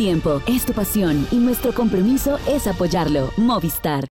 tiempo, 0.00 0.40
es 0.46 0.64
tu 0.64 0.72
pasión 0.72 1.28
y 1.30 1.36
nuestro 1.36 1.74
compromiso 1.74 2.40
es 2.48 2.66
apoyarlo. 2.66 3.34
Movistar. 3.36 4.06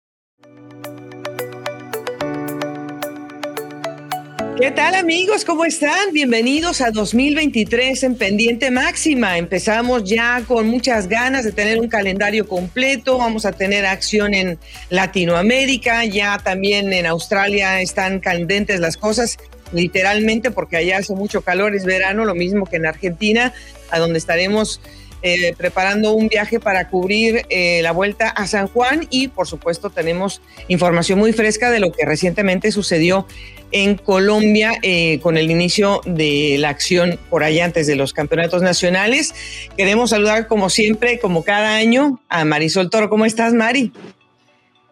¿Qué 4.62 4.70
tal 4.70 4.94
amigos? 4.94 5.44
¿Cómo 5.46 5.66
están? 5.66 6.14
Bienvenidos 6.14 6.82
a 6.82 6.92
2023 6.92 8.04
en 8.04 8.16
Pendiente 8.16 8.70
Máxima. 8.70 9.40
Empezamos 9.40 10.04
ya 10.04 10.44
con 10.48 10.68
muchas 10.68 11.08
ganas 11.08 11.44
de 11.44 11.54
tener 11.54 11.80
un 11.80 11.88
calendario 11.88 12.48
completo. 12.48 13.18
Vamos 13.18 13.48
a 13.48 13.52
tener 13.52 13.88
acción 13.88 14.36
en 14.36 14.60
Latinoamérica, 14.92 16.06
ya 16.06 16.38
también 16.38 16.94
en 16.94 17.08
Australia 17.08 17.82
están 17.82 18.20
candentes 18.20 18.80
las 18.80 18.96
cosas, 18.96 19.38
literalmente 19.72 20.52
porque 20.52 20.78
allá 20.78 21.00
hace 21.00 21.16
mucho 21.16 21.42
calor, 21.42 21.74
es 21.74 21.84
verano, 21.84 22.26
lo 22.26 22.36
mismo 22.36 22.68
que 22.68 22.76
en 22.76 22.86
Argentina, 22.86 23.54
a 23.90 23.98
donde 23.98 24.20
estaremos 24.20 24.82
eh, 25.22 25.54
preparando 25.58 26.14
un 26.14 26.28
viaje 26.28 26.60
para 26.60 26.90
cubrir 26.90 27.46
eh, 27.50 27.82
la 27.84 27.92
vuelta 27.92 28.30
a 28.30 28.48
San 28.48 28.68
Juan 28.68 29.08
y 29.10 29.28
por 29.28 29.48
supuesto 29.48 29.90
tenemos 29.90 30.42
información 30.68 31.20
muy 31.20 31.34
fresca 31.34 31.72
de 31.72 31.80
lo 31.80 31.92
que 31.92 32.06
recientemente 32.06 32.72
sucedió 32.72 33.28
en 33.72 33.96
Colombia 33.96 34.72
eh, 34.82 35.20
con 35.20 35.38
el 35.38 35.52
inicio 35.52 36.02
de 36.06 36.56
la 36.60 36.70
acción 36.70 37.20
por 37.30 37.44
allá 37.44 37.66
antes 37.66 37.86
de 37.88 37.96
los 37.96 38.14
campeonatos 38.14 38.62
nacionales. 38.62 39.34
Queremos 39.78 40.12
saludar 40.12 40.48
como 40.48 40.70
siempre, 40.70 41.20
como 41.20 41.44
cada 41.44 41.76
año, 41.76 42.20
a 42.30 42.46
Marisol 42.46 42.90
Toro. 42.90 43.10
¿Cómo 43.10 43.26
estás, 43.26 43.54
Mari? 43.54 43.92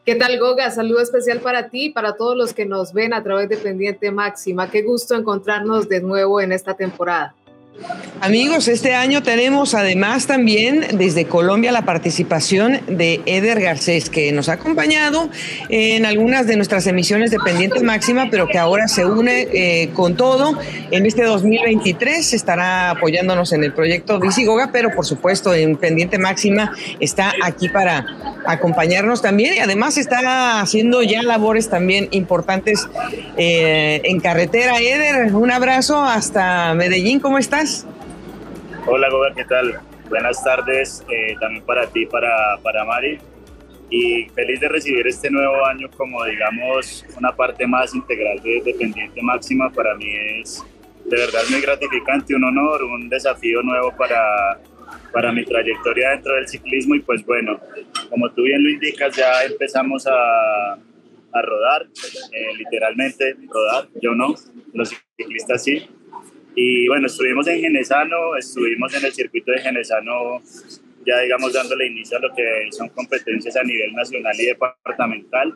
¿Qué 0.05 0.15
tal, 0.15 0.39
Goga? 0.39 0.71
Saludo 0.71 1.01
especial 1.01 1.39
para 1.39 1.69
ti 1.69 1.85
y 1.85 1.89
para 1.89 2.15
todos 2.15 2.37
los 2.37 2.53
que 2.53 2.65
nos 2.65 2.93
ven 2.93 3.13
a 3.13 3.23
través 3.23 3.49
de 3.49 3.57
Pendiente 3.57 4.09
Máxima. 4.11 4.71
Qué 4.71 4.81
gusto 4.81 5.15
encontrarnos 5.15 5.89
de 5.89 6.01
nuevo 6.01 6.39
en 6.39 6.53
esta 6.53 6.75
temporada. 6.75 7.35
Amigos, 8.19 8.67
este 8.67 8.95
año 8.95 9.21
tenemos 9.21 9.75
además 9.75 10.25
también 10.25 10.97
desde 10.97 11.25
Colombia 11.25 11.71
la 11.71 11.83
participación 11.83 12.81
de 12.87 13.21
Eder 13.27 13.61
Garcés, 13.61 14.09
que 14.09 14.31
nos 14.31 14.49
ha 14.49 14.53
acompañado 14.53 15.29
en 15.69 16.03
algunas 16.03 16.47
de 16.47 16.55
nuestras 16.55 16.87
emisiones 16.87 17.29
de 17.29 17.37
Pendiente 17.37 17.79
Máxima, 17.81 18.29
pero 18.31 18.47
que 18.47 18.57
ahora 18.57 18.87
se 18.87 19.05
une 19.05 19.47
eh, 19.53 19.89
con 19.93 20.15
todo. 20.15 20.57
En 20.89 21.05
este 21.05 21.23
2023 21.23 22.33
estará 22.33 22.89
apoyándonos 22.89 23.53
en 23.53 23.63
el 23.63 23.71
proyecto 23.71 24.19
Visigoga, 24.19 24.71
pero 24.73 24.89
por 24.95 25.05
supuesto 25.05 25.53
en 25.53 25.77
Pendiente 25.77 26.17
Máxima 26.17 26.73
está 26.99 27.31
aquí 27.43 27.69
para 27.69 28.03
acompañarnos 28.47 29.21
también 29.21 29.55
y 29.55 29.59
además 29.59 29.97
está 29.97 30.61
haciendo 30.61 31.03
ya 31.03 31.21
labores 31.21 31.69
también 31.69 32.07
importantes 32.11 32.87
eh, 33.37 34.01
en 34.05 34.19
carretera. 34.19 34.79
Eder, 34.79 35.35
un 35.35 35.51
abrazo 35.51 36.01
hasta 36.03 36.73
Medellín, 36.73 37.19
¿cómo 37.19 37.37
estás? 37.37 37.66
Hola, 38.85 39.09
Gober, 39.09 39.33
¿qué 39.33 39.43
tal? 39.43 39.79
Buenas 40.09 40.41
tardes 40.41 41.03
eh, 41.09 41.35
también 41.39 41.65
para 41.65 41.87
ti, 41.87 42.05
para, 42.05 42.57
para 42.63 42.85
Mari. 42.85 43.19
Y 43.89 44.29
feliz 44.29 44.59
de 44.61 44.69
recibir 44.69 45.05
este 45.07 45.29
nuevo 45.29 45.65
año 45.65 45.89
como, 45.97 46.23
digamos, 46.23 47.05
una 47.17 47.35
parte 47.35 47.67
más 47.67 47.93
integral 47.93 48.41
de 48.41 48.61
Dependiente 48.63 49.21
Máxima. 49.21 49.69
Para 49.69 49.95
mí 49.95 50.07
es 50.41 50.63
de 51.05 51.17
verdad 51.17 51.41
muy 51.49 51.61
gratificante, 51.61 52.35
un 52.35 52.45
honor, 52.45 52.83
un 52.83 53.09
desafío 53.09 53.61
nuevo 53.61 53.93
para, 53.97 54.59
para 55.11 55.31
mi 55.31 55.43
trayectoria 55.43 56.11
dentro 56.11 56.35
del 56.35 56.47
ciclismo. 56.47 56.95
Y 56.95 57.01
pues 57.01 57.25
bueno, 57.25 57.59
como 58.09 58.31
tú 58.31 58.43
bien 58.43 58.63
lo 58.63 58.69
indicas, 58.69 59.15
ya 59.15 59.43
empezamos 59.43 60.07
a, 60.07 60.73
a 60.73 61.41
rodar, 61.41 61.87
eh, 62.31 62.55
literalmente 62.57 63.35
rodar, 63.49 63.87
yo 64.01 64.13
no, 64.15 64.35
los 64.73 64.95
ciclistas 65.17 65.63
sí. 65.63 65.89
Y 66.59 66.87
bueno, 66.87 67.05
estuvimos 67.05 67.47
en 67.49 67.59
Genesano, 67.59 68.35
estuvimos 68.35 68.91
en 68.95 69.05
el 69.05 69.13
circuito 69.13 69.51
de 69.51 69.59
Genesano, 69.59 70.41
ya 71.05 71.19
digamos 71.19 71.53
dándole 71.53 71.85
inicio 71.85 72.17
a 72.17 72.19
lo 72.19 72.33
que 72.33 72.67
son 72.71 72.89
competencias 72.89 73.55
a 73.57 73.63
nivel 73.63 73.93
nacional 73.93 74.33
y 74.39 74.47
departamental. 74.47 75.53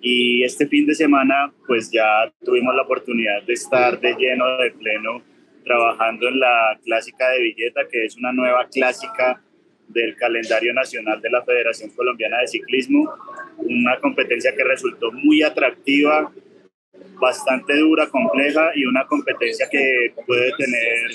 Y 0.00 0.42
este 0.42 0.66
fin 0.68 0.86
de 0.86 0.94
semana, 0.94 1.52
pues 1.66 1.90
ya 1.92 2.32
tuvimos 2.42 2.74
la 2.74 2.80
oportunidad 2.80 3.42
de 3.42 3.52
estar 3.52 4.00
de 4.00 4.14
lleno, 4.14 4.56
de 4.56 4.70
pleno, 4.70 5.22
trabajando 5.66 6.26
en 6.26 6.40
la 6.40 6.80
clásica 6.82 7.28
de 7.28 7.42
Villeta, 7.42 7.82
que 7.86 8.06
es 8.06 8.16
una 8.16 8.32
nueva 8.32 8.66
clásica 8.72 9.38
del 9.88 10.16
calendario 10.16 10.72
nacional 10.72 11.20
de 11.20 11.28
la 11.28 11.44
Federación 11.44 11.90
Colombiana 11.90 12.38
de 12.38 12.48
Ciclismo, 12.48 13.12
una 13.58 14.00
competencia 14.00 14.56
que 14.56 14.64
resultó 14.64 15.12
muy 15.12 15.42
atractiva, 15.42 16.32
bastante 17.20 17.76
dura, 17.78 18.08
compleja 18.08 18.70
y 18.74 18.84
una 18.84 19.06
competencia 19.06 19.68
que 19.70 20.12
puede 20.26 20.52
tener 20.58 21.10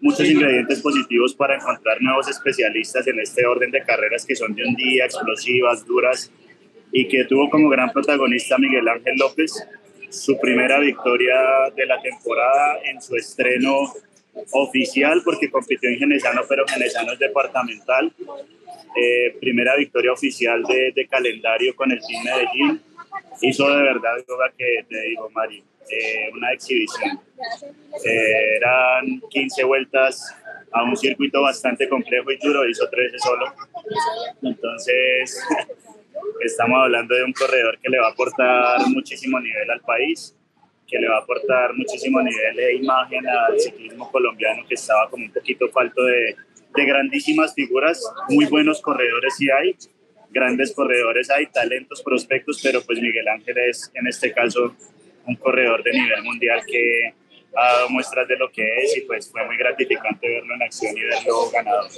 muchos 0.00 0.28
ingredientes 0.28 0.80
positivos 0.82 1.34
para 1.34 1.56
encontrar 1.56 2.02
nuevos 2.02 2.28
especialistas 2.28 3.06
en 3.06 3.20
este 3.20 3.46
orden 3.46 3.70
de 3.70 3.82
carreras 3.82 4.26
que 4.26 4.36
son 4.36 4.54
de 4.54 4.64
un 4.64 4.74
día, 4.74 5.04
explosivas, 5.06 5.86
duras 5.86 6.30
y 6.92 7.08
que 7.08 7.24
tuvo 7.24 7.48
como 7.48 7.68
gran 7.68 7.90
protagonista 7.92 8.58
Miguel 8.58 8.88
Ángel 8.88 9.14
López, 9.16 9.66
su 10.10 10.38
primera 10.38 10.78
victoria 10.78 11.36
de 11.74 11.86
la 11.86 12.00
temporada 12.02 12.78
en 12.84 13.00
su 13.00 13.16
estreno 13.16 13.92
oficial 14.50 15.22
porque 15.24 15.50
compitió 15.50 15.88
en 15.88 15.98
Genesano, 15.98 16.42
pero 16.48 16.66
Genesano 16.66 17.12
es 17.12 17.18
departamental. 17.18 18.12
Eh, 18.96 19.36
primera 19.40 19.74
victoria 19.76 20.12
oficial 20.12 20.62
de, 20.62 20.92
de 20.94 21.06
calendario 21.08 21.74
con 21.74 21.90
el 21.90 21.98
Team 21.98 22.24
Medellín 22.24 22.80
hizo 23.42 23.68
de 23.68 23.82
verdad 23.82 24.16
yoga 24.28 24.52
que 24.56 24.84
te 24.88 25.00
digo, 25.02 25.28
Mari, 25.30 25.62
eh, 25.90 26.30
una 26.32 26.52
exhibición. 26.52 27.20
Eh, 28.04 28.56
eran 28.56 29.20
15 29.28 29.64
vueltas 29.64 30.34
a 30.72 30.82
un 30.82 30.96
circuito 30.96 31.42
bastante 31.42 31.88
complejo 31.88 32.30
y 32.30 32.38
duro, 32.38 32.68
hizo 32.68 32.88
13 32.88 33.18
solo. 33.18 33.52
Entonces, 34.42 35.42
estamos 36.40 36.82
hablando 36.82 37.14
de 37.14 37.24
un 37.24 37.32
corredor 37.32 37.78
que 37.78 37.88
le 37.88 37.98
va 37.98 38.08
a 38.08 38.10
aportar 38.10 38.80
muchísimo 38.88 39.38
nivel 39.40 39.70
al 39.70 39.80
país, 39.80 40.36
que 40.86 40.98
le 40.98 41.08
va 41.08 41.16
a 41.16 41.20
aportar 41.20 41.74
muchísimo 41.74 42.20
nivel 42.20 42.56
de 42.56 42.74
imagen 42.76 43.26
al 43.26 43.58
ciclismo 43.58 44.10
colombiano 44.10 44.64
que 44.66 44.74
estaba 44.74 45.08
como 45.08 45.24
un 45.24 45.32
poquito 45.32 45.68
falto 45.70 46.02
de, 46.02 46.36
de 46.74 46.84
grandísimas 46.84 47.54
figuras, 47.54 48.02
muy 48.28 48.46
buenos 48.46 48.80
corredores 48.80 49.34
sí 49.36 49.48
hay, 49.50 49.76
grandes 50.34 50.74
corredores 50.74 51.30
hay, 51.30 51.46
talentos, 51.46 52.02
prospectos, 52.02 52.60
pero 52.62 52.82
pues 52.82 53.00
Miguel 53.00 53.28
Ángel 53.28 53.56
es 53.58 53.90
en 53.94 54.06
este 54.06 54.32
caso 54.32 54.76
un 55.26 55.36
corredor 55.36 55.82
de 55.82 55.92
nivel 55.92 56.22
mundial 56.24 56.60
que 56.66 57.14
ha 57.56 57.72
dado 57.72 57.88
muestras 57.88 58.26
de 58.26 58.36
lo 58.36 58.50
que 58.50 58.62
es 58.82 58.96
y 58.96 59.02
pues 59.02 59.30
fue 59.30 59.46
muy 59.46 59.56
gratificante 59.56 60.28
verlo 60.28 60.54
en 60.54 60.62
acción 60.62 60.98
y 60.98 61.02
verlo 61.02 61.50
ganado. 61.50 61.88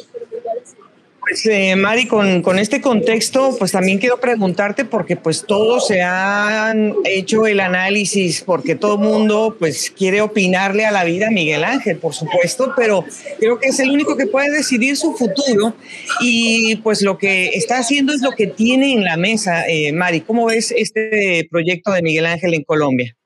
Pues, 1.29 1.45
eh, 1.47 1.75
Mari, 1.75 2.07
con, 2.07 2.41
con, 2.41 2.57
este 2.61 2.81
contexto, 2.81 3.57
pues 3.59 3.73
también 3.73 3.99
quiero 3.99 4.21
preguntarte, 4.21 4.85
porque 4.85 5.17
pues 5.17 5.45
todos 5.45 5.89
se 5.89 6.01
han 6.01 6.95
hecho 7.05 7.49
el 7.49 7.59
análisis, 7.59 8.43
porque 8.43 8.77
todo 8.77 8.97
mundo 8.97 9.57
pues 9.59 9.91
quiere 9.91 10.21
opinarle 10.21 10.87
a 10.87 10.93
la 10.93 11.03
vida 11.03 11.27
a 11.27 11.31
Miguel 11.33 11.65
Ángel, 11.65 11.97
por 11.97 12.15
supuesto, 12.15 12.73
pero 12.77 13.05
creo 13.41 13.59
que 13.59 13.71
es 13.71 13.81
el 13.81 13.91
único 13.91 14.17
que 14.17 14.29
puede 14.29 14.53
decidir 14.53 14.97
su 14.97 15.15
futuro 15.15 15.75
y 16.21 16.77
pues 16.77 17.03
lo 17.03 17.19
que 17.19 17.49
está 17.49 17.79
haciendo 17.79 18.13
es 18.13 18.23
lo 18.23 18.31
que 18.31 18.47
tiene 18.47 18.93
en 18.93 19.03
la 19.03 19.17
mesa. 19.17 19.67
Eh, 19.67 19.93
Mari, 19.93 20.21
¿cómo 20.21 20.47
ves 20.47 20.73
este 20.77 21.49
proyecto 21.51 21.91
de 21.91 22.03
Miguel 22.03 22.27
Ángel 22.27 22.55
en 22.55 22.63
Colombia? 22.63 23.17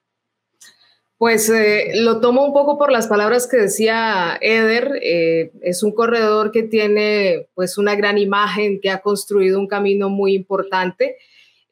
Pues 1.20 1.50
eh, 1.50 1.91
lo 1.97 2.19
tomo 2.22 2.47
un 2.47 2.54
poco 2.54 2.78
por 2.78 2.91
las 2.91 3.06
palabras 3.06 3.47
que 3.47 3.58
decía 3.58 4.38
Eder. 4.41 4.98
Eh, 5.03 5.53
es 5.60 5.82
un 5.82 5.92
corredor 5.92 6.50
que 6.50 6.62
tiene 6.62 7.47
pues 7.54 7.76
una 7.76 7.94
gran 7.94 8.16
imagen, 8.16 8.81
que 8.81 8.88
ha 8.88 9.03
construido 9.03 9.59
un 9.59 9.66
camino 9.66 10.09
muy 10.09 10.34
importante. 10.34 11.19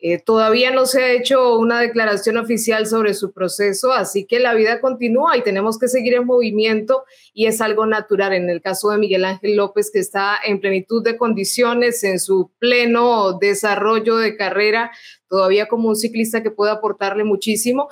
Eh, 0.00 0.19
todavía 0.19 0.70
no 0.70 0.84
se 0.84 1.03
ha 1.03 1.12
hecho 1.12 1.58
una 1.58 1.81
declaración 1.81 2.37
oficial 2.37 2.87
sobre 2.87 3.14
su 3.14 3.32
proceso, 3.32 3.90
así 3.94 4.26
que 4.26 4.38
la 4.38 4.52
vida 4.52 4.82
continúa 4.82 5.34
y 5.38 5.43
tenemos 5.43 5.78
que 5.78 5.88
seguir 5.88 6.12
en 6.12 6.26
movimiento 6.26 7.05
y 7.32 7.46
es 7.46 7.62
algo 7.62 7.87
natural. 7.87 8.34
En 8.34 8.50
el 8.50 8.61
caso 8.61 8.90
de 8.90 8.99
Miguel 8.99 9.25
Ángel 9.25 9.56
López, 9.56 9.90
que 9.90 10.00
está 10.00 10.37
en 10.44 10.61
plenitud 10.61 11.02
de 11.02 11.17
condiciones, 11.17 12.05
en 12.05 12.20
su 12.20 12.50
pleno 12.58 13.38
desarrollo 13.38 14.19
de 14.19 14.37
carrera, 14.37 14.90
todavía 15.26 15.69
como 15.69 15.88
un 15.88 15.96
ciclista 15.96 16.43
que 16.43 16.50
puede 16.50 16.70
aportarle 16.70 17.25
muchísimo 17.25 17.88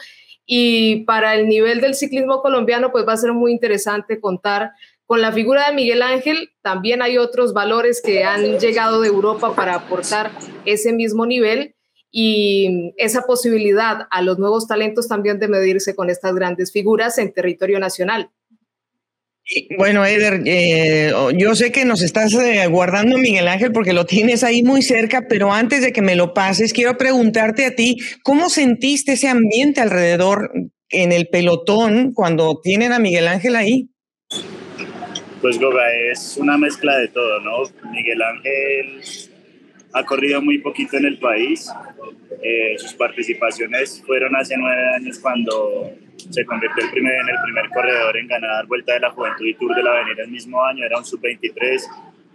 y 0.46 1.04
para 1.04 1.34
el 1.34 1.48
nivel 1.48 1.80
del 1.80 1.94
ciclismo 1.94 2.40
colombiano, 2.40 2.92
pues 2.92 3.06
va 3.06 3.14
a 3.14 3.18
ser 3.18 3.32
muy 3.32 3.50
interesante 3.50 4.20
contar 4.20 4.72
con 5.04 5.20
la 5.20 5.32
figura 5.32 5.68
de 5.68 5.74
Miguel 5.74 6.02
Ángel. 6.02 6.50
También 6.62 7.02
hay 7.02 7.18
otros 7.18 7.52
valores 7.52 8.00
que 8.00 8.24
han 8.24 8.58
llegado 8.58 9.00
de 9.00 9.08
Europa 9.08 9.54
para 9.54 9.74
aportar 9.74 10.30
ese 10.64 10.92
mismo 10.92 11.26
nivel 11.26 11.74
y 12.10 12.94
esa 12.96 13.22
posibilidad 13.22 14.06
a 14.10 14.22
los 14.22 14.38
nuevos 14.38 14.66
talentos 14.66 15.08
también 15.08 15.38
de 15.38 15.48
medirse 15.48 15.94
con 15.94 16.10
estas 16.10 16.34
grandes 16.34 16.72
figuras 16.72 17.18
en 17.18 17.32
territorio 17.32 17.78
nacional. 17.80 18.30
Bueno, 19.76 20.04
Eder, 20.04 20.42
eh, 20.44 21.12
yo 21.36 21.54
sé 21.54 21.70
que 21.70 21.84
nos 21.84 22.02
estás 22.02 22.34
eh, 22.34 22.66
guardando 22.66 23.16
Miguel 23.16 23.46
Ángel 23.46 23.70
porque 23.70 23.92
lo 23.92 24.04
tienes 24.04 24.42
ahí 24.42 24.64
muy 24.64 24.82
cerca, 24.82 25.26
pero 25.28 25.52
antes 25.52 25.82
de 25.82 25.92
que 25.92 26.02
me 26.02 26.16
lo 26.16 26.34
pases, 26.34 26.72
quiero 26.72 26.98
preguntarte 26.98 27.64
a 27.64 27.74
ti, 27.76 27.98
¿cómo 28.24 28.48
sentiste 28.48 29.12
ese 29.12 29.28
ambiente 29.28 29.80
alrededor 29.80 30.50
en 30.88 31.12
el 31.12 31.28
pelotón 31.28 32.12
cuando 32.12 32.60
tienen 32.60 32.92
a 32.92 32.98
Miguel 32.98 33.28
Ángel 33.28 33.54
ahí? 33.54 33.88
Pues 35.40 35.60
Goga 35.60 35.84
es 36.10 36.36
una 36.38 36.58
mezcla 36.58 36.96
de 36.96 37.06
todo, 37.08 37.38
¿no? 37.40 37.52
Miguel 37.92 38.22
Ángel 38.22 39.00
ha 39.96 40.04
corrido 40.04 40.42
muy 40.42 40.58
poquito 40.58 40.98
en 40.98 41.06
el 41.06 41.18
país. 41.18 41.72
Eh, 42.42 42.74
sus 42.76 42.92
participaciones 42.92 44.02
fueron 44.06 44.36
hace 44.36 44.54
nueve 44.58 44.94
años 44.94 45.18
cuando 45.18 45.90
se 46.30 46.44
convirtió 46.44 46.84
el 46.84 46.90
primer, 46.90 47.14
en 47.14 47.28
el 47.30 47.42
primer 47.44 47.70
corredor 47.70 48.14
en 48.18 48.28
ganar 48.28 48.66
Vuelta 48.66 48.92
de 48.92 49.00
la 49.00 49.10
Juventud 49.10 49.46
y 49.46 49.54
Tour 49.54 49.74
de 49.74 49.82
la 49.82 49.92
Avenida 49.92 50.24
el 50.24 50.30
mismo 50.30 50.62
año, 50.62 50.84
era 50.84 50.98
un 50.98 51.04
sub-23, 51.04 51.80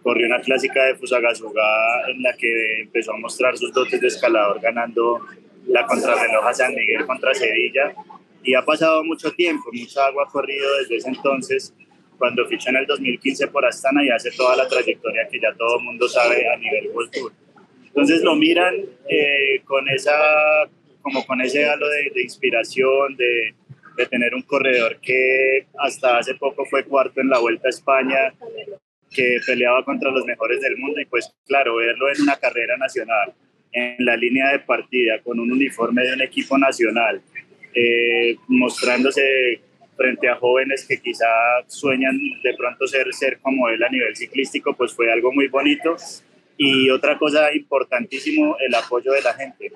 corrió 0.01 0.25
una 0.25 0.41
clásica 0.41 0.85
de 0.85 0.95
Fusagasugá 0.95 2.09
en 2.09 2.23
la 2.23 2.33
que 2.33 2.81
empezó 2.81 3.13
a 3.13 3.17
mostrar 3.17 3.55
sus 3.55 3.71
dotes 3.71 4.01
de 4.01 4.07
escalador 4.07 4.59
ganando 4.59 5.21
la 5.67 5.85
contrarreloj 5.85 6.47
a 6.47 6.53
San 6.55 6.73
Miguel 6.73 7.05
contra 7.05 7.31
Sevilla 7.35 7.93
y 8.43 8.55
ha 8.55 8.65
pasado 8.65 9.03
mucho 9.03 9.31
tiempo, 9.33 9.69
mucha 9.71 10.07
agua 10.07 10.25
ha 10.27 10.31
corrido 10.31 10.67
desde 10.79 10.95
ese 10.95 11.09
entonces 11.09 11.75
cuando 12.17 12.43
fichó 12.47 12.71
en 12.71 12.77
el 12.77 12.87
2015 12.87 13.49
por 13.49 13.63
Astana 13.65 14.03
y 14.03 14.09
hace 14.09 14.31
toda 14.31 14.55
la 14.55 14.67
trayectoria 14.67 15.27
que 15.27 15.39
ya 15.39 15.53
todo 15.53 15.77
el 15.77 15.85
mundo 15.85 16.09
sabe 16.09 16.51
a 16.51 16.57
nivel 16.57 16.89
World 16.91 17.11
Tour. 17.11 17.31
Entonces 17.91 18.21
lo 18.21 18.35
miran 18.35 18.75
eh, 19.09 19.61
con 19.65 19.87
esa, 19.89 20.13
como 21.01 21.25
con 21.25 21.41
ese 21.41 21.65
halo 21.65 21.89
de, 21.89 22.11
de 22.15 22.23
inspiración, 22.23 23.17
de, 23.17 23.53
de, 23.97 24.05
tener 24.05 24.33
un 24.33 24.43
corredor 24.43 24.97
que 25.01 25.65
hasta 25.77 26.17
hace 26.17 26.35
poco 26.35 26.65
fue 26.65 26.85
cuarto 26.85 27.19
en 27.19 27.29
la 27.29 27.39
Vuelta 27.39 27.67
a 27.67 27.69
España, 27.69 28.33
que 29.13 29.39
peleaba 29.45 29.83
contra 29.83 30.09
los 30.09 30.25
mejores 30.25 30.61
del 30.61 30.77
mundo 30.77 31.01
y 31.01 31.05
pues 31.05 31.33
claro, 31.45 31.75
verlo 31.75 32.09
en 32.09 32.21
una 32.21 32.37
carrera 32.37 32.77
nacional, 32.77 33.33
en 33.73 34.05
la 34.05 34.15
línea 34.15 34.53
de 34.53 34.59
partida, 34.59 35.19
con 35.21 35.37
un 35.41 35.51
uniforme 35.51 36.03
de 36.03 36.13
un 36.13 36.21
equipo 36.21 36.57
nacional, 36.57 37.21
eh, 37.73 38.37
mostrándose 38.47 39.59
frente 39.97 40.29
a 40.29 40.37
jóvenes 40.37 40.85
que 40.87 41.01
quizá 41.01 41.27
sueñan 41.67 42.17
de 42.41 42.53
pronto 42.55 42.87
ser, 42.87 43.13
ser 43.13 43.39
como 43.39 43.67
él 43.67 43.83
a 43.83 43.89
nivel 43.89 44.15
ciclístico, 44.15 44.73
pues 44.73 44.93
fue 44.93 45.11
algo 45.11 45.33
muy 45.33 45.49
bonito 45.49 45.97
y 46.57 46.89
otra 46.89 47.17
cosa 47.17 47.53
importantísimo, 47.53 48.55
el 48.59 48.73
apoyo 48.75 49.11
de 49.11 49.21
la 49.21 49.33
gente. 49.33 49.71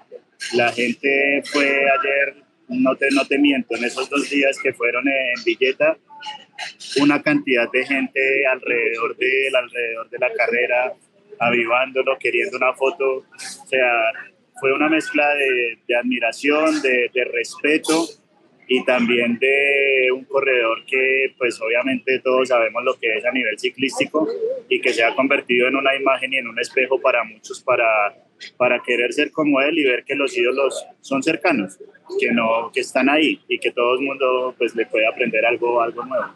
La 0.54 0.72
gente 0.72 1.42
fue 1.46 1.68
ayer, 1.68 2.44
no 2.70 2.96
te, 2.96 3.10
no 3.12 3.26
te 3.26 3.38
miento, 3.38 3.76
en 3.76 3.84
esos 3.84 4.10
dos 4.10 4.30
días 4.30 4.58
que 4.62 4.74
fueron 4.74 5.08
en 5.08 5.44
Villeta, 5.44 5.98
una 7.02 7.22
cantidad 7.22 7.70
de 7.72 7.86
gente 7.86 8.48
alrededor 8.48 9.16
de, 9.18 9.50
alrededor 9.54 10.10
de 10.10 10.20
la 10.20 10.34
carrera, 10.34 10.94
avivándolo, 11.40 12.18
queriendo 12.20 12.58
una 12.58 12.74
foto. 12.74 13.18
O 13.18 13.68
sea, 13.68 13.92
fue 14.60 14.74
una 14.74 14.90
mezcla 14.90 15.34
de, 15.36 15.80
de 15.88 15.96
admiración, 15.96 16.82
de, 16.82 17.10
de 17.14 17.26
respeto 17.26 18.08
y 18.68 18.84
también 18.84 19.38
de 19.40 20.12
un 20.14 20.24
corredor 20.26 20.86
que 20.86 21.34
pues 21.38 21.60
obviamente 21.62 22.20
todos 22.20 22.50
sabemos 22.50 22.84
lo 22.84 22.98
que 23.00 23.16
es 23.18 23.26
a 23.26 23.32
nivel 23.32 23.58
ciclístico 23.60 24.28
y 24.70 24.82
que 24.82 24.94
se 24.94 25.04
ha 25.04 25.16
convertido 25.16 25.68
en 25.68 25.76
una 25.76 25.96
imagen 25.96 26.34
y 26.34 26.38
en 26.38 26.48
un 26.48 26.60
espejo 26.60 27.00
para 27.00 27.24
muchos 27.24 27.62
para, 27.62 27.86
para 28.58 28.82
querer 28.82 29.14
ser 29.14 29.32
como 29.32 29.62
él 29.62 29.78
y 29.78 29.84
ver 29.84 30.04
que 30.04 30.16
los 30.16 30.36
ídolos 30.36 30.86
son 31.02 31.22
cercanos, 31.22 31.78
que, 32.20 32.32
no, 32.32 32.72
que 32.74 32.80
están 32.80 33.10
ahí 33.10 33.40
y 33.48 33.60
que 33.60 33.72
todo 33.72 33.96
el 33.96 34.02
mundo 34.02 34.56
pues 34.58 34.76
le 34.76 34.86
puede 34.86 35.08
aprender 35.08 35.46
algo, 35.46 35.82
algo 35.82 36.06
nuevo. 36.06 36.34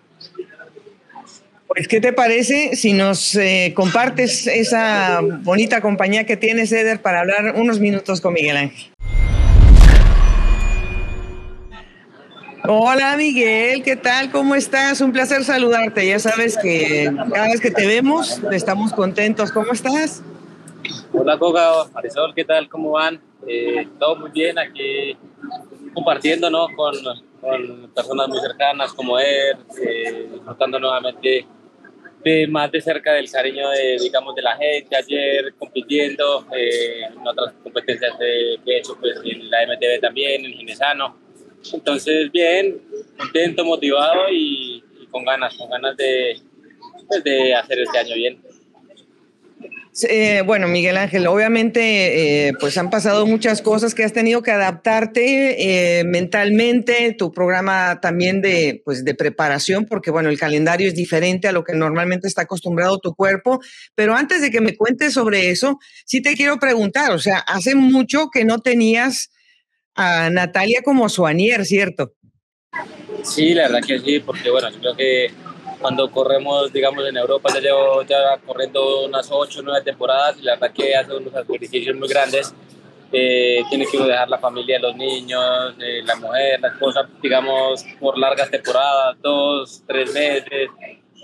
Pues, 1.67 1.87
¿qué 1.87 2.01
te 2.01 2.13
parece 2.13 2.75
si 2.75 2.93
nos 2.93 3.35
eh, 3.35 3.73
compartes 3.75 4.47
esa 4.47 5.21
bonita 5.21 5.81
compañía 5.81 6.25
que 6.25 6.35
tienes, 6.35 6.71
Eder, 6.71 6.99
para 6.99 7.19
hablar 7.19 7.53
unos 7.55 7.79
minutos 7.79 8.21
con 8.21 8.33
Miguel 8.33 8.57
Ángel? 8.57 8.91
Hola 12.67 13.15
Miguel, 13.15 13.83
¿qué 13.83 13.95
tal? 13.95 14.31
¿Cómo 14.31 14.53
estás? 14.53 14.99
Un 15.01 15.13
placer 15.13 15.43
saludarte. 15.43 16.05
Ya 16.05 16.19
sabes 16.19 16.57
que 16.57 17.09
cada 17.31 17.47
vez 17.47 17.61
que 17.61 17.71
te 17.71 17.87
vemos 17.87 18.41
estamos 18.51 18.91
contentos. 18.91 19.51
¿Cómo 19.51 19.71
estás? 19.71 20.21
Hola 21.13 21.37
Coca, 21.37 21.85
Marisol, 21.93 22.33
¿qué 22.35 22.43
tal? 22.43 22.67
¿Cómo 22.67 22.91
van? 22.91 23.21
Eh, 23.47 23.87
todo 23.97 24.17
muy 24.17 24.31
bien 24.31 24.59
aquí 24.59 25.15
compartiendo 25.93 26.49
¿no? 26.49 26.67
con, 26.75 26.93
con 27.39 27.91
personas 27.95 28.27
muy 28.27 28.39
cercanas 28.39 28.93
como 28.93 29.17
él, 29.17 29.57
eh, 29.81 30.29
disfrutando 30.33 30.79
nuevamente 30.79 31.47
de 32.23 32.47
más 32.47 32.69
de 32.71 32.81
cerca 32.81 33.13
del 33.13 33.31
cariño 33.31 33.69
de, 33.69 33.97
digamos, 34.01 34.35
de 34.35 34.41
la 34.41 34.57
gente. 34.57 34.95
Ayer 34.95 35.53
compitiendo 35.57 36.45
eh, 36.53 37.03
en 37.05 37.25
otras 37.25 37.53
competencias 37.63 38.19
de, 38.19 38.59
que 38.65 38.71
he 38.71 38.77
hecho 38.79 38.97
pues, 38.99 39.17
en 39.23 39.49
la 39.49 39.65
MTV 39.65 40.01
también, 40.01 40.43
en 40.45 40.53
Ginesano 40.53 41.28
entonces, 41.73 42.31
bien, 42.31 42.81
contento, 43.17 43.65
motivado 43.65 44.31
y, 44.31 44.83
con 45.11 45.25
ganas, 45.25 45.55
con 45.57 45.69
ganas 45.69 45.97
de, 45.97 46.39
pues, 47.07 47.23
de 47.23 47.55
hacer 47.55 47.79
este 47.79 47.97
año 47.97 48.15
bien. 48.15 48.39
Eh, 50.07 50.43
bueno, 50.45 50.67
Miguel 50.67 50.97
Ángel, 50.97 51.27
obviamente, 51.27 52.47
eh, 52.47 52.53
pues 52.59 52.77
han 52.77 52.89
pasado 52.89 53.25
muchas 53.25 53.61
cosas 53.61 53.95
que 53.95 54.03
has 54.03 54.13
tenido 54.13 54.41
que 54.43 54.51
adaptarte 54.51 55.99
eh, 55.99 56.03
mentalmente, 56.05 57.13
tu 57.17 57.31
programa 57.31 57.99
también 57.99 58.41
de, 58.41 58.81
pues, 58.85 59.03
de 59.03 59.15
preparación, 59.15 59.85
porque 59.85 60.11
bueno, 60.11 60.29
el 60.29 60.39
calendario 60.39 60.87
es 60.87 60.95
diferente 60.95 61.47
a 61.47 61.51
lo 61.51 61.63
que 61.63 61.73
normalmente 61.73 62.27
está 62.27 62.43
acostumbrado 62.43 62.99
tu 62.99 63.13
cuerpo. 63.13 63.59
Pero 63.95 64.15
antes 64.15 64.41
de 64.41 64.51
que 64.51 64.61
me 64.61 64.77
cuentes 64.77 65.13
sobre 65.13 65.49
eso, 65.49 65.79
sí 66.05 66.21
te 66.21 66.35
quiero 66.35 66.59
preguntar, 66.59 67.11
o 67.11 67.19
sea, 67.19 67.39
hace 67.39 67.75
mucho 67.75 68.29
que 68.31 68.45
no 68.45 68.59
tenías 68.59 69.31
a 69.95 70.29
Natalia 70.29 70.81
como 70.83 71.09
Suanier, 71.09 71.65
¿cierto? 71.65 72.13
Sí, 73.23 73.53
la 73.53 73.63
verdad 73.63 73.81
que 73.85 73.99
sí, 73.99 74.19
porque 74.19 74.49
bueno, 74.49 74.69
yo 74.69 74.79
creo 74.79 74.95
que 74.95 75.31
cuando 75.79 76.09
corremos, 76.11 76.71
digamos, 76.71 77.07
en 77.07 77.17
Europa, 77.17 77.53
ya 77.53 77.59
llevo 77.59 78.03
ya 78.03 78.37
corriendo 78.45 79.05
unas 79.05 79.29
8 79.31 79.59
o 79.59 79.63
9 79.63 79.81
temporadas 79.83 80.37
y 80.39 80.43
la 80.43 80.55
verdad 80.55 80.73
que 80.73 80.95
hace 80.95 81.15
unos 81.15 81.33
sacrificios 81.33 81.95
muy 81.95 82.07
grandes. 82.07 82.53
Eh, 83.11 83.63
tiene 83.69 83.87
que 83.91 83.97
dejar 83.97 84.29
la 84.29 84.37
familia, 84.37 84.77
los 84.77 84.95
niños, 84.95 85.73
eh, 85.79 86.01
la 86.05 86.15
mujer, 86.17 86.59
la 86.59 86.67
esposa, 86.67 87.09
digamos, 87.21 87.83
por 87.99 88.17
largas 88.17 88.51
temporadas, 88.51 89.17
dos, 89.21 89.83
tres 89.87 90.13
meses. 90.13 90.69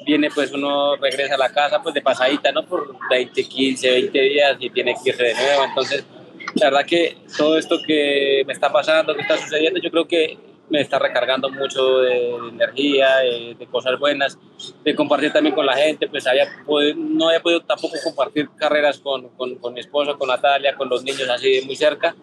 Viene, 0.06 0.30
pues 0.34 0.52
uno 0.52 0.96
regresa 0.96 1.36
a 1.36 1.38
la 1.38 1.50
casa, 1.50 1.82
pues 1.82 1.94
de 1.94 2.02
pasadita, 2.02 2.52
¿no? 2.52 2.66
Por 2.66 2.96
20, 3.10 3.44
15, 3.44 3.92
20 3.92 4.22
días 4.22 4.58
y 4.60 4.70
tiene 4.70 4.96
que 4.96 5.12
irse 5.12 5.24
de 5.24 5.34
nuevo. 5.36 5.64
Entonces, 5.66 6.06
la 6.54 6.66
verdad 6.70 6.86
que 6.86 7.18
todo 7.38 7.58
esto 7.58 7.80
que 7.86 8.44
me 8.46 8.54
está 8.54 8.72
pasando, 8.72 9.16
que 9.16 9.22
está 9.22 9.38
sucediendo, 9.38 9.80
yo 9.80 9.92
creo 9.92 10.08
que 10.08 10.38
me 10.70 10.82
está 10.82 10.98
recargando 10.98 11.50
mucho 11.50 12.00
de, 12.00 12.36
energía, 12.50 13.18
de, 13.18 13.68
cosas 13.70 14.00
buenas, 14.00 14.38
de 14.84 14.96
compartir 14.96 15.32
también 15.32 15.54
con 15.54 15.66
la 15.66 15.76
gente, 15.76 16.08
pues 16.08 16.26
había 16.26 16.48
no 16.96 17.28
había 17.28 17.42
podido 17.42 17.62
tampoco 17.62 17.96
compartir 18.04 18.50
carreras 18.56 19.00
con, 19.00 19.30
con, 19.30 19.56
con, 19.56 19.74
mi 19.74 19.80
esposo, 19.80 20.18
con 20.18 20.30
Natalia, 20.30 20.76
con 20.76 20.90
los 20.90 21.04
niños 21.04 21.30
así 21.30 21.62
muy 21.66 21.76
cerca. 21.76 22.16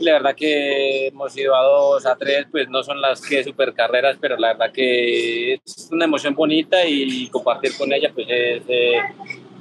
La 0.00 0.12
verdad 0.12 0.36
que 0.36 1.08
hemos 1.08 1.36
ido 1.36 1.56
a 1.56 1.62
dos, 1.64 2.06
a 2.06 2.16
tres, 2.16 2.46
pues 2.50 2.68
no 2.68 2.82
son 2.82 3.00
las 3.00 3.20
que 3.20 3.42
super 3.42 3.74
carreras, 3.74 4.16
pero 4.20 4.36
la 4.36 4.48
verdad 4.48 4.72
que 4.72 5.54
es 5.54 5.88
una 5.90 6.04
emoción 6.04 6.34
bonita 6.34 6.86
y 6.86 7.28
compartir 7.28 7.76
con 7.76 7.92
ella, 7.92 8.10
pues 8.14 8.26
es, 8.30 8.62
eh, 8.68 9.00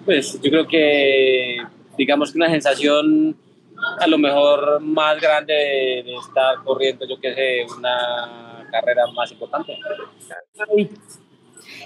pues 0.05 0.39
yo 0.41 0.51
creo 0.51 0.67
que 0.67 1.57
digamos 1.97 2.31
que 2.31 2.37
una 2.37 2.49
sensación 2.49 3.35
a 3.99 4.07
lo 4.07 4.17
mejor 4.17 4.79
más 4.81 5.19
grande 5.21 5.53
de, 5.53 6.15
estar 6.15 6.63
corriendo, 6.63 7.05
yo 7.07 7.19
que 7.19 7.33
sé, 7.33 7.65
una 7.77 8.65
carrera 8.71 9.07
más 9.07 9.31
importante. 9.31 9.77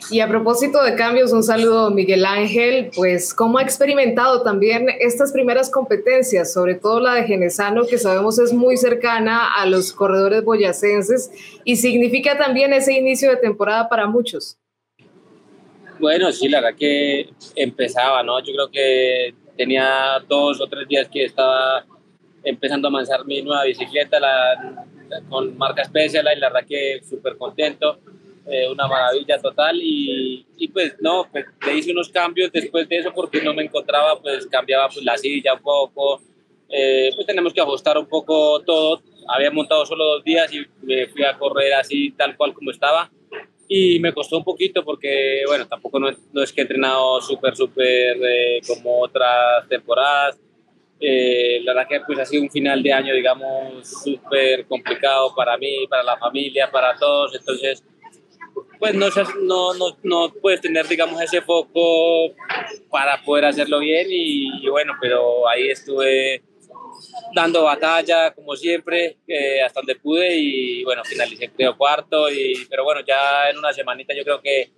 Y 0.10 0.20
a 0.20 0.28
propósito 0.28 0.84
de 0.84 0.96
cambios, 0.96 1.32
un 1.32 1.44
saludo 1.44 1.90
Miguel 1.90 2.26
Ángel, 2.26 2.92
pues 2.96 3.34
cómo 3.34 3.60
ha 3.60 3.62
experimentado 3.62 4.44
también 4.44 4.88
estas 5.00 5.32
primeras 5.32 5.70
competencias, 5.70 6.52
sobre 6.52 6.76
todo 6.76 7.00
la 7.00 7.16
de 7.16 7.24
Genesano, 7.24 7.86
que 7.86 7.98
sabemos 7.98 8.38
es 8.40 8.52
muy 8.52 8.78
cercana 8.78 9.54
a 9.54 9.66
los 9.66 9.94
corredores 9.94 10.44
boyacenses 10.44 11.32
y 11.64 11.78
significa 11.78 12.38
también 12.38 12.74
ese 12.74 12.94
inicio 12.94 13.30
de 13.30 13.38
temporada 13.38 13.88
para 13.88 14.08
muchos. 14.08 14.58
Bueno, 16.00 16.32
sí, 16.32 16.50
la 16.50 16.62
verdad 16.62 16.78
que 16.78 17.30
empezaba, 17.56 18.24
¿no? 18.24 18.40
Yo 18.40 18.54
creo 18.54 18.72
que 18.72 19.36
tenía 19.58 20.20
dos 20.28 20.62
o 20.62 20.68
tres 20.68 20.88
días 20.88 21.08
que 21.10 21.26
estaba 21.26 21.86
empezando 22.44 22.88
a 22.88 22.92
manzar 22.92 23.26
mi 23.26 23.42
nueva 23.42 23.64
bicicleta 23.66 24.20
la, 24.20 24.86
con 25.30 25.58
marca 25.58 25.84
especial 25.84 26.28
y 26.36 26.40
la 26.40 26.50
verdad 26.50 26.68
que 26.68 27.02
súper 27.08 27.38
contento, 27.38 28.00
eh, 28.48 28.68
una 28.70 28.88
maravilla 28.88 29.40
total. 29.40 29.80
Y, 29.82 30.46
y, 30.58 30.68
pues 30.70 30.96
no, 31.00 31.28
pues 31.32 31.46
le 31.66 31.78
hice 31.78 31.92
unos 31.92 32.10
cambios 32.10 32.52
después 32.52 32.88
de 32.90 32.98
eso 32.98 33.12
porque 33.14 33.42
no 33.42 33.54
me 33.54 33.64
encontraba, 33.64 34.20
pues 34.20 34.48
cambiaba 34.48 34.88
pues 34.88 35.04
la 35.06 35.18
silla 35.18 35.54
un 35.54 35.62
poco, 35.62 36.22
eh, 36.70 37.12
pues 37.16 37.28
tenemos 37.28 37.54
que 37.54 37.62
ajustar 37.62 37.98
un 37.98 38.08
poco 38.08 38.62
todo, 38.62 39.02
había 39.28 39.52
montado 39.52 39.86
solo 39.86 40.06
dos 40.06 40.24
días 40.24 40.52
y 40.54 40.66
me 40.82 41.08
fui 41.08 41.24
a 41.24 41.38
correr 41.38 41.74
así 41.74 42.12
tal 42.12 42.36
cual 42.36 42.54
como 42.54 42.72
estaba 42.72 43.12
y 43.74 44.02
me 44.02 44.14
costó 44.14 44.38
un 44.38 44.44
poquito 44.44 44.84
porque, 44.84 45.44
bueno, 45.48 45.66
tampoco 45.66 45.98
no, 45.98 46.10
es 46.10 46.52
que 46.52 46.60
he 46.60 46.64
entrenado 46.64 47.22
súper, 47.22 47.56
súper 47.56 48.18
eh, 48.22 48.60
como 48.68 49.00
otras 49.00 49.66
temporadas. 49.70 50.38
Eh, 51.00 51.62
la 51.64 51.72
verdad 51.72 51.88
que 51.88 52.02
pues 52.02 52.20
ha 52.20 52.26
sido 52.26 52.44
un 52.44 52.52
final 52.52 52.84
de 52.84 52.92
año, 52.92 53.16
digamos, 53.16 53.88
súper 54.04 54.66
complicado 54.66 55.34
para 55.34 55.58
mí, 55.58 55.88
para 55.90 56.04
la 56.04 56.18
familia, 56.18 56.70
para 56.70 56.98
todos. 56.98 57.34
Entonces, 57.34 57.82
pues 58.78 58.94
no, 58.94 59.08
no, 59.42 59.74
no, 59.74 59.98
no, 60.04 60.34
puedes 60.42 60.60
tener, 60.60 60.86
digamos, 60.90 61.22
ese 61.22 61.42
foco 61.42 62.34
para 62.90 63.24
poder 63.24 63.46
hacerlo 63.46 63.80
bien 63.80 64.08
y, 64.10 64.68
bueno, 64.68 64.96
pero 65.00 65.48
ahí 65.48 65.70
estuve 65.70 66.44
dando 67.34 67.64
batalla 67.64 68.34
como 68.34 68.56
siempre 68.56 69.18
eh, 69.28 69.62
hasta 69.62 69.80
donde 69.80 69.96
pude 69.96 70.36
y 70.36 70.84
bueno, 70.84 71.04
finalicé 71.04 71.50
creo 71.50 71.78
cuarto, 71.78 72.30
y, 72.30 72.66
pero 72.70 72.84
bueno, 72.84 73.02
ya 73.06 73.50
en 73.50 73.58
una 73.58 73.74
semanita 73.74 74.14
yo 74.14 74.24
creo 74.24 74.42
que 74.42 74.62
eh, 74.62 74.70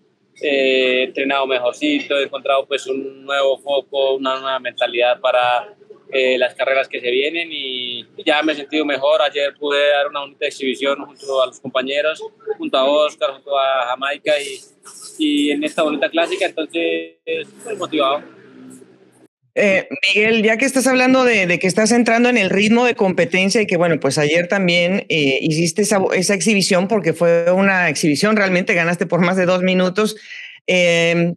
he 0.41 1.03
entrenado 1.03 1.45
mejorcito, 1.47 2.17
he 2.17 2.23
encontrado 2.23 2.65
pues 2.65 2.87
un 2.87 3.23
nuevo 3.25 3.57
foco, 3.59 4.15
una 4.15 4.39
nueva 4.39 4.59
mentalidad 4.59 5.19
para 5.19 5.75
eh, 6.11 6.37
las 6.37 6.53
carreras 6.53 6.87
que 6.87 6.99
se 6.99 7.09
vienen 7.09 7.49
y 7.51 8.05
ya 8.23 8.41
me 8.43 8.53
he 8.53 8.55
sentido 8.55 8.85
mejor. 8.85 9.21
Ayer 9.21 9.53
pude 9.55 9.89
dar 9.89 10.07
una 10.07 10.21
bonita 10.21 10.45
exhibición 10.45 11.03
junto 11.03 11.41
a 11.41 11.47
los 11.47 11.59
compañeros, 11.59 12.23
junto 12.57 12.77
a 12.77 12.85
Oscar, 12.85 13.31
junto 13.31 13.57
a 13.57 13.87
Jamaica 13.87 14.33
y, 14.39 14.59
y 15.17 15.51
en 15.51 15.63
esta 15.63 15.83
bonita 15.83 16.09
clásica, 16.09 16.45
entonces 16.45 17.15
estoy 17.25 17.75
motivado. 17.75 18.21
Eh, 19.55 19.87
Miguel, 20.07 20.41
ya 20.41 20.57
que 20.57 20.65
estás 20.65 20.87
hablando 20.87 21.23
de, 21.23 21.59
que 21.59 21.67
estás 21.67 21.91
entrando 21.91 22.27
en 22.29 22.37
el 22.37 22.49
ritmo 22.49 22.85
de 22.85 22.95
competencia 22.95 23.61
y 23.61 23.67
que, 23.67 23.77
bueno, 23.77 23.99
pues 23.99 24.17
ayer 24.17 24.47
también 24.47 25.05
eh, 25.09 25.37
hiciste 25.41 25.83
esa, 25.83 25.99
exhibición 26.33 26.87
porque 26.87 27.13
fue 27.13 27.51
una 27.51 27.89
exhibición, 27.89 28.35
realmente 28.35 28.73
ganaste 28.73 29.05
por 29.05 29.21
más 29.21 29.37
de 29.37 29.45
dos 29.45 29.61
minutos. 29.61 30.15
Eh, 30.65 31.35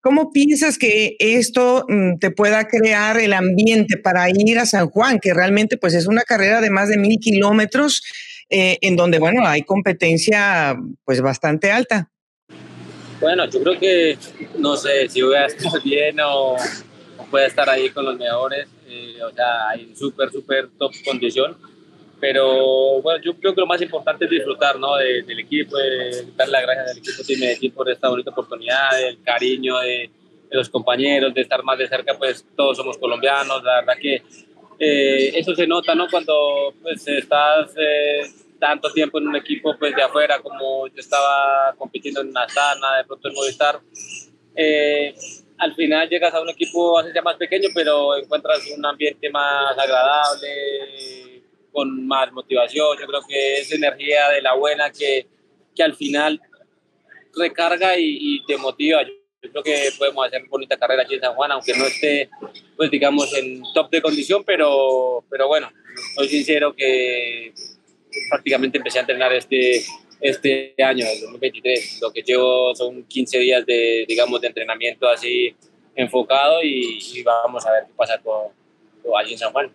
¿Cómo 0.00 0.32
piensas 0.32 0.78
que 0.78 1.16
esto 1.18 1.84
mm, 1.88 2.18
te 2.18 2.30
pueda 2.30 2.68
crear 2.68 3.18
el 3.18 3.34
ambiente 3.34 3.98
para 3.98 4.30
ir 4.30 4.58
a 4.58 4.64
San 4.64 4.88
Juan, 4.88 5.18
que 5.20 5.34
realmente 5.34 5.76
pues 5.76 5.92
es 5.92 6.06
una 6.06 6.22
carrera 6.22 6.62
de 6.62 6.70
más 6.70 6.88
de 6.88 6.96
mil 6.96 7.18
kilómetros, 7.20 8.02
en 8.50 8.96
donde 8.96 9.18
bueno 9.18 9.46
hay 9.46 9.60
competencia 9.60 10.74
pues 11.04 11.20
bastante 11.20 11.70
alta? 11.70 12.08
Bueno, 13.20 13.46
yo 13.50 13.62
creo 13.62 13.78
que 13.78 14.16
no 14.56 14.74
sé 14.74 15.06
si 15.10 15.20
voy 15.20 15.34
a 15.34 15.46
estar 15.46 15.82
bien 15.82 16.16
o 16.24 16.56
pueda 17.28 17.46
estar 17.46 17.68
ahí 17.68 17.90
con 17.90 18.04
los 18.04 18.18
mejores. 18.18 18.68
Eh, 18.86 19.18
o 19.22 19.30
sea, 19.30 19.70
hay 19.70 19.94
súper, 19.94 20.30
súper 20.30 20.68
top 20.78 20.92
condición 21.04 21.56
pero 22.20 23.00
bueno, 23.00 23.22
yo 23.22 23.34
creo 23.34 23.54
que 23.54 23.60
lo 23.60 23.66
más 23.66 23.80
importante 23.80 24.24
es 24.24 24.30
disfrutar 24.30 24.78
¿no? 24.78 24.96
del 24.96 25.38
equipo, 25.38 25.76
de 25.76 26.26
dar 26.36 26.48
las 26.48 26.62
gracias 26.62 26.90
al 26.90 26.98
equipo 26.98 27.22
de 27.22 27.36
Medellín 27.36 27.72
por 27.72 27.88
esta 27.88 28.08
bonita 28.08 28.30
oportunidad, 28.30 29.00
el 29.00 29.22
cariño 29.22 29.78
de, 29.78 30.10
los 30.50 30.68
compañeros, 30.68 31.34
de 31.34 31.42
estar 31.42 31.62
más 31.62 31.78
de 31.78 31.86
cerca, 31.86 32.16
pues 32.16 32.44
todos 32.56 32.76
somos 32.76 32.96
colombianos, 32.96 33.62
la 33.62 33.80
verdad 33.80 33.98
que 34.00 34.22
eh, 34.78 35.32
eso 35.34 35.54
se 35.54 35.66
nota 35.66 35.94
¿no? 35.94 36.08
cuando 36.08 36.72
pues, 36.82 37.06
estás 37.06 37.70
eh, 37.76 38.22
tanto 38.58 38.90
tiempo 38.92 39.18
en 39.18 39.28
un 39.28 39.36
equipo 39.36 39.76
pues, 39.78 39.94
de 39.94 40.02
afuera 40.02 40.40
como 40.40 40.86
yo 40.88 40.94
estaba 40.96 41.74
compitiendo 41.76 42.22
en 42.22 42.36
Astana, 42.36 42.96
de 42.96 43.04
pronto 43.04 43.28
en 43.28 43.34
Movistar. 43.34 43.80
Eh, 44.56 45.14
al 45.58 45.74
final 45.74 46.08
llegas 46.08 46.32
a 46.34 46.40
un 46.40 46.48
equipo, 46.48 46.98
así 46.98 47.10
más 47.22 47.36
pequeño, 47.36 47.68
pero 47.74 48.16
encuentras 48.16 48.66
un 48.76 48.84
ambiente 48.84 49.28
más 49.30 49.76
agradable, 49.76 51.42
con 51.72 52.06
más 52.06 52.32
motivación. 52.32 52.96
Yo 52.98 53.06
creo 53.06 53.20
que 53.28 53.58
es 53.58 53.72
energía 53.72 54.30
de 54.30 54.42
la 54.42 54.54
buena 54.54 54.90
que, 54.90 55.26
que 55.74 55.82
al 55.82 55.94
final 55.94 56.40
recarga 57.36 57.94
y, 57.98 58.42
te 58.46 58.56
motiva. 58.56 59.02
Yo 59.02 59.50
creo 59.50 59.62
que 59.62 59.90
podemos 59.96 60.26
hacer 60.26 60.42
bonita 60.48 60.76
carrera 60.76 61.02
aquí 61.02 61.14
en 61.14 61.20
San 61.20 61.34
Juan, 61.34 61.52
aunque 61.52 61.72
no 61.74 61.84
esté, 61.84 62.28
pues 62.76 62.90
digamos, 62.90 63.32
en 63.36 63.62
top 63.74 63.90
de 63.90 64.02
condición, 64.02 64.42
pero, 64.44 65.24
pero 65.30 65.46
bueno, 65.46 65.70
soy 66.16 66.28
sincero 66.28 66.74
que 66.74 67.52
prácticamente 68.30 68.78
empecé 68.78 68.98
a 68.98 69.02
entrenar 69.02 69.32
este, 69.32 69.84
este 70.20 70.74
año, 70.82 71.06
el 71.06 71.20
2023. 71.20 72.00
Lo 72.02 72.12
que 72.12 72.22
llevo 72.22 72.74
son 72.74 73.04
15 73.04 73.38
días 73.38 73.66
de, 73.66 74.04
digamos, 74.08 74.40
de 74.40 74.48
entrenamiento 74.48 75.08
así 75.08 75.54
enfocado 75.94 76.62
y, 76.62 77.22
vamos 77.24 77.66
a 77.66 77.72
ver 77.72 77.84
qué 77.86 77.92
pasa 77.96 78.18
con, 78.22 78.52
con 79.02 79.20
allí 79.20 79.32
en 79.32 79.38
San 79.38 79.52
Juan. 79.52 79.70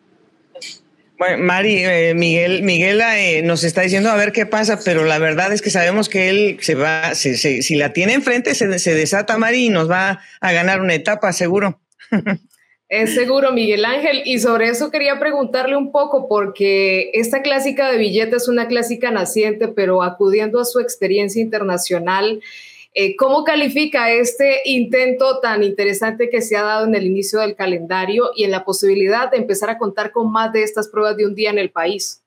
Bueno, 1.18 1.44
Mari, 1.44 1.86
eh, 1.86 2.14
Miguel, 2.16 2.64
Miguel 2.64 3.02
eh, 3.02 3.42
nos 3.44 3.64
está 3.64 3.82
diciendo 3.82 4.10
a 4.10 4.16
ver 4.16 4.32
qué 4.32 4.46
pasa, 4.46 4.80
pero 4.84 5.04
la 5.04 5.20
verdad 5.20 5.54
es 5.54 5.62
que 5.62 5.70
sabemos 5.70 6.10
que 6.10 6.30
él 6.30 6.58
se 6.62 6.76
va, 6.76 7.14
si 7.14 7.76
la 7.76 7.94
tiene 7.94 8.14
enfrente, 8.14 8.56
se, 8.56 8.80
se, 8.80 8.96
desata 8.96 9.38
Mari 9.38 9.68
y 9.68 9.70
nos 9.70 9.90
va 9.90 10.22
a 10.42 10.52
ganar 10.52 10.82
una 10.82 10.96
etapa, 10.96 11.32
seguro. 11.34 11.80
Es 12.96 13.16
seguro, 13.16 13.52
Miguel 13.52 13.86
Ángel. 13.86 14.22
Y 14.24 14.38
sobre 14.38 14.70
eso 14.70 14.92
quería 14.92 15.18
preguntarle 15.18 15.76
un 15.76 15.92
poco, 15.92 16.28
porque 16.28 17.10
esta 17.16 17.42
clásica 17.42 17.92
de 17.92 17.98
billetes 17.98 18.44
es 18.44 18.48
una 18.48 18.68
clásica 18.68 19.10
naciente, 19.10 19.68
pero 19.68 20.04
acudiendo 20.04 20.60
a 20.60 20.66
su 20.66 20.80
experiencia 20.80 21.42
internacional, 21.42 22.40
eh, 22.96 23.16
¿Cómo 23.16 23.44
califica 23.44 24.12
este 24.12 24.62
intento 24.66 25.40
tan 25.40 25.64
interesante 25.64 26.30
que 26.30 26.44
se 26.44 26.56
ha 26.56 26.62
dado 26.62 26.86
en 26.86 26.94
el 26.94 27.08
inicio 27.08 27.40
del 27.40 27.56
calendario 27.56 28.30
y 28.36 28.44
en 28.44 28.52
la 28.52 28.64
posibilidad 28.64 29.32
de 29.32 29.38
empezar 29.38 29.72
a 29.72 29.80
contar 29.80 30.12
con 30.12 30.32
más 30.32 30.54
de 30.54 30.62
estas 30.62 30.88
pruebas 30.90 31.18
de 31.18 31.26
un 31.26 31.34
día 31.34 31.50
en 31.50 31.58
el 31.58 31.72
país? 31.72 32.22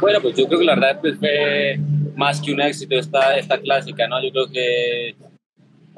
Bueno, 0.00 0.20
pues 0.20 0.34
yo 0.36 0.48
creo 0.48 0.58
que 0.58 0.64
la 0.64 0.74
verdad 0.74 1.00
pues, 1.00 1.16
fue 1.16 1.78
más 2.16 2.40
que 2.40 2.52
un 2.52 2.60
éxito 2.60 2.98
esta, 2.98 3.38
esta 3.38 3.60
clásica, 3.60 4.08
¿no? 4.08 4.20
Yo 4.20 4.32
creo 4.32 4.50
que 4.50 5.14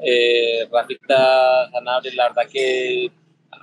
eh, 0.03 0.67
Rafita 0.71 1.71
Sanabria, 1.71 2.13
la 2.13 2.27
verdad 2.27 2.47
que, 2.47 3.09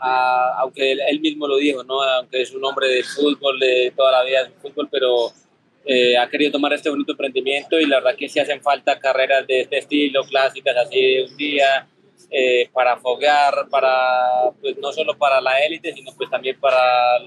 aunque 0.00 0.92
él, 0.92 1.20
mismo 1.20 1.46
lo 1.46 1.56
dijo, 1.56 1.82
¿no? 1.84 2.02
Aunque 2.02 2.42
es 2.42 2.52
un 2.52 2.64
hombre 2.64 2.88
del 2.88 3.04
fútbol, 3.04 3.58
de 3.58 3.92
toda 3.96 4.12
la 4.12 4.24
vida 4.24 4.44
del 4.44 4.52
fútbol, 4.54 4.88
pero 4.90 5.32
eh, 5.84 6.16
ha 6.16 6.28
querido 6.28 6.52
tomar 6.52 6.72
este 6.72 6.90
bonito 6.90 7.12
emprendimiento 7.12 7.78
y 7.80 7.86
la 7.86 7.96
verdad 7.96 8.16
que 8.16 8.28
sí 8.28 8.38
hacen 8.38 8.62
falta 8.62 8.98
carreras 8.98 9.46
de 9.46 9.62
este 9.62 9.78
estilo, 9.78 10.24
clásicas 10.24 10.76
así 10.76 11.00
de 11.00 11.24
un 11.24 11.36
día, 11.36 11.86
eh, 12.30 12.68
para 12.72 12.96
foguear, 12.96 13.68
para, 13.68 14.50
pues 14.60 14.78
no 14.78 14.92
solo 14.92 15.16
para 15.18 15.40
la 15.40 15.58
élite, 15.60 15.92
sino 15.92 16.12
pues 16.16 16.30
también 16.30 16.58
para 16.58 17.18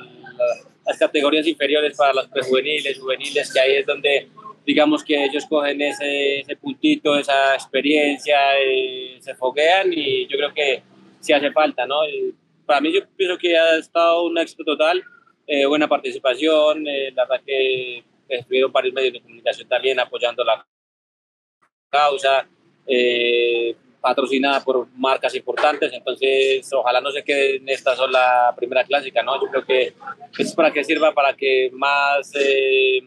las 0.85 0.97
categorías 0.97 1.45
inferiores, 1.47 1.95
para 1.95 2.13
los 2.13 2.27
prejuveniles, 2.27 2.99
juveniles, 2.99 3.53
que 3.53 3.59
ahí 3.59 3.75
es 3.75 3.85
donde 3.85 4.27
digamos 4.65 5.03
que 5.03 5.23
ellos 5.23 5.45
cogen 5.47 5.81
ese, 5.81 6.39
ese 6.39 6.55
puntito, 6.55 7.17
esa 7.17 7.53
experiencia, 7.53 8.37
eh, 8.59 9.17
se 9.19 9.35
foguean 9.35 9.93
y 9.93 10.27
yo 10.27 10.37
creo 10.37 10.53
que 10.53 10.81
sí 11.19 11.33
hace 11.33 11.51
falta, 11.51 11.85
¿no? 11.85 11.97
Para 12.65 12.81
mí 12.81 12.93
yo 12.93 13.01
pienso 13.15 13.37
que 13.37 13.57
ha 13.57 13.77
estado 13.77 14.23
un 14.23 14.37
éxito 14.37 14.63
total, 14.63 15.03
buena 15.67 15.87
participación, 15.87 16.83
la 16.83 17.25
verdad 17.25 17.43
que 17.45 18.03
estuvieron 18.27 18.71
varios 18.71 18.93
medios 18.93 19.13
de 19.13 19.21
comunicación 19.21 19.67
también 19.67 19.99
apoyando 19.99 20.43
la 20.43 20.65
causa, 21.89 22.47
eh, 22.87 23.75
patrocinada 24.01 24.63
por 24.63 24.87
marcas 24.95 25.33
importantes, 25.33 25.91
entonces 25.91 26.71
ojalá 26.73 27.01
no 27.01 27.11
se 27.11 27.23
quede 27.23 27.55
en 27.55 27.69
esta 27.69 27.95
sola 27.95 28.53
primera 28.55 28.83
clásica, 28.83 29.23
¿no? 29.23 29.41
Yo 29.41 29.49
creo 29.49 29.65
que 29.65 29.93
es 30.37 30.53
para 30.53 30.71
que 30.71 30.83
sirva 30.83 31.11
para 31.11 31.35
que 31.35 31.71
más 31.73 32.31
eh, 32.35 33.01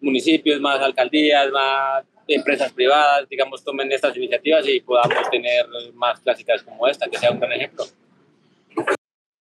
municipios, 0.00 0.60
más 0.60 0.80
alcaldías, 0.80 1.50
más 1.50 2.04
empresas 2.28 2.72
privadas, 2.72 3.28
digamos, 3.28 3.64
tomen 3.64 3.90
estas 3.90 4.16
iniciativas 4.16 4.66
y 4.68 4.80
podamos 4.80 5.28
tener 5.30 5.66
más 5.94 6.20
clásicas 6.20 6.62
como 6.62 6.86
esta, 6.86 7.08
que 7.08 7.18
sea 7.18 7.32
un 7.32 7.40
gran 7.40 7.52
ejemplo. 7.52 7.84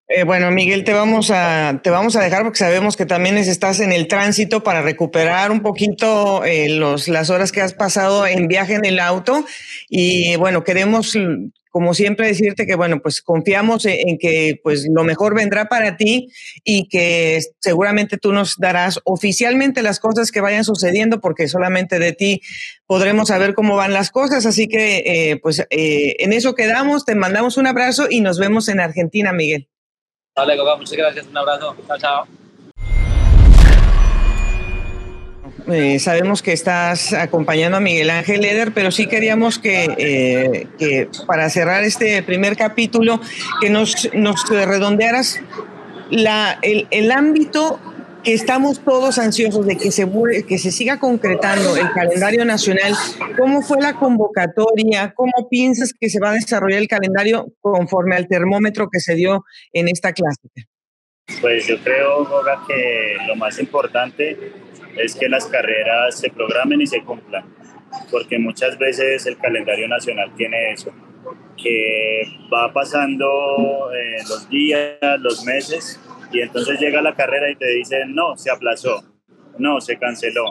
Eh, 0.10 0.26
bueno, 0.26 0.52
Miguel, 0.52 0.84
te 0.84 0.92
vamos 0.92 1.32
a 1.32 1.80
te 1.82 1.90
vamos 1.90 2.18
a 2.18 2.22
dejar 2.22 2.44
porque 2.44 2.60
sabemos 2.60 2.98
que 2.98 3.06
también 3.06 3.38
estás 3.38 3.80
en 3.80 3.94
el 3.94 4.10
tránsito 4.10 4.62
para 4.62 4.82
recuperar 4.82 5.50
un 5.50 5.62
poquito 5.62 6.44
eh, 6.44 6.68
los, 6.70 7.08
las 7.08 7.30
horas 7.30 7.54
que 7.54 7.62
has 7.62 7.74
pasado 7.74 8.28
en 8.28 8.50
viaje 8.50 8.74
en 8.74 8.84
el 8.84 9.00
auto. 9.00 9.46
Y 9.90 10.36
bueno 10.36 10.66
queremos 10.66 11.18
como 11.70 11.94
siempre 11.94 12.28
decirte 12.28 12.68
que 12.68 12.76
bueno 12.76 13.02
pues 13.02 13.22
confiamos 13.22 13.86
en, 13.86 14.18
que 14.18 14.60
pues 14.62 14.86
lo 14.94 15.06
mejor 15.06 15.36
vendrá 15.36 15.70
para 15.70 15.96
ti 15.96 16.28
y 16.66 16.90
que 16.90 17.40
seguramente 17.62 18.18
tú 18.18 18.34
nos 18.34 18.58
darás 18.58 19.00
oficialmente 19.06 19.82
las 19.82 20.02
cosas 20.02 20.32
que 20.32 20.42
vayan 20.42 20.66
sucediendo 20.66 21.22
porque 21.22 21.48
solamente 21.48 21.98
de 21.98 22.12
ti 22.12 22.42
podremos 22.86 23.30
saber 23.30 23.54
cómo 23.54 23.78
van 23.78 23.94
las 23.94 24.12
cosas. 24.12 24.46
Así 24.46 24.68
que 24.68 24.98
eh, 25.06 25.40
pues 25.42 25.66
en 25.70 26.34
eso 26.34 26.56
quedamos. 26.56 27.06
Te 27.06 27.16
mandamos 27.16 27.56
un 27.56 27.68
abrazo 27.68 28.08
y 28.10 28.20
nos 28.20 28.38
vemos 28.38 28.68
en 28.68 28.82
Argentina 28.82 29.32
Miguel. 29.32 29.70
Vale, 30.36 30.58
muchas 30.78 30.98
gracias. 30.98 31.28
Un 31.28 31.38
abrazo. 31.38 31.76
Chao, 31.88 31.98
chao. 32.00 32.28
Eh, 35.68 36.00
sabemos 36.00 36.42
que 36.42 36.52
estás 36.52 37.14
acompañando 37.14 37.78
a 37.78 37.80
Miguel 37.80 38.10
Ángel 38.10 38.44
Eder, 38.44 38.74
pero 38.74 38.92
sí 38.92 39.06
queríamos 39.08 39.60
que, 39.60 40.68
eh, 40.80 41.08
para 41.28 41.50
cerrar 41.50 41.84
este 41.84 42.22
primer 42.24 42.58
capítulo, 42.58 43.22
que 43.62 43.70
nos, 43.70 44.10
redondearas 44.50 45.40
el 46.10 47.12
ámbito 47.12 47.80
que 48.24 48.34
estamos 48.34 48.84
todos 48.84 49.18
ansiosos 49.20 49.66
de 49.66 49.78
que 49.78 49.92
se, 49.92 50.08
que 50.48 50.58
se 50.58 50.72
siga 50.72 51.00
concretando 51.00 51.76
el 51.76 51.92
calendario 51.92 52.46
nacional. 52.46 52.94
¿Cómo 53.38 53.62
fue 53.62 53.82
la 53.82 53.94
convocatoria? 53.94 55.14
¿Cómo 55.16 55.50
piensas 55.50 55.94
que 56.00 56.10
se 56.10 56.20
va 56.20 56.32
a 56.32 56.34
desarrollar 56.34 56.80
el 56.80 56.88
calendario 56.88 57.48
conforme 57.62 58.16
al 58.16 58.28
termómetro 58.28 58.88
que 58.92 59.00
se 59.00 59.16
dio 59.16 59.44
en 59.74 59.90
esta 59.90 60.14
clase? 60.14 60.48
Pues 61.42 61.68
yo 61.68 61.78
creo, 61.84 62.26
Goga, 62.26 62.64
que 62.68 63.18
lo 63.28 63.36
más 63.36 63.60
importante 63.60 64.38
es 64.98 65.16
que 65.16 65.28
las 65.28 65.46
carreras 65.46 66.20
se 66.20 66.30
programen 66.30 66.82
y 66.82 66.88
se 66.88 67.04
cumplan. 67.04 67.44
porque 68.10 68.40
muchas 68.40 68.78
veces 68.80 69.26
el 69.28 69.38
calendario 69.38 69.88
nacional 69.88 70.34
tiene 70.36 70.72
eso, 70.72 70.92
que 71.62 72.24
va 72.52 72.74
pasando 72.74 73.92
eh, 73.94 74.18
los 74.28 74.50
días, 74.50 74.98
los 75.20 75.46
meses, 75.46 76.00
y 76.34 76.42
entonces 76.42 76.80
llega 76.80 77.02
la 77.02 77.16
carrera 77.16 77.50
y 77.50 77.56
te 77.56 77.68
dicen, 77.68 78.14
no, 78.14 78.36
se 78.36 78.52
aplazó, 78.52 79.04
no, 79.60 79.80
se 79.80 79.98
canceló. 79.98 80.46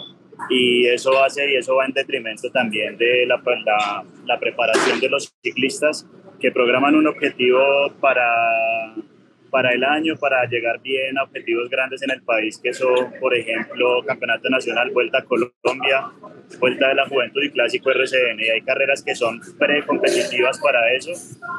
Y 0.48 0.86
eso 0.86 1.22
hace 1.22 1.52
y 1.52 1.56
eso 1.56 1.76
va 1.76 1.84
en 1.84 1.92
detrimento 1.92 2.50
también 2.50 2.96
de 2.96 3.26
la, 3.26 3.42
la, 3.64 4.04
la 4.24 4.40
preparación 4.40 5.00
de 5.00 5.08
los 5.08 5.34
ciclistas 5.42 6.06
que 6.40 6.50
programan 6.50 6.94
un 6.94 7.06
objetivo 7.06 7.92
para 8.00 8.94
para 9.52 9.74
el 9.74 9.84
año, 9.84 10.16
para 10.16 10.46
llegar 10.46 10.80
bien 10.80 11.18
a 11.18 11.24
objetivos 11.24 11.68
grandes 11.68 12.02
en 12.02 12.10
el 12.10 12.22
país, 12.22 12.58
que 12.58 12.72
son, 12.72 13.12
por 13.20 13.36
ejemplo, 13.36 14.02
Campeonato 14.06 14.48
Nacional, 14.48 14.90
Vuelta 14.92 15.18
a 15.18 15.24
Colombia, 15.24 16.10
Vuelta 16.58 16.88
de 16.88 16.94
la 16.94 17.06
Juventud 17.06 17.42
y 17.42 17.50
Clásico 17.50 17.90
RCN. 17.90 18.40
Y 18.40 18.48
hay 18.48 18.62
carreras 18.62 19.04
que 19.04 19.14
son 19.14 19.42
precompetitivas 19.58 20.58
para 20.58 20.90
eso 20.94 21.12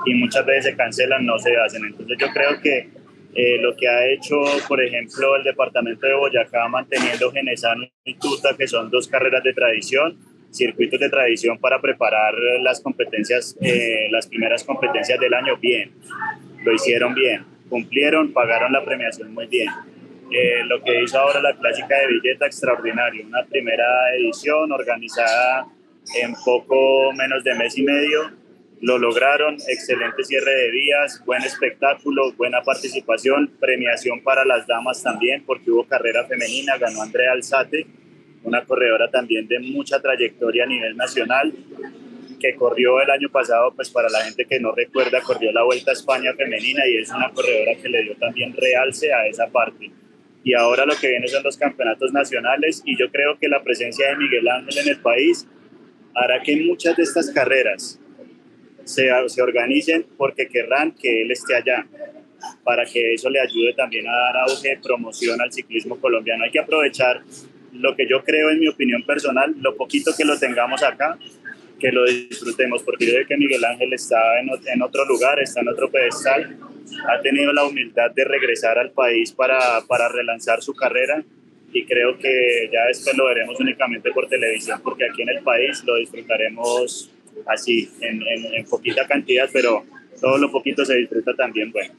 y 0.07 0.15
muchas 0.15 0.43
veces 0.43 0.71
se 0.71 0.75
cancelan, 0.75 1.23
no 1.23 1.37
se 1.37 1.55
hacen. 1.55 1.85
Entonces 1.85 2.17
yo 2.19 2.27
creo 2.33 2.59
que 2.61 2.89
eh, 3.35 3.57
lo 3.59 3.75
que 3.75 3.87
ha 3.87 4.07
hecho, 4.07 4.41
por 4.67 4.83
ejemplo, 4.83 5.35
el 5.35 5.43
departamento 5.43 6.05
de 6.05 6.13
Boyacá 6.13 6.67
manteniendo 6.67 7.31
Genesano 7.31 7.85
y 8.03 8.15
Tuta, 8.15 8.55
que 8.57 8.67
son 8.67 8.89
dos 8.89 9.07
carreras 9.07 9.43
de 9.43 9.53
tradición, 9.53 10.17
circuitos 10.51 10.99
de 10.99 11.09
tradición 11.09 11.57
para 11.57 11.81
preparar 11.81 12.35
las 12.61 12.81
competencias, 12.81 13.57
eh, 13.61 14.07
las 14.11 14.27
primeras 14.27 14.63
competencias 14.63 15.19
del 15.19 15.33
año 15.33 15.57
bien. 15.57 15.91
Lo 16.63 16.73
hicieron 16.73 17.13
bien 17.15 17.53
cumplieron, 17.73 18.31
pagaron 18.33 18.71
la 18.71 18.85
premiación 18.85 19.33
muy 19.33 19.47
bien. 19.47 19.67
Eh, 20.31 20.63
lo 20.65 20.79
que 20.83 21.01
hizo 21.01 21.17
ahora 21.17 21.41
la 21.41 21.55
clásica 21.55 21.97
de 21.97 22.07
billeta 22.07 22.45
extraordinario, 22.45 23.25
una 23.25 23.43
primera 23.45 24.15
edición 24.15 24.71
organizada 24.71 25.65
en 26.21 26.35
poco 26.45 27.11
menos 27.13 27.43
de 27.43 27.55
mes 27.55 27.75
y 27.79 27.83
medio, 27.83 28.29
lo 28.83 28.97
lograron, 28.97 29.55
excelente 29.69 30.25
cierre 30.25 30.53
de 30.53 30.71
vías, 30.71 31.23
buen 31.25 31.41
espectáculo, 31.41 32.33
buena 32.33 32.61
participación, 32.63 33.49
premiación 33.57 34.21
para 34.21 34.43
las 34.43 34.67
damas 34.67 35.01
también, 35.01 35.41
porque 35.45 35.71
hubo 35.71 35.87
carrera 35.87 36.25
femenina, 36.25 36.77
ganó 36.77 37.01
Andrea 37.01 37.31
Alzate, 37.31 37.87
una 38.43 38.65
corredora 38.65 39.09
también 39.09 39.47
de 39.47 39.59
mucha 39.59 40.01
trayectoria 40.01 40.65
a 40.65 40.67
nivel 40.67 40.97
nacional, 40.97 41.53
que 42.41 42.55
corrió 42.55 42.99
el 42.99 43.09
año 43.09 43.29
pasado, 43.29 43.73
pues 43.73 43.89
para 43.89 44.09
la 44.09 44.19
gente 44.19 44.43
que 44.43 44.59
no 44.59 44.73
recuerda, 44.73 45.21
corrió 45.21 45.53
la 45.53 45.63
Vuelta 45.63 45.91
a 45.91 45.93
España 45.93 46.33
femenina 46.33 46.85
y 46.85 46.97
es 46.97 47.09
una 47.09 47.31
corredora 47.31 47.75
que 47.81 47.87
le 47.87 48.03
dio 48.03 48.17
también 48.17 48.53
realce 48.53 49.13
a 49.13 49.27
esa 49.27 49.47
parte. 49.47 49.91
Y 50.43 50.55
ahora 50.55 50.85
lo 50.85 50.97
que 50.97 51.07
viene 51.07 51.29
son 51.29 51.41
los 51.43 51.55
campeonatos 51.55 52.11
nacionales 52.11 52.83
y 52.83 52.97
yo 52.97 53.09
creo 53.09 53.39
que 53.39 53.47
la 53.47 53.63
presencia 53.63 54.09
de 54.09 54.17
Miguel 54.17 54.45
Ángel 54.49 54.77
en 54.79 54.89
el 54.89 54.99
país 54.99 55.47
hará 56.13 56.43
que 56.43 56.57
muchas 56.57 56.97
de 56.97 57.03
estas 57.03 57.31
carreras 57.31 57.97
se, 58.83 59.09
se 59.27 59.41
organicen 59.41 60.05
porque 60.17 60.47
querrán 60.47 60.91
que 60.91 61.21
él 61.21 61.31
esté 61.31 61.55
allá 61.55 61.85
para 62.63 62.85
que 62.85 63.13
eso 63.13 63.29
le 63.29 63.39
ayude 63.39 63.73
también 63.73 64.07
a 64.07 64.11
dar 64.11 64.37
auge, 64.49 64.77
promoción 64.81 65.41
al 65.41 65.51
ciclismo 65.51 65.99
colombiano. 65.99 66.43
Hay 66.43 66.51
que 66.51 66.59
aprovechar 66.59 67.21
lo 67.71 67.95
que 67.95 68.07
yo 68.07 68.23
creo, 68.23 68.49
en 68.51 68.59
mi 68.59 68.67
opinión 68.67 69.03
personal, 69.03 69.55
lo 69.59 69.75
poquito 69.75 70.11
que 70.15 70.25
lo 70.25 70.37
tengamos 70.37 70.83
acá, 70.83 71.17
que 71.79 71.91
lo 71.91 72.05
disfrutemos, 72.05 72.83
porque 72.83 73.05
yo 73.05 73.13
creo 73.13 73.27
que 73.27 73.37
Miguel 73.37 73.65
Ángel 73.65 73.93
está 73.93 74.39
en, 74.39 74.49
en, 74.49 74.81
otro 74.81 75.05
lugar, 75.05 75.39
está 75.39 75.61
en 75.61 75.69
otro 75.69 75.89
pedestal, 75.89 76.57
ha 77.09 77.21
tenido 77.21 77.51
la 77.51 77.65
humildad 77.65 78.11
de 78.11 78.23
regresar 78.25 78.77
al 78.77 78.91
país 78.91 79.31
para, 79.31 79.81
para 79.87 80.07
relanzar 80.09 80.61
su 80.61 80.73
carrera 80.73 81.23
y 81.73 81.85
creo 81.85 82.17
que 82.17 82.69
ya 82.71 82.85
después 82.87 83.17
lo 83.17 83.25
veremos 83.25 83.59
únicamente 83.59 84.11
por 84.11 84.27
televisión, 84.27 84.79
porque 84.83 85.05
aquí 85.09 85.23
en 85.23 85.29
el 85.29 85.43
país 85.43 85.83
lo 85.83 85.95
disfrutaremos 85.95 87.09
así, 87.47 87.89
en, 88.01 88.21
en, 88.21 88.53
en 88.55 88.65
poquita 88.65 89.07
cantidad, 89.07 89.49
pero 89.51 89.85
todo 90.19 90.37
lo 90.37 90.51
poquito 90.51 90.85
se 90.85 90.95
disfruta 90.95 91.33
también, 91.35 91.71
bueno. 91.71 91.93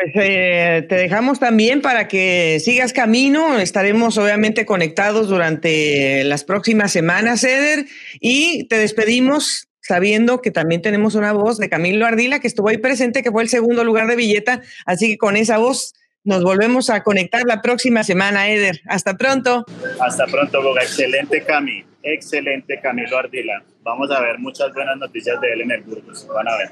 Pues 0.00 0.12
eh, 0.14 0.86
te 0.88 0.94
dejamos 0.94 1.38
también 1.38 1.82
para 1.82 2.08
que 2.08 2.58
sigas 2.60 2.94
camino. 2.94 3.58
Estaremos 3.58 4.16
obviamente 4.16 4.64
conectados 4.64 5.28
durante 5.28 6.24
las 6.24 6.42
próximas 6.42 6.90
semanas, 6.90 7.44
Eder, 7.44 7.84
y 8.18 8.64
te 8.68 8.78
despedimos 8.78 9.68
sabiendo 9.82 10.40
que 10.40 10.50
también 10.50 10.80
tenemos 10.80 11.16
una 11.16 11.32
voz 11.32 11.58
de 11.58 11.68
Camilo 11.68 12.06
Ardila, 12.06 12.40
que 12.40 12.46
estuvo 12.46 12.68
ahí 12.68 12.78
presente, 12.78 13.22
que 13.22 13.30
fue 13.30 13.42
el 13.42 13.50
segundo 13.50 13.84
lugar 13.84 14.06
de 14.06 14.16
Villeta. 14.16 14.62
Así 14.86 15.08
que 15.08 15.18
con 15.18 15.36
esa 15.36 15.58
voz 15.58 15.92
nos 16.24 16.42
volvemos 16.42 16.90
a 16.90 17.02
conectar 17.02 17.42
la 17.44 17.62
próxima 17.62 18.04
semana, 18.04 18.48
Eder. 18.48 18.80
Hasta 18.86 19.16
pronto. 19.16 19.64
Hasta 20.00 20.26
pronto, 20.26 20.62
Boga. 20.62 20.82
Excelente, 20.82 21.42
Cami. 21.44 21.84
Excelente, 22.02 22.80
Camilo 22.80 23.18
Ardila. 23.18 23.62
Vamos 23.82 24.10
a 24.10 24.20
ver 24.20 24.38
muchas 24.38 24.72
buenas 24.72 24.96
noticias 24.98 25.40
de 25.40 25.52
él 25.52 25.60
en 25.62 25.70
el 25.72 25.82
Burgos. 25.82 26.26
Van 26.28 26.48
a 26.48 26.56
ver. 26.56 26.70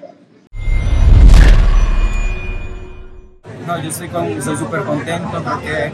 No, 3.68 3.78
yo 3.83 3.90
estoy 3.90 4.57
súper 4.57 4.81
contento 4.81 5.42
porque 5.44 5.92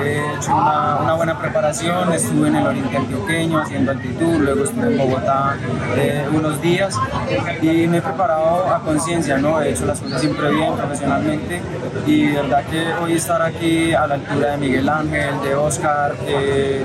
he 0.00 0.34
hecho 0.36 0.54
una, 0.54 1.12
buena 1.14 1.36
preparación, 1.36 2.12
estuve 2.12 2.46
en 2.46 2.54
el 2.54 2.66
Oriente 2.68 2.96
Antioqueño 2.96 3.58
haciendo 3.58 3.90
altitud, 3.90 4.38
luego 4.38 4.62
estuve 4.62 4.92
en 4.92 4.98
Bogotá 4.98 5.56
eh, 5.96 6.24
unos 6.32 6.62
días 6.62 6.96
y 7.60 7.88
me 7.88 7.98
he 7.98 8.00
preparado 8.00 8.72
a 8.72 8.78
conciencia, 8.82 9.38
¿no? 9.38 9.60
he 9.60 9.70
hecho 9.70 9.86
las 9.86 10.00
cosas 10.00 10.20
siempre 10.20 10.52
bien 10.52 10.72
profesionalmente 10.76 11.60
y 12.06 12.26
de 12.28 12.42
verdad 12.42 12.64
que 12.70 12.94
hoy 13.02 13.14
estar 13.14 13.42
aquí 13.42 13.92
a 13.92 14.06
la 14.06 14.14
altura 14.14 14.52
de 14.52 14.56
Miguel 14.58 14.88
Ángel, 14.88 15.42
de 15.42 15.54
Oscar, 15.56 16.14
eh, 16.28 16.84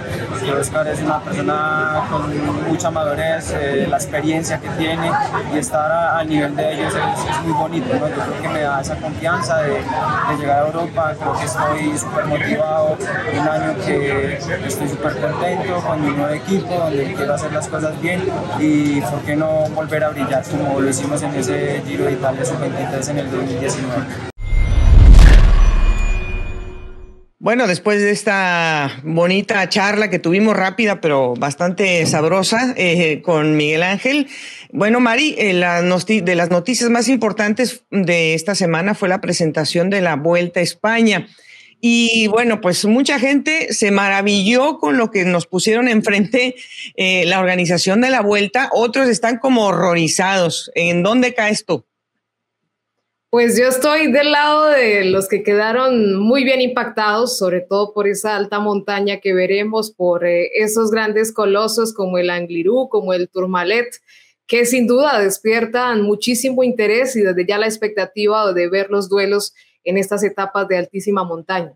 Oscar 0.59 0.87
es 0.87 1.01
una 1.01 1.19
persona 1.19 2.01
con 2.09 2.67
mucha 2.67 2.89
madurez, 2.89 3.53
eh, 3.53 3.85
la 3.87 3.97
experiencia 3.97 4.59
que 4.59 4.69
tiene 4.69 5.11
y 5.53 5.59
estar 5.59 5.91
al 5.91 6.27
nivel 6.27 6.55
de 6.55 6.73
ellos 6.73 6.93
es, 6.95 7.29
es 7.29 7.41
muy 7.43 7.53
bonito, 7.53 7.93
¿no? 7.93 8.07
yo 8.07 8.15
creo 8.15 8.41
que 8.41 8.49
me 8.49 8.61
da 8.61 8.81
esa 8.81 8.95
confianza 8.95 9.57
de 9.57 9.83
de 10.29 10.37
llegar 10.37 10.63
a 10.63 10.67
Europa. 10.67 11.15
Creo 11.19 11.33
que 11.33 11.45
estoy 11.45 11.97
súper 11.97 12.25
motivado, 12.25 12.97
un 13.33 13.47
año 13.47 13.75
que 13.85 14.37
estoy 14.37 14.89
súper 14.89 15.19
contento 15.19 15.75
con 15.85 16.01
mi 16.01 16.11
nuevo 16.11 16.33
equipo, 16.33 16.73
donde 16.73 17.13
quiero 17.13 17.33
hacer 17.33 17.51
las 17.51 17.67
cosas 17.67 18.01
bien 18.01 18.23
y 18.59 19.01
por 19.01 19.19
qué 19.21 19.35
no 19.35 19.69
volver 19.69 20.03
a 20.03 20.09
brillar 20.09 20.43
como 20.43 20.79
lo 20.79 20.89
hicimos 20.89 21.21
en 21.21 21.35
ese 21.35 21.81
Giro 21.85 22.05
de 22.05 22.13
Italia 22.13 22.45
Sub-23 22.45 23.09
en 23.09 23.19
el 23.19 23.31
2019. 23.31 24.34
Bueno, 27.45 27.67
después 27.67 28.01
de 28.01 28.09
esta 28.09 29.01
bonita 29.03 29.69
charla 29.69 30.09
que 30.09 30.17
tuvimos 30.17 30.57
rápida, 30.57 30.99
pero 30.99 31.35
bastante 31.35 32.03
sabrosa 32.07 32.73
eh, 32.75 33.21
con 33.21 33.55
Miguel 33.55 33.83
Ángel. 33.83 34.25
Bueno, 34.71 34.99
Mari, 34.99 35.35
eh, 35.37 35.53
de 35.53 36.35
las 36.35 36.49
noticias 36.49 36.89
más 36.89 37.07
importantes 37.07 37.83
de 37.91 38.33
esta 38.33 38.55
semana 38.55 38.95
fue 38.95 39.09
la 39.09 39.21
presentación 39.21 39.91
de 39.91 40.01
la 40.01 40.15
Vuelta 40.15 40.59
a 40.59 40.63
España. 40.63 41.27
Y 41.79 42.25
bueno, 42.29 42.61
pues 42.61 42.83
mucha 42.85 43.19
gente 43.19 43.71
se 43.75 43.91
maravilló 43.91 44.79
con 44.79 44.97
lo 44.97 45.11
que 45.11 45.23
nos 45.23 45.45
pusieron 45.45 45.87
enfrente 45.87 46.55
eh, 46.95 47.25
la 47.27 47.39
organización 47.39 48.01
de 48.01 48.09
la 48.09 48.21
Vuelta. 48.21 48.69
Otros 48.71 49.07
están 49.07 49.37
como 49.37 49.67
horrorizados. 49.67 50.71
¿En 50.73 51.03
dónde 51.03 51.35
cae 51.35 51.51
esto? 51.51 51.85
Pues 53.35 53.59
yo 53.59 53.67
estoy 53.67 54.13
del 54.13 54.31
lado 54.31 54.69
de 54.69 55.03
los 55.03 55.27
que 55.27 55.43
quedaron 55.43 56.15
muy 56.15 56.45
bien 56.45 56.61
impactados, 56.61 57.37
sobre 57.37 57.59
todo 57.59 57.93
por 57.93 58.07
esa 58.07 58.37
alta 58.37 58.59
montaña 58.59 59.19
que 59.19 59.33
veremos, 59.33 59.91
por 59.91 60.25
eh, 60.25 60.51
esos 60.55 60.89
grandes 60.89 61.33
colosos 61.33 61.93
como 61.93 62.17
el 62.17 62.29
Anglirú, 62.29 62.87
como 62.87 63.11
el 63.11 63.27
Tourmalet, 63.27 63.87
que 64.47 64.65
sin 64.65 64.87
duda 64.87 65.19
despiertan 65.19 66.01
muchísimo 66.03 66.63
interés 66.63 67.17
y 67.17 67.23
desde 67.23 67.45
ya 67.45 67.57
la 67.57 67.65
expectativa 67.65 68.53
de 68.53 68.69
ver 68.69 68.89
los 68.89 69.09
duelos 69.09 69.53
en 69.83 69.97
estas 69.97 70.23
etapas 70.23 70.69
de 70.69 70.77
altísima 70.77 71.25
montaña. 71.25 71.73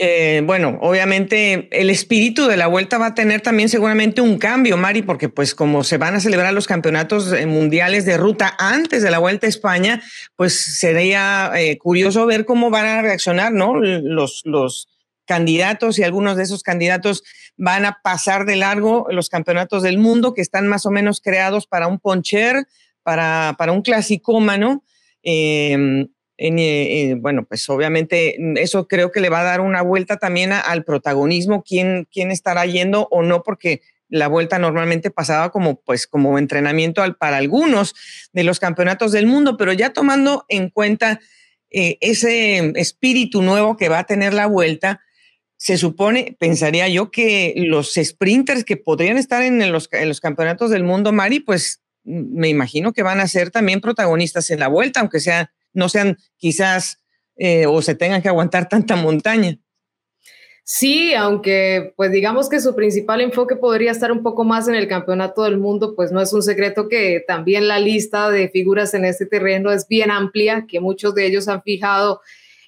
Eh, 0.00 0.42
bueno, 0.44 0.78
obviamente 0.80 1.68
el 1.72 1.90
espíritu 1.90 2.46
de 2.46 2.56
la 2.56 2.68
vuelta 2.68 2.98
va 2.98 3.06
a 3.06 3.14
tener 3.14 3.40
también 3.40 3.68
seguramente 3.68 4.20
un 4.20 4.38
cambio, 4.38 4.76
Mari, 4.76 5.02
porque 5.02 5.28
pues 5.28 5.56
como 5.56 5.82
se 5.82 5.98
van 5.98 6.14
a 6.14 6.20
celebrar 6.20 6.54
los 6.54 6.68
campeonatos 6.68 7.32
eh, 7.32 7.46
mundiales 7.46 8.04
de 8.04 8.16
ruta 8.16 8.54
antes 8.60 9.02
de 9.02 9.10
la 9.10 9.18
vuelta 9.18 9.46
a 9.46 9.50
España, 9.50 10.00
pues 10.36 10.78
sería 10.78 11.50
eh, 11.56 11.78
curioso 11.78 12.26
ver 12.26 12.44
cómo 12.44 12.70
van 12.70 12.86
a 12.86 13.02
reaccionar, 13.02 13.52
¿no? 13.52 13.74
Los, 13.74 14.42
los 14.44 14.88
candidatos 15.24 15.98
y 15.98 16.04
algunos 16.04 16.36
de 16.36 16.44
esos 16.44 16.62
candidatos 16.62 17.24
van 17.56 17.84
a 17.84 17.98
pasar 18.00 18.44
de 18.46 18.54
largo 18.54 19.08
los 19.10 19.28
campeonatos 19.28 19.82
del 19.82 19.98
mundo 19.98 20.32
que 20.32 20.42
están 20.42 20.68
más 20.68 20.86
o 20.86 20.92
menos 20.92 21.20
creados 21.20 21.66
para 21.66 21.88
un 21.88 21.98
poncher, 21.98 22.68
para, 23.02 23.56
para 23.58 23.72
un 23.72 23.82
clasicómano. 23.82 24.84
Eh, 25.24 26.06
eh, 26.38 27.16
bueno, 27.18 27.44
pues 27.44 27.68
obviamente 27.68 28.36
mm, 28.38 28.56
eso 28.58 28.86
creo 28.86 29.10
que 29.10 29.20
le 29.20 29.28
va 29.28 29.40
a 29.40 29.44
dar 29.44 29.60
una 29.60 29.82
vuelta 29.82 30.16
también 30.18 30.52
al 30.52 30.84
protagonismo, 30.84 31.64
quién, 31.64 32.06
quién 32.10 32.30
estará 32.30 32.64
yendo 32.64 33.08
o 33.10 33.22
no, 33.22 33.42
porque 33.42 33.82
la 34.08 34.28
vuelta 34.28 34.58
normalmente 34.58 35.10
pasaba 35.10 35.50
como 35.50 35.80
pues 35.80 36.06
como 36.06 36.38
entrenamiento 36.38 37.02
al, 37.02 37.16
para 37.16 37.36
algunos 37.36 37.94
de 38.32 38.44
los 38.44 38.60
campeonatos 38.60 39.12
del 39.12 39.26
mundo, 39.26 39.56
pero 39.56 39.72
ya 39.72 39.92
tomando 39.92 40.46
en 40.48 40.70
cuenta 40.70 41.20
eh, 41.70 41.98
ese 42.00 42.72
espíritu 42.76 43.42
nuevo 43.42 43.76
que 43.76 43.88
va 43.88 43.98
a 43.98 44.04
tener 44.04 44.32
la 44.32 44.46
vuelta, 44.46 45.02
se 45.56 45.76
supone, 45.76 46.36
pensaría 46.38 46.88
yo, 46.88 47.10
que 47.10 47.52
los 47.56 47.94
sprinters 47.94 48.64
que 48.64 48.76
podrían 48.76 49.18
estar 49.18 49.42
en 49.42 49.72
los, 49.72 49.88
en 49.92 50.08
los 50.08 50.20
campeonatos 50.20 50.70
del 50.70 50.84
mundo, 50.84 51.12
Mari, 51.12 51.40
pues 51.40 51.82
me 52.04 52.48
imagino 52.48 52.92
que 52.92 53.02
van 53.02 53.20
a 53.20 53.26
ser 53.26 53.50
también 53.50 53.80
protagonistas 53.80 54.50
en 54.50 54.60
la 54.60 54.68
vuelta, 54.68 55.00
aunque 55.00 55.20
sea, 55.20 55.50
no 55.78 55.88
sean 55.88 56.18
quizás 56.36 57.00
eh, 57.36 57.66
o 57.66 57.80
se 57.80 57.94
tengan 57.94 58.20
que 58.20 58.28
aguantar 58.28 58.68
tanta 58.68 58.96
montaña. 58.96 59.58
Sí, 60.70 61.14
aunque 61.14 61.94
pues 61.96 62.12
digamos 62.12 62.50
que 62.50 62.60
su 62.60 62.74
principal 62.74 63.22
enfoque 63.22 63.56
podría 63.56 63.90
estar 63.90 64.12
un 64.12 64.22
poco 64.22 64.44
más 64.44 64.68
en 64.68 64.74
el 64.74 64.86
campeonato 64.86 65.44
del 65.44 65.56
mundo, 65.56 65.94
pues 65.96 66.12
no 66.12 66.20
es 66.20 66.30
un 66.34 66.42
secreto 66.42 66.90
que 66.90 67.24
también 67.26 67.68
la 67.68 67.78
lista 67.78 68.28
de 68.30 68.50
figuras 68.50 68.92
en 68.92 69.06
este 69.06 69.24
terreno 69.24 69.72
es 69.72 69.88
bien 69.88 70.10
amplia, 70.10 70.66
que 70.68 70.80
muchos 70.80 71.14
de 71.14 71.24
ellos 71.24 71.48
han 71.48 71.62
fijado 71.62 72.20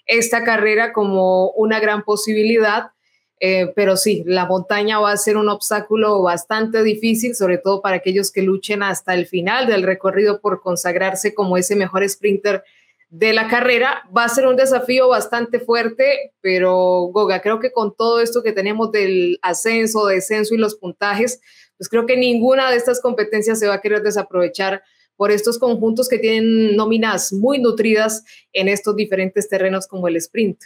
esta 0.06 0.44
carrera 0.44 0.94
como 0.94 1.50
una 1.50 1.78
gran 1.78 2.02
posibilidad. 2.02 2.92
Eh, 3.38 3.72
pero 3.76 3.98
sí, 3.98 4.22
la 4.26 4.46
montaña 4.46 4.98
va 4.98 5.12
a 5.12 5.16
ser 5.18 5.36
un 5.36 5.50
obstáculo 5.50 6.22
bastante 6.22 6.82
difícil, 6.82 7.34
sobre 7.34 7.58
todo 7.58 7.82
para 7.82 7.96
aquellos 7.96 8.32
que 8.32 8.40
luchen 8.40 8.82
hasta 8.82 9.12
el 9.12 9.26
final 9.26 9.66
del 9.66 9.82
recorrido 9.82 10.40
por 10.40 10.62
consagrarse 10.62 11.34
como 11.34 11.58
ese 11.58 11.76
mejor 11.76 12.08
sprinter 12.08 12.64
de 13.10 13.32
la 13.32 13.48
carrera. 13.48 14.02
Va 14.16 14.24
a 14.24 14.28
ser 14.28 14.46
un 14.46 14.56
desafío 14.56 15.08
bastante 15.08 15.60
fuerte, 15.60 16.32
pero 16.40 17.10
Goga, 17.12 17.42
creo 17.42 17.60
que 17.60 17.72
con 17.72 17.94
todo 17.94 18.20
esto 18.20 18.42
que 18.42 18.52
tenemos 18.52 18.90
del 18.92 19.38
ascenso, 19.42 20.06
descenso 20.06 20.54
y 20.54 20.58
los 20.58 20.76
puntajes, 20.76 21.40
pues 21.76 21.88
creo 21.88 22.06
que 22.06 22.16
ninguna 22.16 22.70
de 22.70 22.76
estas 22.76 23.00
competencias 23.00 23.58
se 23.58 23.66
va 23.66 23.74
a 23.74 23.80
querer 23.80 24.02
desaprovechar 24.02 24.82
por 25.16 25.30
estos 25.30 25.58
conjuntos 25.58 26.08
que 26.08 26.18
tienen 26.18 26.76
nóminas 26.76 27.32
muy 27.32 27.58
nutridas 27.58 28.24
en 28.52 28.68
estos 28.68 28.96
diferentes 28.96 29.48
terrenos 29.48 29.86
como 29.86 30.08
el 30.08 30.16
sprint. 30.16 30.58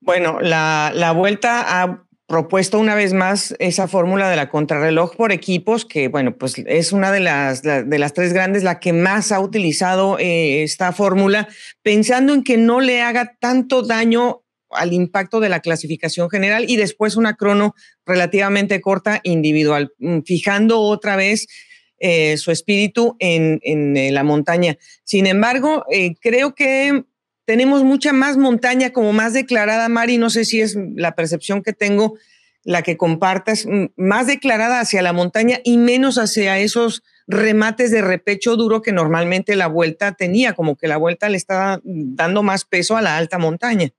Bueno, 0.00 0.40
la, 0.40 0.92
la 0.94 1.12
vuelta 1.12 1.82
ha 1.82 2.07
propuesto 2.28 2.78
una 2.78 2.94
vez 2.94 3.14
más 3.14 3.56
esa 3.58 3.88
fórmula 3.88 4.28
de 4.28 4.36
la 4.36 4.50
contrarreloj 4.50 5.16
por 5.16 5.32
equipos, 5.32 5.86
que 5.86 6.08
bueno, 6.08 6.36
pues 6.36 6.58
es 6.66 6.92
una 6.92 7.10
de 7.10 7.20
las, 7.20 7.62
de 7.62 7.98
las 7.98 8.12
tres 8.12 8.34
grandes, 8.34 8.62
la 8.62 8.80
que 8.80 8.92
más 8.92 9.32
ha 9.32 9.40
utilizado 9.40 10.18
eh, 10.18 10.62
esta 10.62 10.92
fórmula, 10.92 11.48
pensando 11.82 12.34
en 12.34 12.44
que 12.44 12.58
no 12.58 12.80
le 12.80 13.00
haga 13.00 13.34
tanto 13.40 13.80
daño 13.80 14.42
al 14.70 14.92
impacto 14.92 15.40
de 15.40 15.48
la 15.48 15.60
clasificación 15.60 16.28
general 16.28 16.66
y 16.68 16.76
después 16.76 17.16
una 17.16 17.34
crono 17.34 17.74
relativamente 18.04 18.82
corta 18.82 19.22
individual, 19.24 19.94
mm, 19.98 20.20
fijando 20.20 20.80
otra 20.80 21.16
vez 21.16 21.46
eh, 21.98 22.36
su 22.36 22.50
espíritu 22.50 23.16
en, 23.20 23.58
en, 23.62 23.96
eh, 23.96 24.12
la 24.12 24.22
montaña. 24.22 24.76
Sin 25.02 25.26
embargo, 25.26 25.86
creo 26.20 26.54
que 26.54 27.04
tenemos 27.48 27.82
mucha 27.82 28.12
más 28.12 28.36
montaña 28.36 28.92
como 28.92 29.14
más 29.14 29.32
declarada, 29.32 29.88
Mari, 29.88 30.18
no 30.18 30.28
sé 30.28 30.44
si 30.44 30.60
es 30.60 30.76
la 30.96 31.14
percepción 31.14 31.62
que 31.62 31.72
tengo, 31.72 32.18
la 32.62 32.82
que 32.82 32.98
compartas, 32.98 33.66
más 33.96 34.26
declarada 34.26 34.80
hacia 34.80 35.00
la 35.00 35.14
montaña 35.14 35.58
y 35.64 35.78
menos 35.78 36.18
hacia 36.18 36.58
esos 36.58 37.02
remates 37.26 37.90
de 37.90 38.02
repecho 38.02 38.54
duro 38.56 38.82
que 38.82 38.92
normalmente 38.92 39.56
la 39.56 39.66
vuelta 39.66 40.12
tenía, 40.12 40.52
como 40.52 40.76
que 40.76 40.88
la 40.88 40.98
vuelta 40.98 41.30
le 41.30 41.38
estaba 41.38 41.80
dando 41.84 42.42
más 42.42 42.66
peso 42.66 42.98
a 42.98 43.00
la 43.00 43.16
alta 43.16 43.38
montaña. 43.38 43.94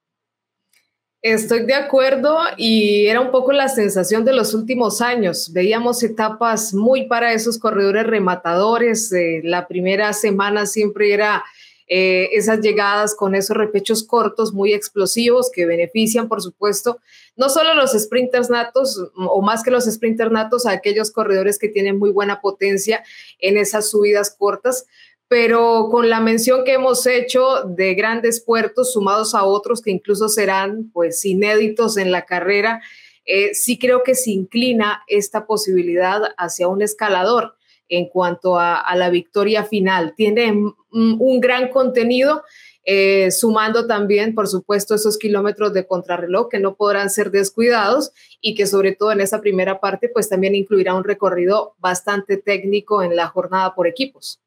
Estoy 1.24 1.66
de 1.66 1.74
acuerdo 1.74 2.38
y 2.56 3.08
era 3.08 3.20
un 3.20 3.32
poco 3.32 3.52
la 3.52 3.68
sensación 3.68 4.26
de 4.26 4.34
los 4.34 4.54
últimos 4.54 5.02
años. 5.02 5.52
Veíamos 5.52 6.04
etapas 6.04 6.76
muy 6.76 7.08
para 7.08 7.34
esos 7.34 7.58
corredores 7.58 8.06
rematadores. 8.06 9.12
Eh, 9.12 9.42
la 9.44 9.68
primera 9.68 10.14
semana 10.14 10.68
siempre 10.68 11.12
era 11.12 11.44
eh, 11.92 12.30
esas 12.34 12.62
llegadas 12.62 13.16
con 13.16 13.34
esos 13.34 13.58
repechos 13.58 14.04
cortos 14.04 14.54
muy 14.54 14.74
explosivos 14.74 15.50
que 15.52 15.66
benefician, 15.66 16.28
por 16.28 16.40
supuesto, 16.40 17.00
no 17.36 17.50
solo 17.50 17.74
los 17.74 17.94
sprinters 17.94 18.52
natos 18.52 19.10
o 19.16 19.42
más 19.42 19.64
que 19.64 19.72
los 19.72 19.86
sprinters 19.86 20.32
natos, 20.32 20.68
a 20.68 20.72
aquellos 20.72 21.10
corredores 21.10 21.58
que 21.58 21.68
tienen 21.68 21.98
muy 21.98 22.12
buena 22.12 22.42
potencia 22.42 23.04
en 23.40 23.58
esas 23.58 23.90
subidas 23.90 24.36
cortas, 24.38 24.86
pero 25.28 25.90
con 25.90 26.10
la 26.10 26.20
mención 26.20 26.64
que 26.64 26.74
hemos 26.74 27.08
hecho 27.08 27.64
de 27.64 27.96
grandes 27.96 28.40
puertos 28.40 28.94
sumados 28.94 29.34
a 29.34 29.44
otros 29.44 29.82
que 29.82 29.90
incluso 29.90 30.30
serán 30.30 30.92
pues 30.94 31.26
inéditos 31.26 31.98
en 31.98 32.12
la 32.12 32.26
carrera, 32.26 32.84
eh, 33.26 33.56
sí 33.56 33.80
creo 33.80 34.04
que 34.04 34.14
se 34.14 34.30
inclina 34.30 35.04
esta 35.08 35.48
posibilidad 35.48 36.22
hacia 36.38 36.68
un 36.68 36.84
escalador 36.84 37.56
en 37.90 38.08
cuanto 38.08 38.58
a, 38.58 38.84
la 38.96 39.10
victoria 39.10 39.64
final. 39.64 40.14
Tiene 40.16 40.54
un 40.92 41.40
gran 41.40 41.70
contenido, 41.70 42.44
eh, 42.86 43.30
sumando 43.30 43.86
también, 43.86 44.34
por 44.34 44.48
supuesto, 44.48 44.96
esos 44.96 45.18
kilómetros 45.18 45.74
de 45.74 45.86
contrarreloj 45.86 46.50
que 46.50 46.60
no 46.60 46.76
podrán 46.76 47.10
ser 47.10 47.30
descuidados 47.30 48.12
y 48.42 48.56
que 48.56 48.66
sobre 48.66 48.96
todo 48.96 49.12
en 49.12 49.22
esa 49.22 49.42
primera 49.42 49.80
parte, 49.80 50.10
pues 50.10 50.30
también 50.30 50.56
incluirá 50.56 50.96
un 50.96 51.04
recorrido 51.04 51.76
bastante 51.78 52.38
técnico 52.38 53.04
en 53.04 53.16
la 53.16 53.28
jornada 53.28 53.76
por 53.76 53.88
equipos. 53.88 54.40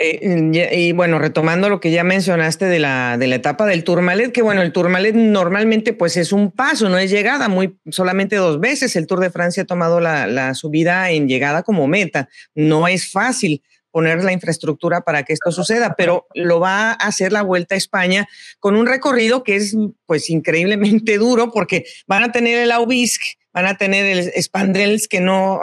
Eh, 0.00 0.70
y, 0.72 0.92
bueno, 0.92 1.18
retomando 1.18 1.68
lo 1.68 1.80
que 1.80 1.90
ya 1.90 2.04
mencionaste 2.04 2.66
de 2.66 2.78
la, 2.78 3.18
de 3.18 3.26
la 3.26 3.34
etapa 3.34 3.66
del 3.66 3.82
Tourmalet, 3.82 4.30
que 4.30 4.42
bueno, 4.42 4.62
el 4.62 4.72
Tourmalet 4.72 5.14
normalmente 5.16 5.92
pues 5.92 6.16
es 6.16 6.32
un 6.32 6.52
paso, 6.52 6.88
no 6.88 6.98
es 6.98 7.10
llegada, 7.10 7.48
muy 7.48 7.78
solamente 7.90 8.36
dos 8.36 8.60
veces 8.60 8.94
el 8.94 9.08
Tour 9.08 9.18
de 9.18 9.30
Francia 9.30 9.64
ha 9.64 9.66
tomado 9.66 9.98
la, 9.98 10.28
la 10.28 10.54
subida 10.54 11.10
en 11.10 11.26
llegada 11.26 11.64
como 11.64 11.88
meta. 11.88 12.28
No 12.54 12.86
es 12.86 13.10
fácil 13.10 13.62
poner 13.90 14.22
la 14.22 14.32
infraestructura 14.32 15.00
para 15.00 15.24
que 15.24 15.32
esto 15.32 15.50
suceda, 15.50 15.94
pero 15.96 16.28
lo 16.34 16.60
va 16.60 16.90
a 16.90 16.92
hacer 16.92 17.32
la 17.32 17.42
Vuelta 17.42 17.74
a 17.74 17.78
España 17.78 18.28
con 18.60 18.76
un 18.76 18.86
recorrido 18.86 19.42
que 19.42 19.56
es 19.56 19.76
pues 20.06 20.30
increíblemente 20.30 21.18
duro 21.18 21.50
porque 21.50 21.84
van 22.06 22.22
a 22.22 22.30
tener 22.30 22.58
el 22.58 22.70
Aubisque, 22.70 23.37
van 23.52 23.66
a 23.66 23.76
tener 23.76 24.06
el 24.06 24.30
Spandrels 24.42 25.08
que 25.08 25.20
no 25.20 25.60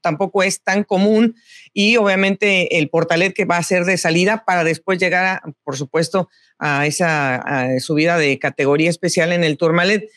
tampoco 0.00 0.42
es 0.42 0.62
tan 0.62 0.84
común 0.84 1.34
y 1.72 1.96
obviamente 1.96 2.78
el 2.78 2.88
Portalet 2.88 3.32
que 3.32 3.44
va 3.44 3.56
a 3.56 3.62
ser 3.62 3.84
de 3.84 3.96
salida 3.96 4.44
para 4.44 4.64
después 4.64 4.98
llegar, 4.98 5.40
por 5.64 5.76
supuesto, 5.76 6.28
a 6.58 6.86
esa 6.86 7.42
subida 7.80 8.18
de 8.18 8.38
categoría 8.38 8.90
especial 8.90 9.32
en 9.32 9.44
el 9.44 9.56
Tourmalet. 9.56 10.08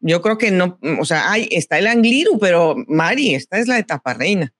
Yo 0.00 0.20
creo 0.20 0.36
que 0.36 0.50
no, 0.50 0.78
o 1.00 1.04
sea, 1.04 1.30
hay, 1.30 1.48
está 1.50 1.78
el 1.78 1.86
Angliru, 1.86 2.38
pero 2.38 2.74
Mari, 2.88 3.34
esta 3.34 3.58
es 3.58 3.68
la 3.68 3.78
etapa 3.78 4.12
reina. 4.12 4.52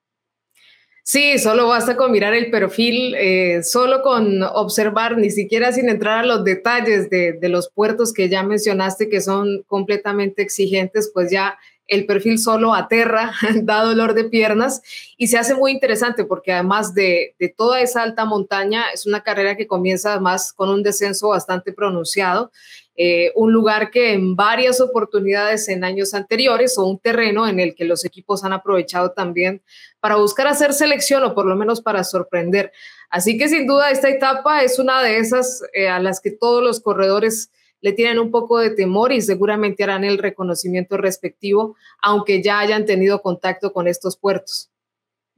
Sí, 1.06 1.38
solo 1.38 1.68
basta 1.68 1.98
con 1.98 2.12
mirar 2.12 2.32
el 2.32 2.50
perfil, 2.50 3.14
eh, 3.14 3.62
solo 3.62 4.00
con 4.00 4.42
observar, 4.42 5.18
ni 5.18 5.30
siquiera 5.30 5.70
sin 5.70 5.90
entrar 5.90 6.20
a 6.20 6.26
los 6.26 6.44
detalles 6.44 7.10
de, 7.10 7.34
de, 7.34 7.48
los 7.50 7.70
puertos 7.70 8.14
que 8.14 8.30
ya 8.30 8.42
mencionaste, 8.42 9.10
que 9.10 9.20
son 9.20 9.64
completamente 9.66 10.40
exigentes, 10.40 11.10
pues 11.12 11.30
ya 11.30 11.58
el 11.86 12.06
perfil 12.06 12.38
solo 12.38 12.74
aterra, 12.74 13.32
da 13.62 13.82
dolor 13.82 14.14
de 14.14 14.24
piernas 14.24 14.82
y 15.16 15.28
se 15.28 15.38
hace 15.38 15.54
muy 15.54 15.72
interesante 15.72 16.24
porque 16.24 16.52
además 16.52 16.94
de, 16.94 17.34
toda 17.56 17.80
esa 17.80 18.02
alta 18.02 18.24
montaña, 18.24 18.84
es 18.92 19.06
una 19.06 19.22
carrera 19.22 19.56
que 19.56 19.66
comienza 19.66 20.12
además 20.12 20.52
con 20.52 20.70
un 20.70 20.82
descenso 20.82 21.28
bastante 21.28 21.72
pronunciado, 21.72 22.50
eh, 22.96 23.32
un 23.34 23.52
lugar 23.52 23.90
que 23.90 24.12
en 24.12 24.36
varias 24.36 24.80
oportunidades 24.80 25.68
en 25.68 25.82
años 25.82 26.14
anteriores 26.14 26.78
o 26.78 26.86
un 26.86 26.98
terreno 26.98 27.46
en 27.48 27.58
el 27.58 27.74
que 27.74 27.84
los 27.84 28.04
equipos 28.04 28.44
han 28.44 28.52
aprovechado 28.52 29.10
también 29.10 29.62
para 29.98 30.14
buscar 30.14 30.46
hacer 30.46 30.72
selección 30.72 31.24
o 31.24 31.34
por 31.34 31.44
lo 31.44 31.56
menos 31.56 31.80
para 31.80 32.04
sorprender. 32.04 32.72
Así 33.10 33.36
que 33.36 33.48
sin 33.48 33.66
duda 33.66 33.90
esta 33.90 34.08
etapa 34.08 34.62
es 34.62 34.78
una 34.78 35.02
de 35.02 35.18
esas 35.18 35.62
eh, 35.72 35.88
a 35.88 35.98
las 35.98 36.20
que 36.20 36.30
todos 36.30 36.62
los 36.62 36.80
corredores 36.80 37.50
le 37.84 37.92
tienen 37.92 38.18
un 38.18 38.30
poco 38.30 38.60
de 38.60 38.70
temor 38.70 39.12
y 39.12 39.20
seguramente 39.20 39.84
harán 39.84 40.04
el 40.04 40.16
reconocimiento 40.16 40.96
respectivo, 40.96 41.76
aunque 42.00 42.42
ya 42.42 42.58
hayan 42.60 42.86
tenido 42.86 43.20
contacto 43.20 43.74
con 43.74 43.88
estos 43.88 44.16
puertos. 44.16 44.70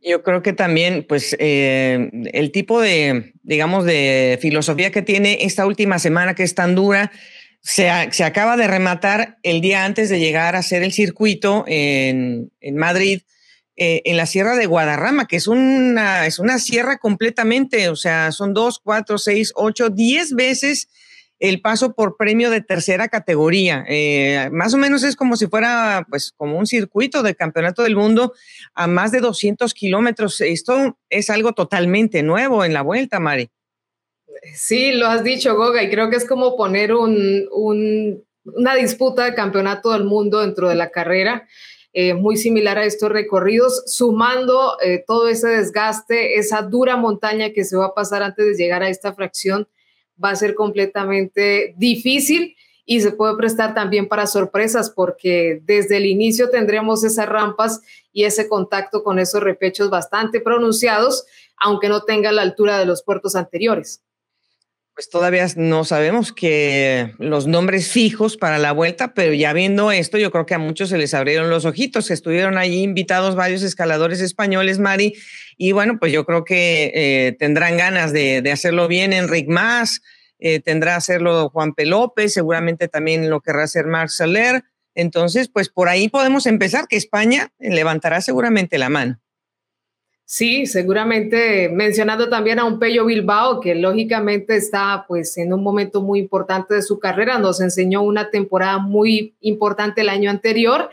Yo 0.00 0.22
creo 0.22 0.42
que 0.42 0.52
también, 0.52 1.04
pues, 1.08 1.34
eh, 1.40 2.08
el 2.32 2.52
tipo 2.52 2.80
de, 2.80 3.32
digamos, 3.42 3.84
de 3.84 4.38
filosofía 4.40 4.92
que 4.92 5.02
tiene 5.02 5.38
esta 5.40 5.66
última 5.66 5.98
semana 5.98 6.36
que 6.36 6.44
es 6.44 6.54
tan 6.54 6.76
dura, 6.76 7.10
se, 7.62 7.90
se 8.12 8.22
acaba 8.22 8.56
de 8.56 8.68
rematar 8.68 9.38
el 9.42 9.60
día 9.60 9.84
antes 9.84 10.08
de 10.08 10.20
llegar 10.20 10.54
a 10.54 10.60
hacer 10.60 10.84
el 10.84 10.92
circuito 10.92 11.64
en, 11.66 12.52
en 12.60 12.76
Madrid, 12.76 13.22
eh, 13.74 14.02
en 14.04 14.16
la 14.16 14.26
Sierra 14.26 14.54
de 14.54 14.66
Guadarrama, 14.66 15.26
que 15.26 15.34
es 15.34 15.48
una, 15.48 16.26
es 16.26 16.38
una 16.38 16.60
sierra 16.60 16.98
completamente, 16.98 17.88
o 17.88 17.96
sea, 17.96 18.30
son 18.30 18.54
dos, 18.54 18.78
cuatro, 18.78 19.18
seis, 19.18 19.52
ocho, 19.56 19.90
diez 19.90 20.32
veces 20.32 20.88
el 21.38 21.60
paso 21.60 21.92
por 21.92 22.16
premio 22.16 22.50
de 22.50 22.62
tercera 22.62 23.08
categoría. 23.08 23.84
Eh, 23.88 24.48
más 24.52 24.72
o 24.74 24.78
menos 24.78 25.02
es 25.02 25.16
como 25.16 25.36
si 25.36 25.46
fuera, 25.46 26.06
pues, 26.08 26.32
como 26.36 26.58
un 26.58 26.66
circuito 26.66 27.22
de 27.22 27.34
campeonato 27.34 27.82
del 27.82 27.96
mundo 27.96 28.32
a 28.74 28.86
más 28.86 29.12
de 29.12 29.20
200 29.20 29.74
kilómetros. 29.74 30.40
Esto 30.40 30.96
es 31.10 31.30
algo 31.30 31.52
totalmente 31.52 32.22
nuevo 32.22 32.64
en 32.64 32.72
la 32.72 32.82
vuelta, 32.82 33.20
Mari. 33.20 33.50
Sí, 34.54 34.92
lo 34.92 35.06
has 35.06 35.24
dicho, 35.24 35.56
Goga, 35.56 35.82
y 35.82 35.90
creo 35.90 36.10
que 36.10 36.16
es 36.16 36.26
como 36.26 36.56
poner 36.56 36.94
un, 36.94 37.48
una 38.44 38.74
disputa 38.74 39.24
de 39.24 39.34
campeonato 39.34 39.92
del 39.92 40.04
mundo 40.04 40.40
dentro 40.40 40.68
de 40.68 40.74
la 40.74 40.90
carrera. 40.90 41.46
Eh, 41.98 42.12
muy 42.12 42.36
similar 42.36 42.76
a 42.76 42.84
estos 42.84 43.10
recorridos, 43.10 43.84
sumando 43.86 44.76
eh, 44.82 45.02
todo 45.06 45.28
ese 45.28 45.48
desgaste, 45.48 46.36
esa 46.38 46.60
dura 46.60 46.98
montaña 46.98 47.52
que 47.54 47.64
se 47.64 47.74
va 47.74 47.86
a 47.86 47.94
pasar 47.94 48.22
antes 48.22 48.44
de 48.44 48.62
llegar 48.62 48.82
a 48.82 48.90
esta 48.90 49.14
fracción 49.14 49.66
va 50.22 50.30
a 50.30 50.36
ser 50.36 50.54
completamente 50.54 51.74
difícil 51.76 52.56
y 52.84 53.00
se 53.00 53.10
puede 53.10 53.36
prestar 53.36 53.74
también 53.74 54.08
para 54.08 54.26
sorpresas 54.26 54.90
porque 54.90 55.60
desde 55.64 55.96
el 55.96 56.06
inicio 56.06 56.50
tendremos 56.50 57.02
esas 57.02 57.28
rampas 57.28 57.82
y 58.12 58.24
ese 58.24 58.48
contacto 58.48 59.02
con 59.02 59.18
esos 59.18 59.42
repechos 59.42 59.90
bastante 59.90 60.40
pronunciados, 60.40 61.26
aunque 61.58 61.88
no 61.88 62.02
tenga 62.04 62.30
la 62.30 62.42
altura 62.42 62.78
de 62.78 62.86
los 62.86 63.02
puertos 63.02 63.34
anteriores. 63.34 64.02
Pues 64.96 65.10
todavía 65.10 65.46
no 65.56 65.84
sabemos 65.84 66.32
que 66.32 67.12
los 67.18 67.46
nombres 67.46 67.92
fijos 67.92 68.38
para 68.38 68.56
la 68.56 68.72
vuelta, 68.72 69.12
pero 69.12 69.34
ya 69.34 69.52
viendo 69.52 69.92
esto, 69.92 70.16
yo 70.16 70.30
creo 70.30 70.46
que 70.46 70.54
a 70.54 70.58
muchos 70.58 70.88
se 70.88 70.96
les 70.96 71.12
abrieron 71.12 71.50
los 71.50 71.66
ojitos. 71.66 72.10
Estuvieron 72.10 72.56
allí 72.56 72.82
invitados 72.82 73.34
varios 73.34 73.62
escaladores 73.62 74.22
españoles, 74.22 74.78
Mari, 74.78 75.12
y 75.58 75.72
bueno, 75.72 75.98
pues 75.98 76.12
yo 76.12 76.24
creo 76.24 76.44
que 76.44 76.92
eh, 76.94 77.36
tendrán 77.38 77.76
ganas 77.76 78.14
de, 78.14 78.42
hacerlo 78.50 78.88
bien 78.88 79.12
Enric 79.12 79.48
Mas, 79.50 80.00
eh, 80.38 80.60
tendrá 80.60 80.96
hacerlo 80.96 81.50
Juan 81.50 81.74
P. 81.74 81.84
López, 81.84 82.32
seguramente 82.32 82.88
también 82.88 83.28
lo 83.28 83.42
querrá 83.42 83.64
hacer 83.64 83.84
Marc. 83.84 84.10
Entonces, 84.94 85.48
pues 85.48 85.68
por 85.68 85.90
ahí 85.90 86.08
podemos 86.08 86.46
empezar, 86.46 86.88
que 86.88 86.96
España 86.96 87.52
levantará 87.58 88.22
seguramente 88.22 88.78
la 88.78 88.88
mano. 88.88 89.20
Sí, 90.28 90.66
seguramente 90.66 91.68
mencionando 91.68 92.28
también 92.28 92.58
a 92.58 92.64
un 92.64 92.80
Pello 92.80 93.06
Bilbao, 93.06 93.60
que 93.60 93.76
lógicamente 93.76 94.56
está 94.56 95.04
pues 95.06 95.38
en 95.38 95.52
un 95.52 95.62
momento 95.62 96.02
muy 96.02 96.18
importante 96.18 96.74
de 96.74 96.82
su 96.82 96.98
carrera, 96.98 97.38
nos 97.38 97.60
enseñó 97.60 98.02
una 98.02 98.28
temporada 98.28 98.78
muy 98.78 99.36
importante 99.40 100.00
el 100.00 100.08
año 100.08 100.28
anterior 100.28 100.90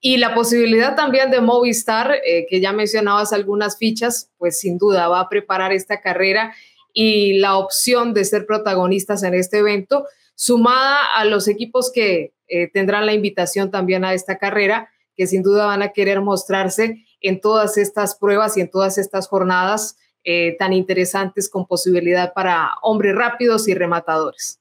y 0.00 0.18
la 0.18 0.36
posibilidad 0.36 0.94
también 0.94 1.32
de 1.32 1.40
Movistar, 1.40 2.14
eh, 2.24 2.46
que 2.48 2.60
ya 2.60 2.72
mencionabas 2.72 3.32
algunas 3.32 3.76
fichas, 3.76 4.30
pues 4.38 4.60
sin 4.60 4.78
duda 4.78 5.08
va 5.08 5.18
a 5.18 5.28
preparar 5.28 5.72
esta 5.72 6.00
carrera 6.00 6.54
y 6.92 7.40
la 7.40 7.56
opción 7.56 8.14
de 8.14 8.24
ser 8.24 8.46
protagonistas 8.46 9.24
en 9.24 9.34
este 9.34 9.58
evento, 9.58 10.06
sumada 10.36 10.98
a 11.16 11.24
los 11.24 11.48
equipos 11.48 11.90
que 11.92 12.34
eh, 12.46 12.70
tendrán 12.72 13.04
la 13.04 13.14
invitación 13.14 13.72
también 13.72 14.04
a 14.04 14.14
esta 14.14 14.38
carrera, 14.38 14.92
que 15.16 15.26
sin 15.26 15.42
duda 15.42 15.66
van 15.66 15.82
a 15.82 15.88
querer 15.88 16.20
mostrarse 16.20 17.05
en 17.28 17.40
todas 17.40 17.76
estas 17.78 18.14
pruebas 18.14 18.56
y 18.56 18.60
en 18.60 18.70
todas 18.70 18.98
estas 18.98 19.28
jornadas 19.28 19.96
eh, 20.24 20.56
tan 20.58 20.72
interesantes 20.72 21.48
con 21.48 21.66
posibilidad 21.66 22.32
para 22.34 22.70
hombres 22.82 23.14
rápidos 23.14 23.68
y 23.68 23.74
rematadores. 23.74 24.60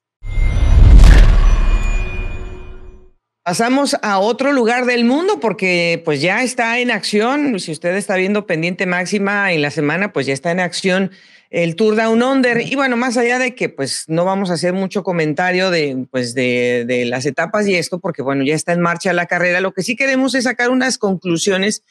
Pasamos 3.44 3.96
a 4.02 4.18
otro 4.18 4.52
lugar 4.54 4.86
del 4.86 5.06
mundo 5.06 5.40
porque 5.40 6.02
pues 6.04 6.20
ya 6.20 6.42
está 6.42 6.80
en 6.80 6.90
acción, 6.90 7.60
si 7.60 7.72
usted 7.72 7.96
está 7.96 8.16
viendo 8.16 8.48
pendiente 8.48 8.88
máxima 8.88 9.54
en 9.54 9.62
la 9.62 9.70
semana, 9.70 10.12
pues 10.14 10.26
ya 10.26 10.34
está 10.34 10.50
en 10.50 10.60
acción 10.60 11.12
el 11.52 11.76
Tour 11.76 11.96
Down 11.96 12.22
Under. 12.22 12.62
Y 12.62 12.76
bueno, 12.76 12.98
más 12.98 13.18
allá 13.18 13.40
de 13.40 13.56
que 13.56 13.70
pues 13.70 14.06
no 14.08 14.26
vamos 14.26 14.50
a 14.50 14.56
hacer 14.56 14.74
mucho 14.74 15.04
comentario 15.04 15.70
de, 15.70 16.06
pues, 16.12 16.34
de, 16.34 17.06
las 17.08 17.26
etapas 17.26 17.68
y 17.68 17.76
esto, 17.76 18.00
porque 18.00 18.22
bueno, 18.22 18.44
ya 18.44 18.56
está 18.56 18.74
en 18.74 18.82
marcha 18.82 19.14
la 19.14 19.26
carrera, 19.26 19.62
lo 19.62 19.74
que 19.74 19.84
sí 19.84 19.96
queremos 19.96 20.36
es 20.36 20.44
sacar 20.46 20.70
unas 20.70 20.98
conclusiones 20.98 21.84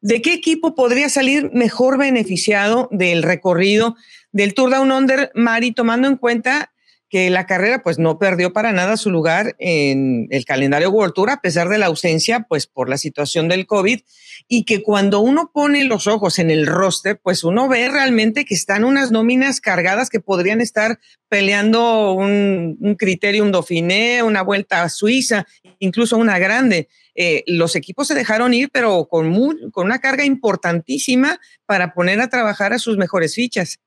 de 0.00 0.22
qué 0.22 0.32
equipo 0.32 0.74
podría 0.74 1.08
salir 1.08 1.50
mejor 1.52 1.98
beneficiado 1.98 2.88
del 2.90 3.22
recorrido 3.22 3.96
del 4.32 4.54
Tour 4.54 4.70
Down 4.70 4.92
Under, 4.92 5.30
Mari, 5.34 5.72
tomando 5.72 6.08
en 6.08 6.16
cuenta 6.16 6.72
que 7.10 7.28
la 7.28 7.44
carrera 7.44 7.82
pues 7.82 7.98
no 7.98 8.18
perdió 8.18 8.52
para 8.52 8.72
nada 8.72 8.96
su 8.96 9.10
lugar 9.10 9.56
en 9.58 10.28
el 10.30 10.44
calendario 10.44 10.90
World 10.90 11.12
Tour 11.12 11.30
a 11.30 11.40
pesar 11.40 11.68
de 11.68 11.76
la 11.76 11.86
ausencia 11.86 12.46
pues 12.48 12.68
por 12.68 12.88
la 12.88 12.98
situación 12.98 13.48
del 13.48 13.66
COVID 13.66 14.00
y 14.46 14.64
que 14.64 14.82
cuando 14.82 15.18
uno 15.18 15.50
pone 15.52 15.84
los 15.84 16.06
ojos 16.06 16.38
en 16.38 16.50
el 16.50 16.68
roster 16.68 17.18
pues 17.20 17.42
uno 17.42 17.68
ve 17.68 17.88
realmente 17.88 18.44
que 18.44 18.54
están 18.54 18.84
unas 18.84 19.10
nóminas 19.10 19.60
cargadas 19.60 20.08
que 20.08 20.20
podrían 20.20 20.60
estar 20.60 21.00
peleando 21.28 22.12
un, 22.12 22.78
un 22.80 22.94
Criterium 22.94 23.50
Dauphiné, 23.50 24.22
una 24.22 24.42
vuelta 24.42 24.82
a 24.82 24.88
Suiza, 24.88 25.46
incluso 25.80 26.16
una 26.16 26.38
grande. 26.38 26.88
Eh, 27.22 27.44
los 27.46 27.76
equipos 27.76 28.08
se 28.08 28.14
dejaron 28.14 28.54
ir, 28.54 28.70
pero 28.72 29.04
con, 29.04 29.30
con 29.72 29.84
una 29.84 29.98
carga 29.98 30.24
importantísima 30.24 31.38
para 31.66 31.92
poner 31.92 32.18
a 32.18 32.30
trabajar 32.30 32.72
a 32.72 32.78
sus 32.78 32.96
mejores 32.96 33.34
fichas. 33.34 33.78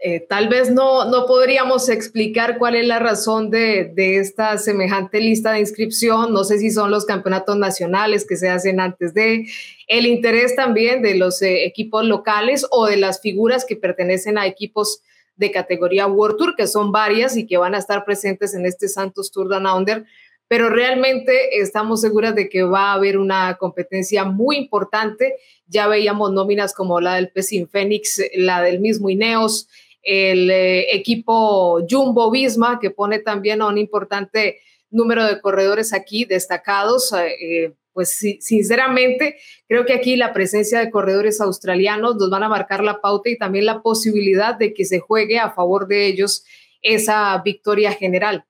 Eh, 0.00 0.24
tal 0.28 0.48
vez 0.48 0.70
no, 0.70 1.10
no 1.10 1.26
podríamos 1.26 1.88
explicar 1.88 2.58
cuál 2.58 2.76
es 2.76 2.86
la 2.86 3.00
razón 3.00 3.50
de, 3.50 3.92
esta 3.96 4.58
semejante 4.58 5.18
lista 5.18 5.50
de 5.50 5.58
inscripción. 5.58 6.32
No 6.32 6.44
sé 6.44 6.60
si 6.60 6.70
son 6.70 6.92
los 6.92 7.04
campeonatos 7.04 7.56
nacionales 7.56 8.24
que 8.24 8.36
se 8.36 8.48
hacen 8.48 8.78
antes 8.78 9.12
de, 9.12 9.48
el 9.88 10.06
interés 10.06 10.54
también 10.54 11.02
de 11.02 11.16
los 11.16 11.42
eh, 11.42 11.64
equipos 11.64 12.04
locales 12.04 12.64
o 12.70 12.86
de 12.86 12.96
las 12.96 13.20
figuras 13.20 13.64
que 13.64 13.74
pertenecen 13.74 14.38
a 14.38 14.46
equipos 14.46 15.02
de 15.34 15.50
categoría 15.50 16.06
World 16.06 16.36
Tour, 16.36 16.54
que 16.56 16.68
son 16.68 16.92
varias 16.92 17.36
y 17.36 17.44
que 17.44 17.56
van 17.56 17.74
a 17.74 17.78
estar 17.78 18.04
presentes 18.04 18.54
en 18.54 18.66
este 18.66 18.86
Santos 18.86 19.32
Tour 19.32 19.48
Down 19.48 19.66
Under, 19.66 20.04
pero 20.52 20.68
realmente 20.68 21.62
estamos 21.62 22.02
seguras 22.02 22.34
de 22.34 22.50
que 22.50 22.62
va 22.62 22.90
a 22.90 22.92
haber 22.92 23.16
una 23.16 23.56
competencia 23.56 24.24
muy 24.24 24.58
importante. 24.58 25.36
Ya 25.66 25.86
veíamos 25.86 26.30
nóminas 26.30 26.74
como 26.74 27.00
la 27.00 27.14
del 27.14 27.30
Pesin 27.30 27.70
Fénix, 27.70 28.20
la 28.34 28.60
del 28.60 28.78
mismo 28.78 29.08
Ineos, 29.08 29.66
el 30.02 30.50
eh, 30.50 30.94
equipo 30.94 31.80
Jumbo 31.88 32.30
Visma, 32.30 32.80
que 32.82 32.90
pone 32.90 33.20
también 33.20 33.62
a 33.62 33.68
un 33.68 33.78
importante 33.78 34.58
número 34.90 35.24
de 35.24 35.40
corredores 35.40 35.94
aquí 35.94 36.26
destacados. 36.26 37.14
Eh, 37.14 37.72
pues 37.94 38.10
sinceramente, 38.40 39.36
creo 39.66 39.86
que 39.86 39.94
aquí 39.94 40.16
la 40.16 40.34
presencia 40.34 40.80
de 40.80 40.90
corredores 40.90 41.40
australianos 41.40 42.16
nos 42.16 42.28
van 42.28 42.42
a 42.42 42.50
marcar 42.50 42.84
la 42.84 43.00
pauta 43.00 43.30
y 43.30 43.38
también 43.38 43.64
la 43.64 43.80
posibilidad 43.80 44.54
de 44.54 44.74
que 44.74 44.84
se 44.84 45.00
juegue 45.00 45.38
a 45.38 45.52
favor 45.52 45.88
de 45.88 46.08
ellos 46.08 46.44
esa 46.82 47.40
victoria 47.42 47.92
general 47.92 48.44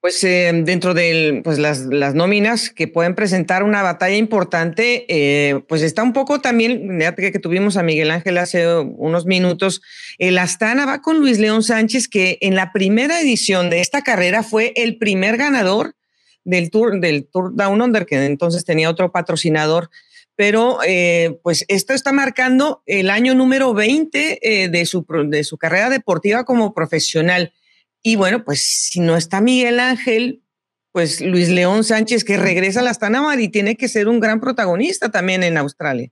pues 0.00 0.24
eh, 0.24 0.50
dentro 0.64 0.94
de 0.94 1.42
pues 1.44 1.58
las, 1.58 1.84
nóminas 2.14 2.70
que 2.70 2.88
pueden 2.88 3.14
presentar 3.14 3.62
una 3.62 3.82
batalla 3.82 4.16
importante, 4.16 5.04
eh, 5.08 5.60
pues 5.68 5.82
está 5.82 6.02
un 6.02 6.14
poco 6.14 6.40
también, 6.40 6.98
que, 7.16 7.32
que 7.32 7.38
tuvimos 7.38 7.76
a 7.76 7.82
Miguel 7.82 8.10
Ángel 8.10 8.38
hace 8.38 8.78
unos 8.78 9.26
minutos, 9.26 9.82
el 10.18 10.38
Astana 10.38 10.86
va 10.86 11.02
con 11.02 11.18
Luis 11.18 11.38
León 11.38 11.62
Sánchez, 11.62 12.08
que 12.08 12.38
en 12.40 12.54
la 12.54 12.72
primera 12.72 13.20
edición 13.20 13.68
de 13.68 13.80
esta 13.80 14.02
carrera 14.02 14.42
fue 14.42 14.72
el 14.74 14.96
primer 14.96 15.36
ganador 15.36 15.94
del 16.44 16.70
Tour, 16.70 16.98
del 16.98 17.26
Tour 17.26 17.54
Down 17.54 17.82
Under, 17.82 18.06
que 18.06 18.24
entonces 18.24 18.64
tenía 18.64 18.88
otro 18.88 19.12
patrocinador. 19.12 19.90
Pero 20.34 20.78
eh, 20.86 21.38
pues 21.42 21.66
esto 21.68 21.92
está 21.92 22.12
marcando 22.12 22.82
el 22.86 23.10
año 23.10 23.34
número 23.34 23.74
20 23.74 24.68
de, 24.72 24.86
su, 24.86 25.04
de 25.28 25.44
su 25.44 25.58
carrera 25.58 25.90
deportiva 25.90 26.44
como 26.44 26.72
profesional. 26.72 27.52
Y 28.02 28.16
bueno, 28.16 28.44
pues 28.44 28.62
si 28.62 29.00
no 29.00 29.16
está 29.16 29.40
Miguel 29.40 29.80
Ángel, 29.80 30.42
pues 30.92 31.20
Luis 31.20 31.48
León 31.48 31.84
Sánchez, 31.84 32.24
que 32.24 32.36
regresa 32.36 32.80
a 32.80 32.82
la 32.82 32.90
Astana 32.90 33.22
y 33.40 33.48
tiene 33.48 33.76
que 33.76 33.88
ser 33.88 34.08
un 34.08 34.20
gran 34.20 34.40
protagonista 34.40 35.10
también 35.10 35.42
en 35.42 35.56
Australia. 35.56 36.10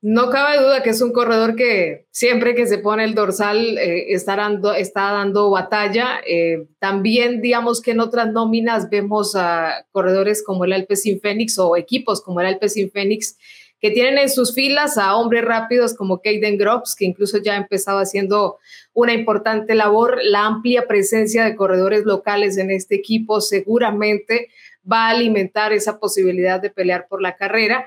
No 0.00 0.30
cabe 0.30 0.62
duda 0.62 0.84
que 0.84 0.90
es 0.90 1.00
un 1.02 1.12
corredor 1.12 1.56
que 1.56 2.06
siempre 2.12 2.54
que 2.54 2.68
se 2.68 2.78
pone 2.78 3.02
el 3.02 3.16
dorsal 3.16 3.76
eh, 3.78 4.12
está, 4.12 4.36
dando, 4.36 4.72
está, 4.72 5.10
dando, 5.10 5.50
batalla. 5.50 6.20
Eh, 6.24 6.68
también, 6.78 7.40
digamos 7.40 7.82
que 7.82 7.90
en 7.90 8.00
otras 8.00 8.30
nóminas 8.30 8.90
vemos 8.90 9.34
a 9.34 9.86
corredores 9.90 10.44
como 10.44 10.64
el 10.64 10.72
Alpecin 10.72 11.20
Fénix 11.20 11.58
o 11.58 11.76
equipos 11.76 12.22
como 12.22 12.40
el 12.40 12.46
Alpecin 12.46 12.92
Fénix 12.92 13.36
que 13.80 13.90
tienen 13.90 14.18
en 14.18 14.28
sus 14.28 14.54
filas 14.54 14.98
a 14.98 15.16
hombres 15.16 15.44
rápidos 15.44 15.94
como 15.94 16.20
Kaden 16.20 16.58
Groves, 16.58 16.96
que 16.96 17.04
incluso 17.04 17.38
ya 17.38 17.54
ha 17.54 17.56
empezado 17.56 17.98
haciendo 17.98 18.58
una 18.92 19.12
importante 19.12 19.74
labor. 19.74 20.18
La 20.22 20.46
amplia 20.46 20.86
presencia 20.86 21.44
de 21.44 21.54
corredores 21.54 22.04
locales 22.04 22.56
en 22.58 22.70
este 22.70 22.96
equipo 22.96 23.40
seguramente 23.40 24.48
va 24.90 25.06
a 25.06 25.10
alimentar 25.10 25.72
esa 25.72 26.00
posibilidad 26.00 26.60
de 26.60 26.70
pelear 26.70 27.06
por 27.08 27.22
la 27.22 27.36
carrera. 27.36 27.86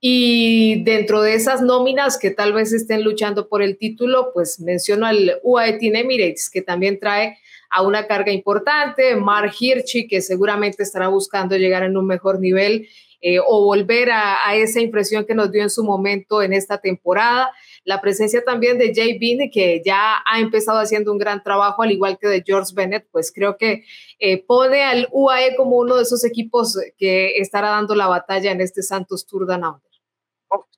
Y 0.00 0.82
dentro 0.82 1.22
de 1.22 1.34
esas 1.34 1.62
nóminas 1.62 2.18
que 2.18 2.30
tal 2.30 2.52
vez 2.52 2.72
estén 2.72 3.04
luchando 3.04 3.48
por 3.48 3.62
el 3.62 3.78
título, 3.78 4.30
pues 4.34 4.58
menciono 4.60 5.06
al 5.06 5.38
UAE 5.42 5.78
Team 5.78 5.96
Emirates, 5.96 6.50
que 6.50 6.62
también 6.62 6.98
trae 6.98 7.38
a 7.70 7.82
una 7.82 8.06
carga 8.06 8.32
importante, 8.32 9.16
Mark 9.16 9.52
Hirschi, 9.58 10.06
que 10.06 10.20
seguramente 10.20 10.82
estará 10.82 11.08
buscando 11.08 11.56
llegar 11.56 11.84
en 11.84 11.96
un 11.96 12.06
mejor 12.06 12.38
nivel 12.38 12.88
eh, 13.24 13.38
o 13.38 13.64
volver 13.64 14.10
a, 14.10 14.56
esa 14.56 14.80
impresión 14.80 15.24
que 15.24 15.34
nos 15.34 15.52
dio 15.52 15.62
en 15.62 15.70
su 15.70 15.84
momento 15.84 16.42
en 16.42 16.52
esta 16.52 16.78
temporada. 16.78 17.52
La 17.84 18.00
presencia 18.00 18.42
también 18.44 18.78
de 18.78 18.92
Jay 18.92 19.16
Bean, 19.16 19.48
que 19.48 19.80
ya 19.84 20.16
ha 20.26 20.40
empezado 20.40 20.80
haciendo 20.80 21.12
un 21.12 21.18
gran 21.18 21.40
trabajo, 21.40 21.82
al 21.82 21.92
igual 21.92 22.18
que 22.20 22.26
de 22.26 22.42
George 22.44 22.72
Bennett, 22.74 23.06
pues 23.12 23.32
creo 23.32 23.56
que 23.56 23.84
eh, 24.18 24.44
pone 24.44 24.82
al 24.82 25.08
UAE 25.12 25.54
como 25.56 25.76
uno 25.76 25.96
de 25.96 26.02
esos 26.02 26.24
equipos 26.24 26.76
que 26.98 27.38
estará 27.38 27.70
dando 27.70 27.94
la 27.94 28.08
batalla 28.08 28.50
en 28.50 28.60
este 28.60 28.82
Santos 28.82 29.24
Tour 29.24 29.46
de 29.46 29.54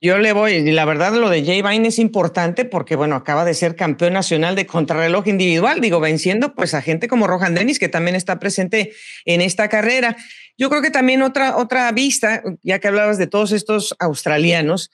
yo 0.00 0.18
le 0.18 0.32
voy, 0.32 0.52
y 0.52 0.70
la 0.72 0.84
verdad 0.84 1.14
lo 1.14 1.30
de 1.30 1.44
Jay 1.44 1.62
Vine 1.62 1.88
es 1.88 1.98
importante 1.98 2.64
porque, 2.64 2.96
bueno, 2.96 3.16
acaba 3.16 3.44
de 3.44 3.54
ser 3.54 3.74
campeón 3.76 4.12
nacional 4.12 4.54
de 4.54 4.66
contrarreloj 4.66 5.26
individual, 5.28 5.80
digo, 5.80 6.00
venciendo 6.00 6.54
pues 6.54 6.74
a 6.74 6.82
gente 6.82 7.08
como 7.08 7.26
Rohan 7.26 7.54
Dennis, 7.54 7.78
que 7.78 7.88
también 7.88 8.14
está 8.14 8.38
presente 8.38 8.92
en 9.24 9.40
esta 9.40 9.68
carrera. 9.68 10.16
Yo 10.58 10.68
creo 10.70 10.82
que 10.82 10.90
también 10.90 11.22
otra, 11.22 11.56
otra 11.56 11.90
vista, 11.92 12.42
ya 12.62 12.78
que 12.78 12.88
hablabas 12.88 13.18
de 13.18 13.26
todos 13.26 13.52
estos 13.52 13.94
australianos, 13.98 14.90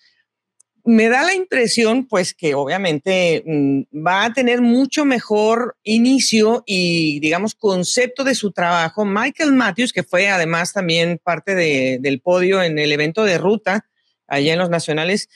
me 0.85 1.09
da 1.09 1.23
la 1.25 1.35
impresión, 1.35 2.07
pues, 2.07 2.33
que 2.33 2.55
obviamente 2.55 3.43
mm, 3.45 3.83
va 4.07 4.25
a 4.25 4.33
tener 4.33 4.63
mucho 4.63 5.05
mejor 5.05 5.77
inicio 5.83 6.63
y, 6.67 7.21
digamos, 7.21 7.55
concepto 7.55 8.25
de 8.25 8.35
su 8.35 8.53
trabajo. 8.53 9.05
Michael 9.05 9.53
Matthews, 9.53 9.93
que 9.93 10.03
fue 10.03 10.29
además 10.29 10.73
también 10.73 11.21
parte 11.23 11.55
del 11.55 12.21
podio 12.21 12.63
en 12.63 12.79
el 12.79 12.93
evento 12.93 13.25
de 13.25 13.39
ruta 13.39 13.90
allá 14.31 14.55
en 14.55 14.59
los 14.59 14.71
nacionales, 14.71 15.29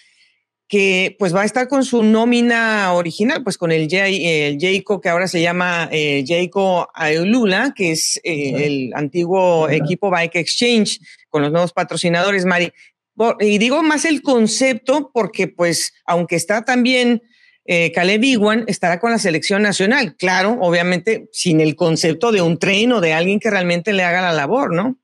que 0.66 1.14
pues 1.18 1.34
va 1.34 1.42
a 1.42 1.44
estar 1.44 1.68
con 1.68 1.84
su 1.84 2.02
nómina 2.02 2.92
original, 2.94 3.42
pues 3.44 3.58
con 3.58 3.70
el, 3.70 3.88
Jayco, 3.88 5.00
que 5.00 5.08
ahora 5.08 5.28
se 5.28 5.42
llama 5.42 5.88
eh, 5.92 6.24
Jayco 6.26 6.88
Ayulula, 6.94 7.74
que 7.76 7.92
es 7.92 8.18
eh, 8.24 8.64
el 8.64 8.92
antiguo 8.94 9.68
equipo 9.68 10.10
Bike 10.10 10.36
Exchange, 10.36 11.00
con 11.28 11.42
los 11.42 11.52
nuevos 11.52 11.72
patrocinadores, 11.72 12.46
Mari. 12.46 12.72
Y 13.40 13.58
digo 13.58 13.82
más 13.82 14.04
el 14.04 14.22
concepto 14.22 15.10
porque, 15.12 15.46
pues, 15.48 15.92
aunque 16.06 16.34
está 16.36 16.64
también 16.64 17.22
eh, 17.66 17.92
Caleb 17.92 18.24
Iwan, 18.24 18.64
estará 18.66 18.98
con 18.98 19.10
la 19.10 19.18
selección 19.18 19.62
nacional. 19.62 20.16
Claro, 20.16 20.58
obviamente, 20.60 21.28
sin 21.32 21.60
el 21.60 21.76
concepto 21.76 22.32
de 22.32 22.42
un 22.42 22.58
tren 22.58 22.92
o 22.92 23.00
de 23.00 23.12
alguien 23.12 23.38
que 23.38 23.50
realmente 23.50 23.92
le 23.92 24.02
haga 24.02 24.20
la 24.20 24.32
labor, 24.32 24.74
¿no? 24.74 24.98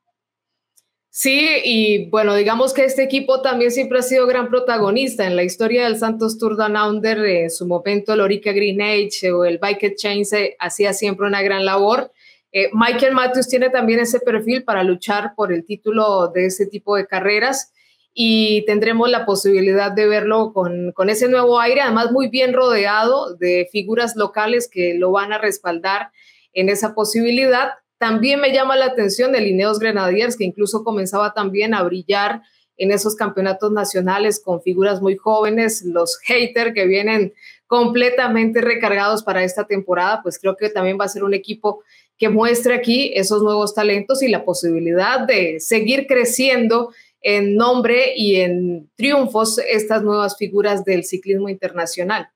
Sí, 1.13 1.49
y 1.65 2.09
bueno, 2.09 2.37
digamos 2.37 2.73
que 2.73 2.85
este 2.85 3.03
equipo 3.03 3.43
también 3.43 3.73
siempre 3.73 3.99
ha 3.99 4.03
sido 4.03 4.29
gran 4.29 4.49
protagonista 4.49 5.27
en 5.27 5.35
la 5.35 5.43
historia 5.43 5.83
del 5.85 5.99
Santos 5.99 6.39
Tour 6.39 6.57
Down 6.57 6.77
Under. 6.77 7.19
En 7.25 7.51
su 7.51 7.67
momento, 7.67 8.13
el 8.13 8.21
Orica 8.21 8.53
Green 8.53 8.81
Age 8.81 9.33
o 9.33 9.45
el 9.45 9.59
Bike 9.59 9.97
Chain 9.97 10.25
se 10.25 10.57
hacía 10.61 10.93
siempre 10.93 11.27
una 11.27 11.43
gran 11.43 11.65
labor. 11.65 12.13
Eh, 12.53 12.71
Michael 12.73 13.15
Matthews 13.15 13.49
tiene 13.49 13.71
también 13.71 13.99
ese 13.99 14.21
perfil 14.21 14.63
para 14.63 14.85
luchar 14.85 15.35
por 15.35 15.53
el 15.53 15.65
título 15.65 16.29
de 16.29 16.47
ese 16.47 16.67
tipo 16.67 16.95
de 16.97 17.07
carreras 17.07 17.73
y 18.15 18.65
tendremos 18.67 19.11
la 19.11 19.27
posibilidad 19.27 19.91
de 19.91 20.07
verlo 20.07 20.53
con, 20.53 20.93
con, 20.93 21.11
ese 21.11 21.29
nuevo 21.29 21.61
aire, 21.61 21.81
además 21.81 22.11
muy 22.13 22.29
bien 22.29 22.53
rodeado 22.53 23.35
de 23.37 23.69
figuras 23.71 24.15
locales 24.17 24.69
que 24.69 24.95
lo 24.95 25.13
van 25.13 25.33
a 25.33 25.39
respaldar 25.39 26.11
en 26.53 26.69
esa 26.69 26.95
posibilidad. 26.95 27.71
También 28.01 28.41
me 28.41 28.51
llama 28.51 28.77
la 28.77 28.87
atención 28.87 29.35
el 29.35 29.45
Lineos 29.45 29.79
Grenadiers, 29.79 30.35
que 30.35 30.45
incluso 30.45 30.85
comenzaba 30.85 31.35
también 31.35 31.75
a 31.75 31.83
brillar 31.83 32.41
en 32.79 32.93
esos 32.93 33.15
campeonatos 33.15 33.73
nacionales 33.73 34.41
con 34.43 34.63
figuras 34.63 35.03
muy 35.03 35.17
jóvenes, 35.17 35.83
los 35.85 36.19
haters 36.21 36.73
que 36.73 36.87
vienen 36.87 37.35
completamente 37.67 38.63
recargados 38.63 39.23
para 39.23 39.45
esta 39.45 39.67
temporada, 39.67 40.23
pues 40.23 40.39
creo 40.39 40.57
que 40.57 40.71
también 40.71 40.99
va 40.99 41.05
a 41.05 41.09
ser 41.09 41.25
un 41.25 41.35
equipo 41.35 41.83
que 42.17 42.31
muestre 42.31 42.75
aquí 42.75 43.13
esos 43.15 43.43
nuevos 43.43 43.75
talentos 43.75 44.23
y 44.23 44.29
la 44.29 44.47
posibilidad 44.47 45.21
de 45.27 45.61
seguir 45.61 46.07
creciendo 46.07 46.95
en 47.21 47.55
nombre 47.55 48.15
y 48.17 48.37
en 48.37 48.91
triunfos 48.97 49.59
estas 49.59 50.03
nuevas 50.03 50.39
figuras 50.39 50.87
del 50.87 51.05
ciclismo 51.05 51.51
internacional. 51.51 52.31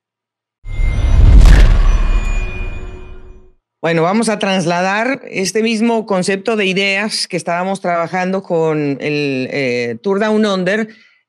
Bueno, 3.84 4.02
vamos 4.02 4.30
a 4.30 4.38
trasladar 4.38 5.20
este 5.30 5.62
mismo 5.62 6.06
concepto 6.06 6.56
de 6.56 6.64
ideas 6.64 7.28
que 7.28 7.36
estábamos 7.36 7.82
trabajando 7.82 8.42
con 8.42 8.96
el 8.98 9.46
eh, 9.52 9.98
Tour 10.02 10.20
Down 10.20 10.46
Under 10.46 10.88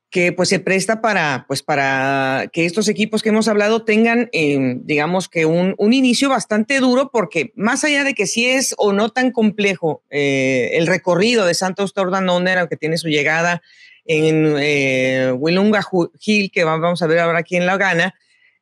que 0.10 0.32
pues 0.32 0.48
se 0.48 0.62
presta 0.62 1.02
para, 1.02 1.44
pues 1.50 1.62
para 1.62 2.50
que 2.54 2.66
estos 2.66 2.88
equipos 2.88 3.22
que 3.22 3.28
hemos 3.28 3.50
hablado 3.50 3.84
tengan, 3.84 4.30
eh, 4.32 4.78
digamos 4.84 5.28
que 5.28 5.46
un, 5.46 5.76
un, 5.78 5.92
inicio 5.92 6.30
bastante 6.30 6.80
duro, 6.80 7.10
porque 7.12 7.52
más 7.58 7.84
allá 7.84 8.06
de 8.06 8.14
que 8.14 8.26
si 8.26 8.46
es 8.46 8.74
o 8.78 8.94
no 8.94 9.10
tan 9.10 9.32
complejo 9.32 10.02
eh, 10.10 10.70
el 10.76 10.88
recorrido 10.88 11.46
de 11.46 11.56
Santos 11.56 11.94
Tordanonder, 11.94 12.58
aunque 12.58 12.78
tiene 12.78 12.98
su 12.98 13.10
llegada 13.10 13.62
en 14.06 14.56
eh, 14.60 15.34
Willunga 15.38 15.86
Hill, 16.26 16.52
que 16.52 16.64
vamos 16.64 17.02
a 17.02 17.08
ver 17.08 17.20
ahora 17.20 17.40
aquí 17.40 17.58
en 17.58 17.66
La 17.66 17.76
Gana, 17.76 18.16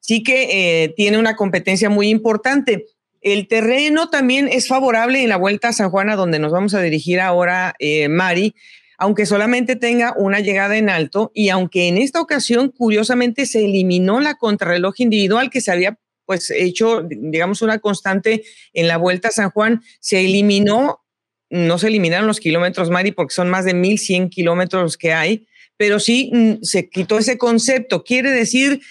sí 0.03 0.21
que 0.21 0.83
eh, 0.83 0.93
tiene 0.95 1.17
una 1.17 1.35
competencia 1.35 1.89
muy 1.89 2.09
importante. 2.09 2.87
El 3.23 3.47
terreno 3.47 4.09
también 4.09 4.49
es 4.51 4.67
favorable 4.67 5.23
en 5.23 5.29
la 5.29 5.37
Vuelta 5.37 5.69
a 5.69 5.73
San 5.73 5.89
Juan, 5.89 6.09
a 6.09 6.17
donde 6.17 6.39
nos 6.39 6.51
vamos 6.51 6.73
a 6.73 6.81
dirigir 6.81 7.21
ahora, 7.21 7.73
eh, 7.79 8.09
Mari, 8.09 8.53
aunque 8.97 9.25
solamente 9.25 9.77
tenga 9.77 10.13
una 10.17 10.41
llegada 10.41 10.77
en 10.77 10.89
alto 10.89 11.31
y 11.33 11.47
aunque 11.47 11.87
en 11.87 11.97
esta 11.97 12.19
ocasión 12.19 12.69
curiosamente 12.69 13.45
se 13.45 13.63
eliminó 13.63 14.19
la 14.19 14.35
contrarreloj 14.35 14.95
individual 14.99 15.49
que 15.49 15.61
se 15.61 15.71
había 15.71 15.97
pues 16.25 16.51
hecho, 16.51 17.01
digamos, 17.09 17.61
una 17.61 17.79
constante 17.79 18.43
en 18.73 18.87
la 18.87 18.97
Vuelta 18.97 19.29
a 19.29 19.31
San 19.31 19.51
Juan, 19.51 19.81
se 19.99 20.23
eliminó, 20.23 21.03
no 21.49 21.77
se 21.77 21.87
eliminaron 21.87 22.27
los 22.27 22.39
kilómetros, 22.39 22.89
Mari, 22.89 23.13
porque 23.13 23.33
son 23.33 23.49
más 23.49 23.65
de 23.65 23.73
1.100 23.73 24.29
kilómetros 24.29 24.97
que 24.97 25.13
hay, 25.13 25.47
pero 25.77 25.99
sí 25.99 26.29
mm, 26.33 26.53
se 26.61 26.89
quitó 26.89 27.17
ese 27.17 27.37
concepto. 27.37 28.03
Quiere 28.03 28.31
decir 28.31 28.81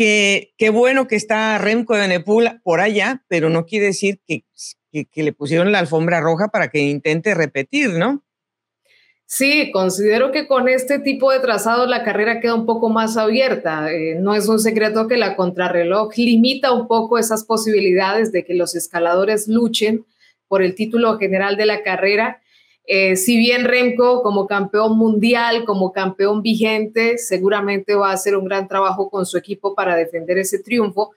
que 0.00 0.54
qué 0.56 0.70
bueno 0.70 1.06
que 1.06 1.16
está 1.16 1.58
Remco 1.58 1.94
de 1.94 2.08
Nepul 2.08 2.62
por 2.64 2.80
allá, 2.80 3.22
pero 3.28 3.50
no 3.50 3.66
quiere 3.66 3.84
decir 3.84 4.18
que, 4.26 4.46
le 5.14 5.32
pusieron 5.34 5.72
la 5.72 5.78
alfombra 5.78 6.22
roja 6.22 6.48
para 6.48 6.70
que 6.70 6.78
intente 6.78 7.34
repetir, 7.34 7.90
¿no? 7.90 8.24
Sí, 9.26 9.70
considero 9.70 10.32
que 10.32 10.46
con 10.46 10.70
este 10.70 11.00
tipo 11.00 11.30
de 11.30 11.40
trazado 11.40 11.84
la 11.84 12.02
carrera 12.02 12.40
queda 12.40 12.54
un 12.54 12.64
poco 12.64 12.88
más 12.88 13.18
abierta. 13.18 13.92
Eh, 13.92 14.14
no 14.18 14.34
es 14.34 14.48
un 14.48 14.58
secreto 14.58 15.06
que 15.06 15.18
la 15.18 15.36
contrarreloj 15.36 16.16
limita 16.16 16.72
un 16.72 16.88
poco 16.88 17.18
esas 17.18 17.44
posibilidades 17.44 18.32
de 18.32 18.46
que 18.46 18.54
los 18.54 18.74
escaladores 18.74 19.48
luchen 19.48 20.06
por 20.48 20.62
el 20.62 20.74
título 20.74 21.18
general 21.18 21.58
de 21.58 21.66
la 21.66 21.82
carrera. 21.82 22.40
Eh, 22.92 23.14
si 23.14 23.36
bien 23.36 23.66
Remco 23.66 24.20
como 24.20 24.48
campeón 24.48 24.98
mundial, 24.98 25.64
como 25.64 25.92
campeón 25.92 26.42
vigente, 26.42 27.18
seguramente 27.18 27.94
va 27.94 28.10
a 28.10 28.14
hacer 28.14 28.34
un 28.34 28.44
gran 28.44 28.66
trabajo 28.66 29.08
con 29.08 29.26
su 29.26 29.38
equipo 29.38 29.76
para 29.76 29.94
defender 29.94 30.38
ese 30.38 30.58
triunfo, 30.58 31.12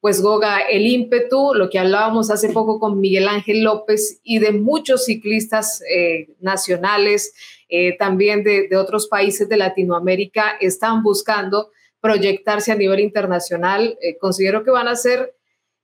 pues 0.00 0.22
Goga, 0.22 0.60
el 0.60 0.86
ímpetu, 0.86 1.52
lo 1.52 1.68
que 1.68 1.78
hablábamos 1.78 2.30
hace 2.30 2.48
poco 2.48 2.80
con 2.80 2.98
Miguel 2.98 3.28
Ángel 3.28 3.62
López 3.62 4.20
y 4.22 4.38
de 4.38 4.52
muchos 4.52 5.04
ciclistas 5.04 5.82
eh, 5.94 6.28
nacionales, 6.40 7.34
eh, 7.68 7.94
también 7.98 8.42
de, 8.42 8.74
otros 8.74 9.06
países 9.06 9.50
de 9.50 9.58
Latinoamérica, 9.58 10.56
están 10.62 11.02
buscando 11.02 11.68
proyectarse 12.00 12.72
a 12.72 12.76
nivel 12.76 13.00
internacional. 13.00 13.98
Considero 14.18 14.64
que 14.64 14.70
van 14.70 14.88
a 14.88 14.96
ser 14.96 15.34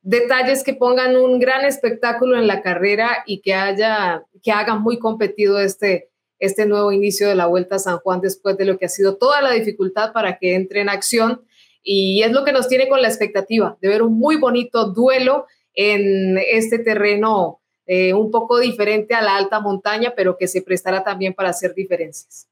detalles 0.05 0.63
que 0.63 0.75
pongan 0.75 1.17
un 1.17 1.41
gran 1.41 1.65
espectáculo 1.65 2.39
en 2.39 2.47
la 2.47 2.63
carrera 2.63 3.25
y 3.27 3.41
que 3.41 3.55
haya, 3.55 4.23
que 4.43 4.53
hagan 4.53 4.83
muy 4.83 4.99
competido 4.99 5.59
este, 5.59 6.11
este 6.39 6.67
nuevo 6.67 6.93
inicio 6.93 7.27
de 7.27 7.35
la 7.35 7.47
Vuelta 7.47 7.77
a 7.77 7.79
San 7.81 7.99
Juan 7.99 8.21
después 8.21 8.57
de 8.59 8.67
lo 8.67 8.77
que 8.79 8.85
ha 8.85 8.91
sido 8.91 9.17
toda 9.17 9.41
la 9.41 9.53
dificultad 9.53 10.13
para 10.13 10.39
que 10.39 10.55
entre 10.55 10.83
en 10.83 10.91
acción. 10.91 11.43
Y 11.83 12.23
es 12.23 12.33
lo 12.33 12.45
que 12.45 12.53
nos 12.53 12.69
tiene 12.69 12.89
con 12.89 13.01
la 13.01 13.09
expectativa 13.09 13.77
de 13.81 13.89
ver 13.89 14.03
un 14.03 14.19
muy 14.19 14.37
bonito 14.37 14.93
duelo 14.93 15.47
en 15.75 16.39
este 16.39 16.79
terreno 16.79 17.61
eh, 17.87 18.13
un 18.15 18.31
poco 18.31 18.59
diferente 18.59 19.15
a 19.15 19.23
la 19.23 19.37
alta 19.37 19.61
montaña, 19.61 20.13
pero 20.15 20.37
que 20.37 20.49
se 20.49 20.63
prestará 20.63 21.03
también 21.03 21.35
para 21.35 21.51
hacer 21.51 21.75
diferencias. 21.75 22.47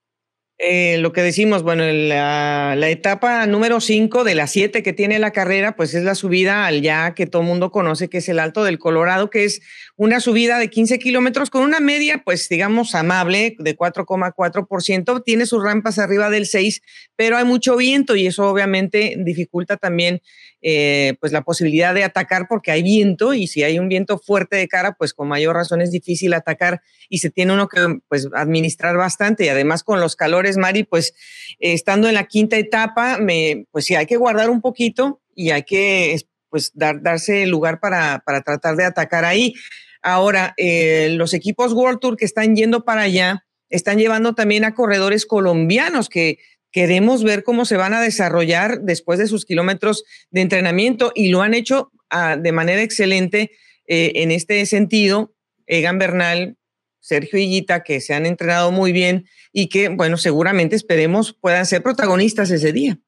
Eh, 0.65 0.99
lo 0.99 1.13
que 1.13 1.23
decimos, 1.23 1.65
bueno, 1.65 1.83
la, 1.83 2.77
la 2.79 2.89
etapa 2.89 3.45
número 3.49 3.81
5 3.81 4.23
de 4.23 4.37
las 4.37 4.53
7 4.53 4.85
que 4.85 4.93
tiene 4.93 5.19
la 5.19 5.33
carrera, 5.33 5.75
pues 5.75 5.93
es 5.93 6.05
la 6.05 6.15
subida 6.15 6.67
al 6.67 6.83
ya 6.83 7.15
que 7.15 7.27
todo 7.27 7.43
mundo 7.43 7.73
conoce, 7.73 8.09
que 8.09 8.19
es 8.19 8.29
el 8.29 8.39
Alto 8.39 8.63
del 8.63 8.79
Colorado, 8.79 9.29
que 9.29 9.43
es 9.43 9.61
una 9.97 10.21
subida 10.21 10.61
de 10.61 10.71
15 10.71 11.01
kilómetros 11.01 11.51
con 11.51 11.65
una 11.65 11.81
media, 11.81 12.23
pues 12.25 12.49
digamos, 12.49 12.95
amable 12.95 13.57
de 13.59 13.77
4,4%. 13.77 15.25
Tiene 15.25 15.47
sus 15.47 15.65
rampas 15.65 15.99
arriba 15.99 16.31
del 16.31 16.47
6, 16.47 16.81
pero 17.17 17.39
hay 17.39 17.45
mucho 17.45 17.77
viento 17.77 18.15
y 18.15 18.29
eso 18.29 18.49
obviamente 18.49 19.17
dificulta 19.19 19.77
también 19.77 20.23
eh, 20.63 21.15
pues 21.21 21.33
la 21.33 21.43
posibilidad 21.43 21.93
de 21.93 22.05
atacar 22.05 22.47
porque 22.49 22.71
hay 22.71 22.83
viento 22.83 23.35
y 23.35 23.49
si 23.49 23.65
hay 23.65 23.79
un 23.79 23.89
viento 23.89 24.19
fuerte 24.19 24.57
de 24.57 24.69
cara, 24.69 24.93
pues 24.93 25.13
con 25.13 25.29
mayor 25.29 25.57
razón 25.57 25.81
es 25.81 25.91
difícil 25.91 26.33
atacar 26.35 26.83
y 27.09 27.19
se 27.19 27.31
tiene 27.31 27.53
uno 27.53 27.69
que 27.69 27.99
pues 28.09 28.29
administrar 28.33 28.97
bastante 28.97 29.45
y 29.45 29.49
además 29.49 29.83
con 29.83 30.01
los 30.01 30.15
calores, 30.15 30.57
Mari, 30.57 30.85
pues 30.85 31.15
estando 31.59 32.09
en 32.09 32.15
la 32.15 32.25
quinta 32.25 32.57
etapa, 32.57 33.19
me, 33.19 33.67
pues 33.73 33.87
sí 33.87 33.97
hay 33.97 34.07
que 34.07 34.17
guardar 34.17 34.51
un 34.51 34.61
poquito 34.61 35.21
y 35.35 35.51
hay 35.51 35.65
que 35.65 36.17
pues 36.49 36.71
dar, 36.75 37.03
darse 37.03 37.47
lugar 37.47 37.81
para, 37.81 38.23
para 38.25 38.43
tratar 38.43 38.77
de 38.77 38.85
atacar 38.85 39.25
ahí. 39.25 39.55
Ahora, 40.03 40.55
eh, 40.57 41.09
los 41.17 41.33
equipos 41.35 41.73
World 41.73 41.99
Tour 41.99 42.17
que 42.17 42.25
están 42.25 42.55
yendo 42.55 42.85
para 42.85 43.03
allá 43.03 43.45
están 43.73 43.99
llevando 43.99 44.35
también 44.35 44.65
a 44.65 44.75
corredores 44.75 45.25
colombianos 45.25 46.09
que 46.09 46.39
queremos 46.73 47.23
ver 47.23 47.45
cómo 47.45 47.65
se 47.65 47.77
van 47.77 47.95
a 47.95 48.01
desarrollar 48.01 48.81
después 48.81 49.19
de 49.19 49.29
sus 49.29 49.45
kilómetros 49.45 50.05
de 50.31 50.41
entrenamiento 50.41 51.13
y 51.15 51.29
lo 51.29 51.43
han 51.43 51.55
hecho 51.55 51.93
ah, 52.11 52.37
de 52.37 52.53
manera 52.53 52.83
excelente 52.83 53.53
eh, 53.87 54.13
en 54.17 54.31
este 54.33 54.65
sentido. 54.67 55.35
Egan 55.67 55.99
Bernal, 55.99 56.57
Sergio 57.01 57.39
Higuita, 57.39 57.83
que 57.85 58.01
se 58.01 58.15
han 58.15 58.27
entrenado 58.27 58.73
muy 58.73 58.93
bien 58.93 59.27
y 59.53 59.69
que, 59.69 59.89
bueno, 59.89 60.17
seguramente 60.17 60.75
esperemos 60.75 61.35
puedan 61.35 61.67
ser 61.67 61.83
protagonistas 61.83 62.51
ese 62.51 62.73
día. 62.73 62.99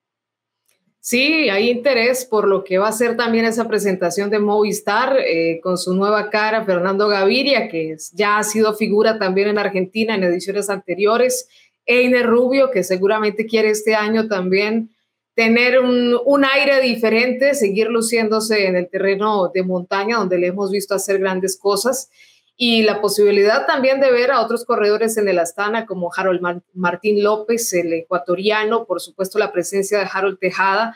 Sí, 1.00 1.50
hay 1.50 1.68
interés 1.68 2.24
por 2.24 2.48
lo 2.48 2.64
que 2.64 2.78
va 2.78 2.88
a 2.88 2.92
ser 2.92 3.14
también 3.14 3.44
esa 3.44 3.68
presentación 3.68 4.30
de 4.30 4.38
Movistar 4.38 5.18
eh, 5.18 5.60
con 5.62 5.76
su 5.76 5.92
nueva 5.92 6.30
cara, 6.30 6.64
Fernando 6.64 7.08
Gaviria, 7.08 7.68
que 7.68 7.96
ya 8.14 8.38
ha 8.38 8.42
sido 8.42 8.74
figura 8.74 9.18
también 9.18 9.48
en 9.48 9.58
Argentina 9.58 10.14
en 10.14 10.24
ediciones 10.24 10.70
anteriores 10.70 11.46
Einer 11.86 12.26
Rubio, 12.26 12.70
que 12.70 12.82
seguramente 12.84 13.46
quiere 13.46 13.70
este 13.70 13.94
año 13.94 14.28
también 14.28 14.90
tener 15.34 15.80
un, 15.80 16.18
un, 16.24 16.44
aire 16.44 16.80
diferente, 16.80 17.54
seguir 17.54 17.88
luciéndose 17.88 18.66
en 18.66 18.76
el 18.76 18.88
terreno 18.88 19.50
de 19.52 19.64
montaña 19.64 20.18
donde 20.18 20.38
le 20.38 20.46
hemos 20.48 20.70
visto 20.70 20.94
hacer 20.94 21.18
grandes 21.18 21.58
cosas 21.58 22.08
y 22.56 22.82
la 22.82 23.00
posibilidad 23.00 23.66
también 23.66 24.00
de 24.00 24.12
ver 24.12 24.30
a 24.30 24.40
otros 24.40 24.64
corredores 24.64 25.16
en 25.16 25.28
el 25.28 25.38
Astana 25.38 25.86
como 25.86 26.10
Harold 26.14 26.62
Martín 26.72 27.22
López, 27.22 27.72
el 27.72 27.92
ecuatoriano, 27.92 28.84
por 28.84 29.00
supuesto 29.00 29.38
la 29.38 29.52
presencia 29.52 29.98
de 29.98 30.08
Harold 30.12 30.38
Tejada. 30.38 30.94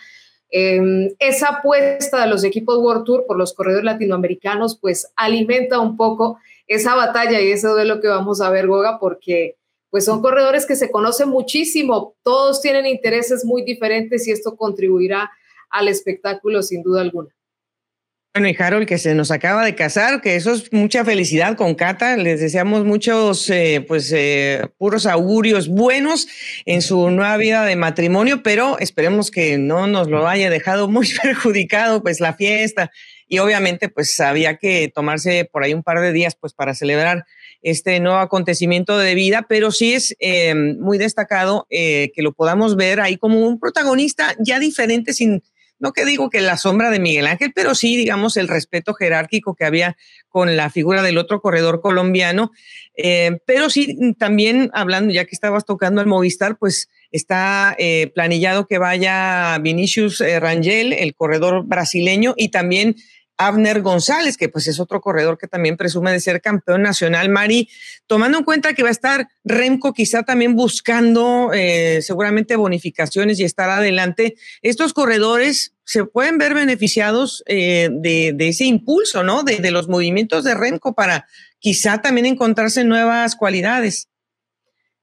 Em, 0.51 1.11
esa 1.19 1.49
apuesta 1.49 2.23
de 2.23 2.29
los 2.29 2.45
equipos 2.45 2.79
World 2.79 3.05
Tour 3.05 3.27
por 3.27 3.37
los 3.37 3.53
corredores 3.53 3.85
latinoamericanos 3.85 4.79
pues 4.81 5.13
alimenta 5.15 5.79
un 5.79 5.97
poco 5.97 6.39
esa 6.67 6.95
batalla 6.95 7.41
y 7.41 7.51
ese 7.51 7.69
duelo 7.69 8.01
que 8.01 8.09
vamos 8.09 8.41
a 8.41 8.51
ver, 8.51 8.67
Goga, 8.67 8.99
porque 8.99 9.57
pues 9.91 10.05
son 10.05 10.21
corredores 10.21 10.67
que 10.67 10.77
se 10.77 10.91
conocen 10.91 11.29
muchísimo, 11.29 12.17
todos 12.23 12.61
tienen 12.61 12.87
intereses 12.87 13.45
muy 13.45 13.63
diferentes 13.63 14.27
y 14.29 14.33
esto 14.33 14.57
contribuirá 14.57 15.31
al 15.71 15.89
espectáculo 15.89 16.63
sin 16.63 16.83
duda 16.83 17.01
alguna. 17.01 17.35
Bueno, 18.35 18.51
y 18.51 18.57
Harold, 18.57 18.87
que 18.87 18.99
se 18.99 19.15
nos 19.15 19.31
acaba 19.31 19.65
de 19.65 19.75
casar, 19.75 20.21
que 20.21 20.37
eso 20.37 20.53
es 20.53 20.73
mucha 20.73 21.05
felicidad 21.05 21.57
con 21.57 21.75
Cata. 21.75 22.17
Les 22.17 22.41
deseamos 22.41 22.85
muchos, 22.85 23.49
eh, 23.51 23.85
pues, 23.89 24.13
eh, 24.15 24.69
puros 24.77 25.07
augurios 25.07 25.67
buenos 25.67 26.29
en 26.65 26.83
su 26.83 27.11
nueva 27.11 27.37
vida 27.39 27.65
de 27.65 27.75
matrimonio, 27.75 28.43
pero 28.45 28.79
esperemos 28.79 29.31
que 29.31 29.59
no 29.59 29.87
nos 29.87 30.09
lo 30.09 30.29
haya 30.29 30.51
dejado 30.51 30.89
muy 30.89 31.09
perjudicado, 31.23 32.03
pues, 32.03 32.21
la 32.21 32.35
fiesta. 32.35 32.93
Y 33.29 33.39
obviamente, 33.39 33.89
pues, 33.89 34.19
había 34.21 34.57
que 34.57 34.91
tomarse 34.93 35.45
por 35.45 35.63
ahí 35.63 35.75
un 35.75 35.83
par 35.83 36.01
de 36.01 36.13
días, 36.13 36.35
pues, 36.35 36.55
para 36.55 36.75
celebrar 36.75 37.27
este 37.63 38.01
nuevo 38.01 38.19
acontecimiento 38.19 38.99
de 38.99 39.15
vida, 39.15 39.47
pero 39.49 39.71
sí 39.71 39.93
es 39.93 40.17
eh, 40.21 40.55
muy 40.55 40.97
destacado 40.97 41.67
que 41.69 42.13
lo 42.19 42.33
podamos 42.33 42.77
ver 42.77 43.01
ahí 43.01 43.17
como 43.17 43.41
un 43.41 43.59
protagonista 43.59 44.35
ya 44.39 44.59
diferente, 44.59 45.13
sin 45.13 45.43
no 45.79 45.93
que 45.93 46.05
digo 46.05 46.29
que 46.31 46.41
la 46.41 46.57
sombra 46.57 46.91
de 46.91 46.99
Miguel 46.99 47.27
Ángel, 47.27 47.53
pero 47.55 47.75
sí, 47.75 47.97
digamos, 47.97 48.37
el 48.37 48.49
respeto 48.49 48.95
jerárquico 48.95 49.55
que 49.55 49.65
había 49.65 49.97
con 50.29 50.57
la 50.57 50.71
figura 50.71 51.03
del 51.03 51.19
otro 51.19 51.41
corredor 51.41 51.81
colombiano. 51.81 52.51
Eh, 52.97 53.39
pero 53.47 53.71
sí, 53.71 53.97
también 54.19 54.71
hablando, 54.75 55.13
ya 55.13 55.25
que 55.25 55.35
estabas 55.35 55.65
tocando 55.65 56.01
al 56.01 56.07
Movistar, 56.07 56.59
pues 56.59 56.89
está 57.13 57.77
eh, 57.79 58.11
planillado 58.15 58.67
que 58.67 58.79
vaya 58.79 59.57
Vinicius 59.61 60.21
eh, 60.21 60.41
Rangel, 60.41 60.93
el 60.93 61.15
corredor 61.15 61.65
brasileño, 61.65 62.35
y 62.37 62.49
también 62.49 62.97
Abner 63.39 63.81
González, 63.81 64.37
que 64.37 64.49
pues 64.49 64.67
es 64.67 64.81
otro 64.81 65.01
corredor 65.01 65.39
que 65.39 65.47
también 65.47 65.77
presume 65.77 66.13
de 66.13 66.21
ser 66.21 66.43
campeón 66.43 66.83
nacional. 66.83 67.29
Mari, 67.31 67.71
tomando 68.07 68.39
en 68.39 68.45
cuenta 68.45 68.75
que 68.75 68.83
va 68.83 68.89
a 68.89 68.93
estar 68.93 69.29
Remco 69.45 69.93
quizá 69.93 70.25
también 70.25 70.57
buscando 70.57 71.53
eh, 71.55 72.03
seguramente 72.03 72.57
bonificaciones 72.57 73.39
y 73.39 73.45
estar 73.45 73.71
adelante, 73.71 74.35
estos 74.61 74.93
corredores 74.93 75.75
se 75.85 76.05
pueden 76.05 76.37
ver 76.37 76.53
beneficiados 76.53 77.43
eh, 77.47 77.89
de, 77.91 78.35
ese 78.41 78.65
impulso, 78.65 79.23
¿no? 79.23 79.45
De, 79.45 79.59
de 79.59 79.71
los 79.71 79.89
movimientos 79.89 80.45
de 80.45 80.55
Remco 80.55 80.95
para 80.95 81.27
quizá 81.61 82.03
también 82.03 82.27
encontrarse 82.27 82.85
nuevas 82.85 83.37
cualidades. 83.37 84.09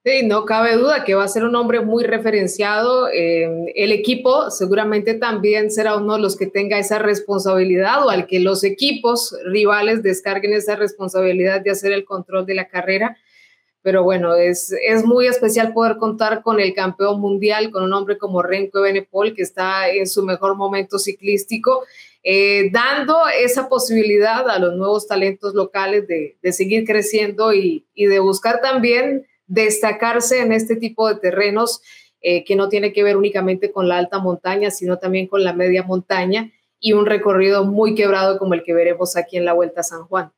Sí, 0.07 0.21
no 0.21 0.45
cabe 0.45 0.75
duda 0.75 1.03
que 1.03 1.15
va 1.15 1.23
a 1.23 1.27
ser 1.27 1.45
un 1.45 1.55
hombre 1.55 1.81
muy 1.81 2.03
referenciado. 2.03 3.07
El 3.09 3.91
equipo 3.91 4.51
seguramente 4.51 5.15
también 5.15 5.71
será 5.71 5.95
uno 5.97 6.13
de 6.13 6.21
los 6.21 6.37
que 6.37 6.45
tenga 6.45 6.77
esa 6.77 6.99
responsabilidad 6.99 8.05
o 8.05 8.11
al 8.11 8.27
que 8.27 8.39
los 8.39 8.63
equipos 8.63 9.35
rivales 9.45 10.03
descarguen 10.03 10.53
esa 10.53 10.75
responsabilidad 10.75 11.61
de 11.61 11.71
hacer 11.71 11.91
el 11.91 12.05
control 12.05 12.45
de 12.45 12.53
la 12.53 12.67
carrera. 12.67 13.17
Pero 13.81 14.03
bueno, 14.03 14.35
es, 14.35 14.71
es 14.87 15.03
muy 15.03 15.25
especial 15.25 15.73
poder 15.73 15.97
contar 15.97 16.43
con 16.43 16.59
el 16.59 16.75
campeón 16.75 17.19
mundial, 17.19 17.71
con 17.71 17.81
un 17.81 17.93
hombre 17.93 18.19
como 18.19 18.43
Renko 18.43 18.81
Benepol, 18.81 19.33
que 19.33 19.41
está 19.41 19.89
en 19.89 20.05
su 20.05 20.21
mejor 20.21 20.55
momento 20.55 20.99
ciclístico, 20.99 21.83
eh, 22.23 22.69
dando 22.71 23.23
esa 23.41 23.67
posibilidad 23.67 24.47
a 24.51 24.59
los 24.59 24.75
nuevos 24.75 25.07
talentos 25.07 25.55
locales 25.55 26.07
de, 26.07 26.37
de 26.43 26.53
seguir 26.53 26.85
creciendo 26.85 27.55
y, 27.55 27.87
y 27.95 28.05
de 28.05 28.19
buscar 28.19 28.61
también 28.61 29.25
destacarse 29.47 30.41
en 30.41 30.51
este 30.51 30.75
tipo 30.75 31.07
de 31.07 31.15
terrenos 31.15 31.81
eh, 32.21 32.43
que 32.43 32.55
no 32.55 32.69
tiene 32.69 32.91
que 32.91 33.03
ver 33.03 33.17
únicamente 33.17 33.71
con 33.71 33.87
la 33.87 33.97
alta 33.97 34.19
montaña, 34.19 34.71
sino 34.71 34.97
también 34.97 35.27
con 35.27 35.43
la 35.43 35.53
media 35.53 35.83
montaña 35.83 36.51
y 36.79 36.93
un 36.93 37.05
recorrido 37.05 37.65
muy 37.65 37.95
quebrado 37.95 38.37
como 38.37 38.53
el 38.53 38.63
que 38.63 38.73
veremos 38.73 39.15
aquí 39.15 39.37
en 39.37 39.45
la 39.45 39.53
Vuelta 39.53 39.81
a 39.81 39.83
San 39.83 40.03
Juan. 40.05 40.31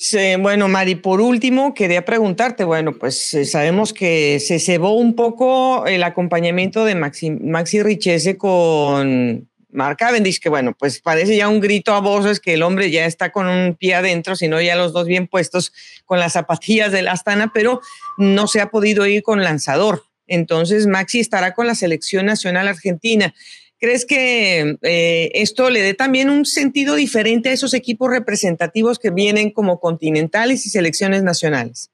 Sí, 0.00 0.36
bueno, 0.38 0.68
Mari, 0.68 0.94
por 0.94 1.20
último, 1.20 1.74
quería 1.74 2.04
preguntarte, 2.04 2.62
bueno, 2.62 2.92
pues 2.92 3.34
eh, 3.34 3.44
sabemos 3.44 3.92
que 3.92 4.38
se 4.38 4.60
cebó 4.60 4.92
un 4.92 5.16
poco 5.16 5.86
el 5.86 6.04
acompañamiento 6.04 6.84
de 6.84 6.94
Maxi, 6.94 7.32
Maxi 7.32 7.82
Richese 7.82 8.38
con 8.38 9.48
Mark 9.70 9.98
Cavendish, 9.98 10.40
que 10.40 10.48
bueno, 10.48 10.74
pues 10.78 11.00
parece 11.00 11.36
ya 11.36 11.48
un 11.48 11.60
grito 11.60 11.92
a 11.94 12.00
voces 12.00 12.40
que 12.40 12.54
el 12.54 12.62
hombre 12.62 12.90
ya 12.90 13.04
está 13.04 13.30
con 13.32 13.46
un 13.46 13.74
pie 13.74 13.94
adentro, 13.94 14.34
sino 14.34 14.60
ya 14.60 14.76
los 14.76 14.92
dos 14.92 15.06
bien 15.06 15.26
puestos 15.26 15.72
con 16.06 16.18
las 16.18 16.32
zapatillas 16.32 16.90
del 16.92 17.08
Astana, 17.08 17.52
pero 17.52 17.80
no 18.16 18.46
se 18.48 18.60
ha 18.60 18.70
podido 18.70 19.06
ir 19.06 19.22
con 19.22 19.42
lanzador. 19.42 20.04
Entonces 20.26 20.86
Maxi 20.86 21.20
estará 21.20 21.54
con 21.54 21.66
la 21.66 21.74
selección 21.74 22.26
nacional 22.26 22.68
argentina. 22.68 23.34
¿Crees 23.80 24.04
que 24.04 24.76
eh, 24.82 25.30
esto 25.34 25.70
le 25.70 25.82
dé 25.82 25.94
también 25.94 26.30
un 26.30 26.44
sentido 26.44 26.94
diferente 26.96 27.50
a 27.50 27.52
esos 27.52 27.74
equipos 27.74 28.10
representativos 28.10 28.98
que 28.98 29.10
vienen 29.10 29.50
como 29.50 29.78
continentales 29.78 30.66
y 30.66 30.70
selecciones 30.70 31.22
nacionales? 31.22 31.90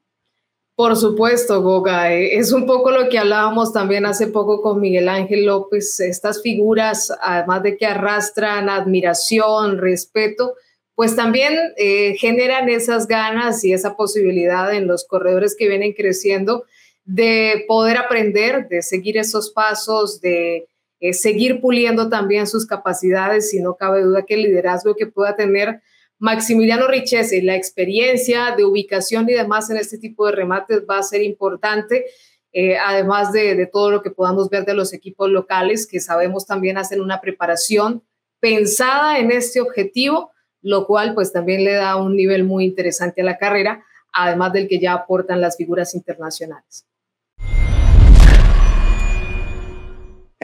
Por 0.76 0.96
supuesto, 0.96 1.62
Goga. 1.62 2.12
Eh, 2.12 2.36
es 2.36 2.52
un 2.52 2.66
poco 2.66 2.90
lo 2.90 3.08
que 3.08 3.18
hablábamos 3.18 3.72
también 3.72 4.06
hace 4.06 4.26
poco 4.26 4.60
con 4.60 4.80
Miguel 4.80 5.08
Ángel 5.08 5.46
López. 5.46 6.00
Estas 6.00 6.42
figuras, 6.42 7.12
además 7.22 7.62
de 7.62 7.76
que 7.76 7.86
arrastran 7.86 8.68
admiración, 8.68 9.78
respeto, 9.78 10.54
pues 10.96 11.14
también 11.14 11.54
eh, 11.76 12.16
generan 12.18 12.68
esas 12.68 13.06
ganas 13.06 13.64
y 13.64 13.72
esa 13.72 13.96
posibilidad 13.96 14.74
en 14.74 14.88
los 14.88 15.04
corredores 15.04 15.54
que 15.56 15.68
vienen 15.68 15.92
creciendo 15.92 16.64
de 17.04 17.64
poder 17.68 17.96
aprender, 17.96 18.66
de 18.68 18.82
seguir 18.82 19.16
esos 19.16 19.50
pasos, 19.50 20.20
de 20.20 20.66
eh, 20.98 21.12
seguir 21.12 21.60
puliendo 21.60 22.08
también 22.08 22.48
sus 22.48 22.66
capacidades. 22.66 23.54
Y 23.54 23.60
no 23.60 23.76
cabe 23.76 24.02
duda 24.02 24.24
que 24.26 24.34
el 24.34 24.42
liderazgo 24.42 24.96
que 24.96 25.06
pueda 25.06 25.36
tener 25.36 25.82
Maximiliano 26.18 26.86
Richese, 26.86 27.42
la 27.42 27.56
experiencia 27.56 28.54
de 28.56 28.64
ubicación 28.64 29.28
y 29.28 29.34
demás 29.34 29.68
en 29.70 29.76
este 29.76 29.98
tipo 29.98 30.26
de 30.26 30.32
remates 30.32 30.84
va 30.88 30.98
a 30.98 31.02
ser 31.02 31.22
importante, 31.22 32.06
eh, 32.52 32.76
además 32.78 33.32
de, 33.32 33.68
todo 33.72 33.90
lo 33.90 34.02
que 34.02 34.10
podamos 34.10 34.48
ver 34.48 34.64
de 34.64 34.74
los 34.74 34.92
equipos 34.92 35.28
locales, 35.28 35.86
que 35.86 36.00
sabemos 36.00 36.46
también 36.46 36.78
hacen 36.78 37.00
una 37.00 37.20
preparación 37.20 38.02
pensada 38.38 39.18
en 39.18 39.32
este 39.32 39.60
objetivo, 39.60 40.30
lo 40.62 40.86
cual 40.86 41.14
pues 41.14 41.32
también 41.32 41.64
le 41.64 41.72
da 41.72 41.96
un 41.96 42.14
nivel 42.16 42.44
muy 42.44 42.64
interesante 42.64 43.22
a 43.22 43.24
la 43.24 43.38
carrera, 43.38 43.84
además 44.12 44.52
del 44.52 44.68
que 44.68 44.78
ya 44.78 44.92
aportan 44.92 45.40
las 45.40 45.56
figuras 45.56 45.94
internacionales. 45.94 46.86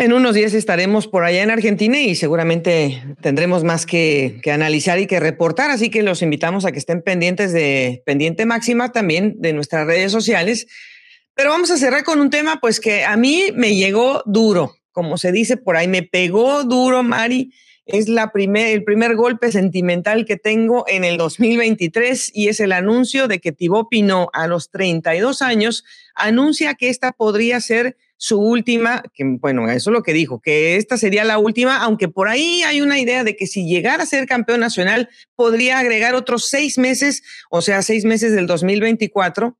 En 0.00 0.14
unos 0.14 0.34
días 0.34 0.54
estaremos 0.54 1.08
por 1.08 1.24
allá 1.24 1.42
en 1.42 1.50
Argentina 1.50 2.00
y 2.00 2.14
seguramente 2.14 3.02
tendremos 3.20 3.64
más 3.64 3.84
que, 3.84 4.40
analizar 4.50 4.98
y 4.98 5.06
que 5.06 5.20
reportar, 5.20 5.70
así 5.70 5.90
que 5.90 6.02
los 6.02 6.22
invitamos 6.22 6.64
a 6.64 6.72
que 6.72 6.78
estén 6.78 7.02
pendientes 7.02 7.52
de 7.52 8.02
Pendiente 8.06 8.46
Máxima 8.46 8.92
también 8.92 9.34
de 9.42 9.52
nuestras 9.52 9.86
redes 9.86 10.10
sociales. 10.10 10.68
Pero 11.34 11.50
vamos 11.50 11.70
a 11.70 11.76
cerrar 11.76 12.02
con 12.02 12.18
un 12.18 12.30
tema 12.30 12.60
pues 12.62 12.80
que 12.80 13.04
a 13.04 13.14
mí 13.18 13.52
me 13.54 13.74
llegó 13.74 14.22
duro, 14.24 14.74
como 14.90 15.18
se 15.18 15.32
dice 15.32 15.58
por 15.58 15.76
ahí, 15.76 15.86
me 15.86 16.02
pegó 16.02 16.64
duro, 16.64 17.02
Mari. 17.02 17.52
Es 17.84 18.08
la 18.08 18.32
primer, 18.32 18.68
el 18.68 18.84
primer 18.84 19.16
golpe 19.16 19.52
sentimental 19.52 20.24
que 20.24 20.38
tengo 20.38 20.86
en 20.88 21.04
el 21.04 21.18
2023 21.18 22.32
y 22.34 22.48
es 22.48 22.60
el 22.60 22.72
anuncio 22.72 23.28
de 23.28 23.38
que 23.38 23.52
Thibaut 23.52 23.90
Pinot 23.90 24.30
a 24.32 24.46
los 24.46 24.70
32 24.70 25.42
años 25.42 25.84
anuncia 26.14 26.74
que 26.74 26.88
esta 26.88 27.12
podría 27.12 27.60
ser 27.60 27.98
su 28.22 28.38
última, 28.38 29.02
que 29.14 29.24
bueno, 29.24 29.66
eso 29.70 29.88
es 29.88 29.94
lo 29.94 30.02
que 30.02 30.12
dijo, 30.12 30.40
que 30.40 30.76
esta 30.76 30.98
sería 30.98 31.24
la 31.24 31.38
última, 31.38 31.78
aunque 31.78 32.08
por 32.08 32.28
ahí 32.28 32.62
hay 32.64 32.82
una 32.82 32.98
idea 32.98 33.24
de 33.24 33.34
que 33.34 33.46
si 33.46 33.66
llegara 33.66 34.02
a 34.02 34.06
ser 34.06 34.26
campeón 34.26 34.60
nacional, 34.60 35.08
podría 35.36 35.78
agregar 35.78 36.14
otros 36.14 36.50
seis 36.50 36.76
meses, 36.76 37.22
o 37.48 37.62
sea, 37.62 37.80
seis 37.80 38.04
meses 38.04 38.32
del 38.32 38.46
2024, 38.46 39.56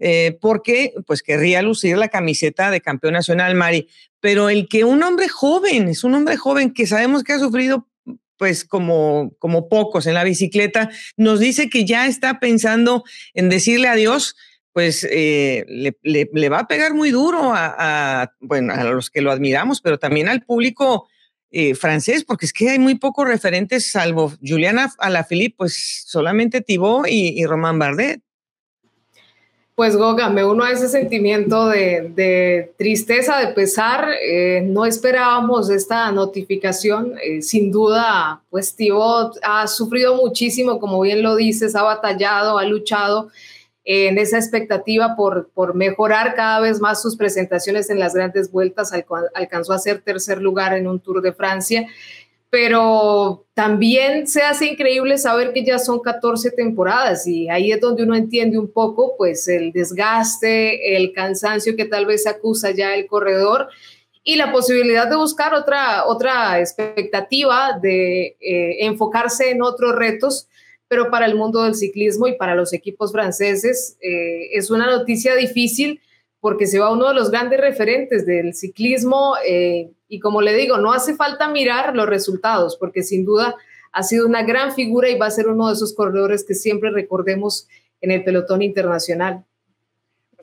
eh, 0.00 0.36
porque 0.40 0.92
pues 1.06 1.22
querría 1.22 1.62
lucir 1.62 1.96
la 1.96 2.08
camiseta 2.08 2.72
de 2.72 2.80
campeón 2.80 3.12
nacional, 3.12 3.54
Mari. 3.54 3.88
Pero 4.18 4.50
el 4.50 4.66
que 4.66 4.82
un 4.82 5.00
hombre 5.04 5.28
joven, 5.28 5.86
es 5.86 6.02
un 6.02 6.14
hombre 6.14 6.36
joven 6.36 6.74
que 6.74 6.88
sabemos 6.88 7.22
que 7.22 7.34
ha 7.34 7.38
sufrido 7.38 7.86
pues 8.36 8.64
como, 8.64 9.36
como 9.38 9.68
pocos 9.68 10.08
en 10.08 10.14
la 10.14 10.24
bicicleta, 10.24 10.90
nos 11.16 11.38
dice 11.38 11.70
que 11.70 11.84
ya 11.84 12.08
está 12.08 12.40
pensando 12.40 13.04
en 13.34 13.48
decirle 13.50 13.86
adiós 13.86 14.34
pues 14.74 15.06
eh, 15.08 15.64
le, 16.02 16.48
va 16.48 16.58
a 16.58 16.66
pegar 16.66 16.94
muy 16.94 17.12
duro 17.12 17.52
a, 17.54 18.32
bueno, 18.40 18.74
a 18.74 18.82
los 18.82 19.08
que 19.08 19.22
lo 19.22 19.30
admiramos, 19.30 19.80
pero 19.80 20.00
también 20.00 20.28
al 20.28 20.42
público 20.42 21.06
eh, 21.52 21.76
francés, 21.76 22.24
porque 22.24 22.44
es 22.44 22.52
que 22.52 22.70
hay 22.70 22.80
muy 22.80 22.96
pocos 22.96 23.24
referentes, 23.24 23.92
salvo 23.92 24.32
Juliana 24.44 24.92
Alaphilippe, 24.98 25.54
pues 25.58 26.02
solamente 26.08 26.60
Thibaut 26.60 27.06
y, 27.08 27.46
Román 27.46 27.78
Bardet. 27.78 28.20
Pues 29.76 29.96
Goga, 29.96 30.28
me 30.28 30.44
uno 30.44 30.64
a 30.64 30.72
ese 30.72 30.88
sentimiento 30.88 31.68
de, 31.68 32.72
tristeza, 32.76 33.38
de 33.38 33.54
pesar. 33.54 34.08
Eh, 34.20 34.60
no 34.64 34.86
esperábamos 34.86 35.70
esta 35.70 36.10
notificación. 36.10 37.14
Sin 37.40 37.70
duda, 37.70 38.42
pues 38.50 38.74
Tibo 38.74 39.32
ha 39.42 39.68
sufrido 39.68 40.16
muchísimo, 40.16 40.80
como 40.80 41.00
bien 41.00 41.22
lo 41.22 41.36
dices, 41.36 41.76
ha 41.76 41.82
batallado, 41.82 42.58
ha 42.58 42.64
luchado 42.64 43.30
en 43.84 44.18
esa 44.18 44.38
expectativa 44.38 45.14
por, 45.16 45.50
por 45.50 45.74
mejorar 45.74 46.34
cada 46.34 46.60
vez 46.60 46.80
más 46.80 47.02
sus 47.02 47.16
presentaciones 47.16 47.90
en 47.90 47.98
las 47.98 48.14
grandes 48.14 48.50
vueltas. 48.50 48.92
Alcanzó 49.34 49.72
a 49.72 49.78
ser 49.78 50.00
tercer 50.00 50.40
lugar 50.40 50.74
en 50.74 50.86
un 50.86 51.00
Tour 51.00 51.20
de 51.22 51.32
Francia 51.32 51.86
pero 52.54 53.46
también 53.54 54.28
se 54.28 54.42
hace 54.42 54.66
increíble 54.66 55.18
saber 55.18 55.52
que 55.52 55.64
ya 55.64 55.80
son 55.80 55.98
14 55.98 56.52
temporadas 56.52 57.26
y 57.26 57.48
ahí 57.48 57.72
es 57.72 57.80
donde 57.80 58.04
uno 58.04 58.14
entiende 58.14 58.56
un 58.56 58.70
poco 58.70 59.16
pues 59.18 59.48
el 59.48 59.72
desgaste, 59.72 60.94
el 60.94 61.12
cansancio 61.12 61.74
que 61.74 61.84
tal 61.84 62.06
vez 62.06 62.28
acusa 62.28 62.70
ya 62.70 62.94
el 62.94 63.08
corredor 63.08 63.70
y 64.22 64.36
la 64.36 64.52
posibilidad 64.52 65.10
de 65.10 65.16
buscar 65.16 65.52
otra, 65.52 66.06
otra 66.06 66.60
expectativa 66.60 67.76
de 67.82 68.36
eh, 68.40 68.86
enfocarse 68.86 69.50
en 69.50 69.60
otros 69.60 69.92
retos, 69.96 70.46
pero 70.88 71.10
para 71.10 71.26
el 71.26 71.34
mundo 71.34 71.62
del 71.62 71.74
ciclismo 71.74 72.26
y 72.26 72.36
para 72.36 72.54
los 72.54 72.72
equipos 72.72 73.12
franceses 73.12 73.96
eh, 74.00 74.50
es 74.52 74.70
una 74.70 74.86
noticia 74.86 75.34
difícil 75.34 76.00
porque 76.40 76.66
se 76.66 76.78
va 76.78 76.92
uno 76.92 77.08
de 77.08 77.14
los 77.14 77.30
grandes 77.30 77.60
referentes 77.60 78.26
del 78.26 78.54
ciclismo 78.54 79.34
eh, 79.46 79.90
y 80.08 80.20
como 80.20 80.42
le 80.42 80.54
digo, 80.54 80.76
no 80.78 80.92
hace 80.92 81.14
falta 81.14 81.48
mirar 81.48 81.96
los 81.96 82.06
resultados 82.06 82.76
porque 82.76 83.02
sin 83.02 83.24
duda 83.24 83.56
ha 83.92 84.02
sido 84.02 84.26
una 84.26 84.42
gran 84.42 84.74
figura 84.74 85.08
y 85.08 85.16
va 85.16 85.26
a 85.26 85.30
ser 85.30 85.48
uno 85.48 85.68
de 85.68 85.74
esos 85.74 85.94
corredores 85.94 86.44
que 86.44 86.54
siempre 86.54 86.90
recordemos 86.90 87.66
en 88.00 88.10
el 88.10 88.24
pelotón 88.24 88.60
internacional. 88.60 89.44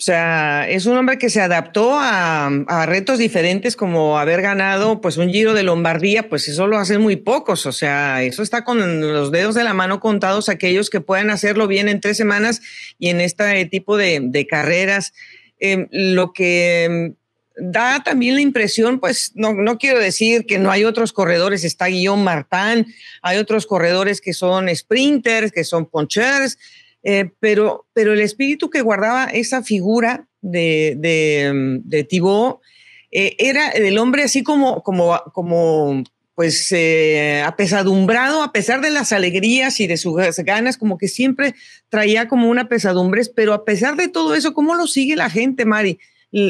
O 0.02 0.04
sea, 0.04 0.68
es 0.68 0.88
un 0.88 0.98
hombre 0.98 1.20
que 1.20 1.30
se 1.30 1.42
adaptó 1.42 1.92
a, 1.94 2.50
retos 2.88 3.20
diferentes 3.20 3.76
como 3.76 4.18
haber 4.18 4.42
ganado 4.42 5.00
pues 5.00 5.18
un 5.18 5.30
Giro 5.30 5.54
de 5.54 5.62
Lombardía, 5.62 6.28
pues 6.28 6.48
eso 6.48 6.66
lo 6.66 6.80
hacen 6.80 7.02
muy 7.02 7.18
pocos, 7.18 7.68
o 7.68 7.72
sea, 7.72 8.24
eso 8.24 8.42
está 8.42 8.64
con 8.64 9.00
los 9.00 9.32
dedos 9.32 9.54
de 9.54 9.64
la 9.64 9.76
mano 9.76 10.00
contados 10.00 10.50
aquellos 10.50 10.90
que 10.90 11.02
puedan 11.02 11.30
hacerlo 11.30 11.68
bien 11.68 11.88
en 11.88 12.02
tres 12.02 12.18
semanas 12.18 12.64
y 12.98 13.10
en 13.10 13.22
este 13.22 13.64
tipo 13.66 13.96
de, 13.96 14.48
carreras. 14.50 15.14
Em, 15.60 15.88
lo 15.92 16.34
que 16.34 16.86
em, 16.86 17.16
da 17.58 18.02
también 18.04 18.34
la 18.34 18.42
impresión, 18.42 19.00
pues 19.00 19.34
no, 19.36 19.54
no, 19.54 19.78
quiero 19.78 20.00
decir 20.00 20.48
que 20.48 20.58
no 20.58 20.72
hay 20.72 20.84
otros 20.84 21.14
corredores, 21.14 21.64
está 21.64 21.86
Guillaume 21.86 22.24
Martin, 22.24 22.92
hay 23.22 23.38
otros 23.38 23.68
corredores 23.68 24.20
que 24.20 24.34
son 24.34 24.68
sprinters, 24.76 25.52
que 25.52 25.64
son 25.64 25.86
ponchers, 25.86 26.58
eh, 27.04 27.32
pero, 27.40 27.88
pero 27.94 28.14
el 28.14 28.20
espíritu 28.20 28.70
que 28.70 28.82
guardaba 28.82 29.26
esa 29.26 29.64
figura 29.64 30.28
de, 30.42 30.96
de, 31.84 32.04
Thibaut 32.04 32.60
eh, 33.12 33.36
era 33.40 33.70
el 33.70 33.98
hombre 33.98 34.24
así 34.24 34.44
como, 34.44 34.84
como, 34.84 35.20
como 35.34 36.04
pues 36.36 36.72
eh, 36.72 37.44
apesadumbrado 37.46 38.42
a 38.42 38.52
pesar 38.52 38.82
de 38.82 38.92
las 38.92 39.12
alegrías 39.12 39.80
y 39.80 39.88
de 39.88 39.98
sus 39.98 40.16
ganas, 40.38 40.78
como 40.78 40.98
que 40.98 41.08
siempre 41.08 41.56
traía 41.90 42.28
como 42.28 42.50
una 42.50 42.70
pesadumbre, 42.70 43.24
pero 43.36 43.54
a 43.54 43.66
pesar 43.66 43.96
de 43.96 44.08
todo 44.08 44.36
eso, 44.36 44.54
¿cómo 44.54 44.76
lo 44.76 44.88
sigue 44.88 45.16
la 45.16 45.30
gente, 45.30 45.66
Mari? 45.66 46.00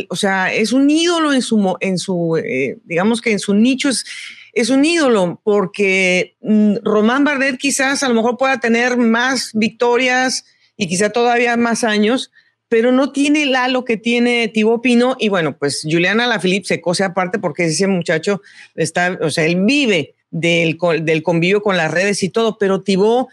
O 0.09 0.15
sea, 0.15 0.53
es 0.53 0.73
un 0.73 0.89
ídolo 0.89 1.33
en 1.33 1.41
su, 1.41 1.75
en 1.79 1.97
su 1.97 2.39
digamos 2.83 3.19
que 3.19 3.31
en 3.31 3.39
su 3.39 3.55
nicho 3.55 3.89
es, 3.89 4.05
es 4.53 4.69
un 4.69 4.83
ídolo, 4.85 5.41
porque 5.43 6.35
mm, 6.41 6.77
Román 6.83 7.23
Bardet 7.23 7.57
quizás 7.57 8.03
a 8.03 8.09
lo 8.09 8.15
mejor 8.15 8.37
pueda 8.37 8.59
tener 8.59 8.97
más 8.97 9.51
victorias 9.53 10.45
y 10.77 10.87
quizá 10.87 11.09
todavía 11.09 11.55
más 11.57 11.83
años, 11.83 12.31
pero 12.67 12.91
no 12.91 13.11
tiene 13.11 13.43
el 13.43 13.55
halo 13.55 13.85
que 13.85 13.97
tiene 13.97 14.47
Tibo 14.47 14.81
Pino. 14.81 15.15
Y 15.19 15.29
bueno, 15.29 15.57
pues 15.57 15.85
Juliana 15.89 16.27
Lafilippe 16.27 16.67
se 16.67 16.81
cose 16.81 17.03
aparte 17.03 17.39
porque 17.39 17.65
ese 17.65 17.87
muchacho 17.87 18.41
está, 18.75 19.17
o 19.21 19.29
sea, 19.29 19.45
él 19.45 19.63
vive 19.63 20.15
del, 20.29 20.77
del 21.01 21.23
convivio 21.23 21.61
con 21.61 21.77
las 21.77 21.91
redes 21.91 22.23
y 22.23 22.29
todo, 22.29 22.57
pero 22.57 22.81
Tibo, 22.81 23.29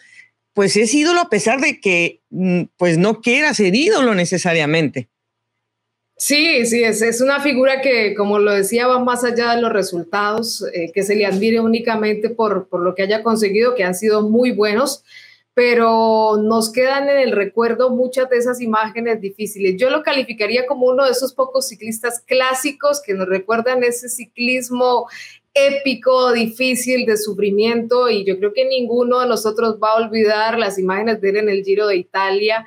pues 0.52 0.76
es 0.76 0.92
ídolo 0.92 1.20
a 1.20 1.30
pesar 1.30 1.60
de 1.60 1.80
que, 1.80 2.20
mm, 2.30 2.62
pues 2.76 2.98
no 2.98 3.20
quiera 3.20 3.54
ser 3.54 3.74
ídolo 3.74 4.14
necesariamente. 4.14 5.08
Sí, 6.20 6.66
sí, 6.66 6.82
es, 6.82 7.00
es 7.00 7.20
una 7.20 7.40
figura 7.40 7.80
que, 7.80 8.14
como 8.16 8.40
lo 8.40 8.52
decía, 8.52 8.88
va 8.88 8.98
más 8.98 9.22
allá 9.22 9.54
de 9.54 9.62
los 9.62 9.72
resultados, 9.72 10.64
eh, 10.74 10.90
que 10.92 11.04
se 11.04 11.14
le 11.14 11.24
admire 11.24 11.60
únicamente 11.60 12.28
por, 12.28 12.66
por 12.68 12.80
lo 12.80 12.96
que 12.96 13.02
haya 13.02 13.22
conseguido, 13.22 13.76
que 13.76 13.84
han 13.84 13.94
sido 13.94 14.28
muy 14.28 14.50
buenos 14.50 15.04
pero 15.58 16.36
nos 16.40 16.70
quedan 16.70 17.08
en 17.08 17.18
el 17.18 17.32
recuerdo 17.32 17.90
muchas 17.90 18.30
de 18.30 18.36
esas 18.36 18.60
imágenes 18.60 19.20
difíciles. 19.20 19.74
Yo 19.76 19.90
lo 19.90 20.04
calificaría 20.04 20.68
como 20.68 20.86
uno 20.86 21.04
de 21.04 21.10
esos 21.10 21.34
pocos 21.34 21.66
ciclistas 21.66 22.20
clásicos 22.24 23.02
que 23.02 23.12
nos 23.12 23.26
recuerdan 23.26 23.82
ese 23.82 24.08
ciclismo 24.08 25.08
épico, 25.54 26.32
difícil, 26.32 27.06
de 27.06 27.16
sufrimiento, 27.16 28.08
y 28.08 28.24
yo 28.24 28.38
creo 28.38 28.52
que 28.52 28.64
ninguno 28.64 29.20
de 29.20 29.26
nosotros 29.26 29.78
va 29.82 29.92
a 29.92 30.04
olvidar 30.06 30.58
las 30.58 30.78
imágenes 30.78 31.20
de 31.20 31.30
él 31.30 31.36
en 31.38 31.48
el 31.48 31.64
Giro 31.64 31.86
de 31.86 31.96
Italia. 31.96 32.66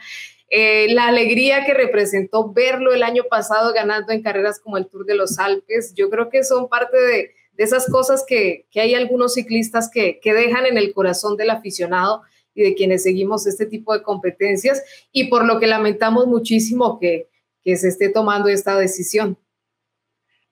Eh, 0.50 0.94
la 0.94 1.08
alegría 1.08 1.66
que 1.66 1.74
representó 1.74 2.52
verlo 2.52 2.94
el 2.94 3.04
año 3.04 3.24
pasado 3.30 3.74
ganando 3.74 4.12
en 4.12 4.22
carreras 4.22 4.60
como 4.60 4.78
el 4.78 4.88
Tour 4.88 5.06
de 5.06 5.16
los 5.16 5.40
Alpes, 5.40 5.94
yo 5.96 6.10
creo 6.10 6.30
que 6.30 6.44
son 6.44 6.68
parte 6.68 6.98
de, 6.98 7.32
esas 7.58 7.86
cosas 7.90 8.26
que, 8.28 8.66
hay 8.76 8.96
algunos 8.96 9.36
ciclistas 9.36 9.90
que, 9.90 10.20
que 10.20 10.34
dejan 10.34 10.66
en 10.66 10.78
el 10.78 10.94
corazón 10.94 11.38
del 11.38 11.52
aficionado 11.52 12.24
y 12.54 12.64
de 12.64 12.76
quienes 12.76 13.04
seguimos 13.04 13.46
este 13.48 13.66
tipo 13.66 13.94
de 13.94 14.04
competencias 14.04 14.84
y 15.12 15.26
por 15.26 15.46
lo 15.46 15.60
que 15.60 15.68
lamentamos 15.68 16.28
muchísimo 16.28 17.00
que, 17.00 17.30
que 17.64 17.78
se 17.78 17.90
esté 17.90 18.10
tomando 18.10 18.50
esta 18.50 18.78
decisión. 18.78 19.38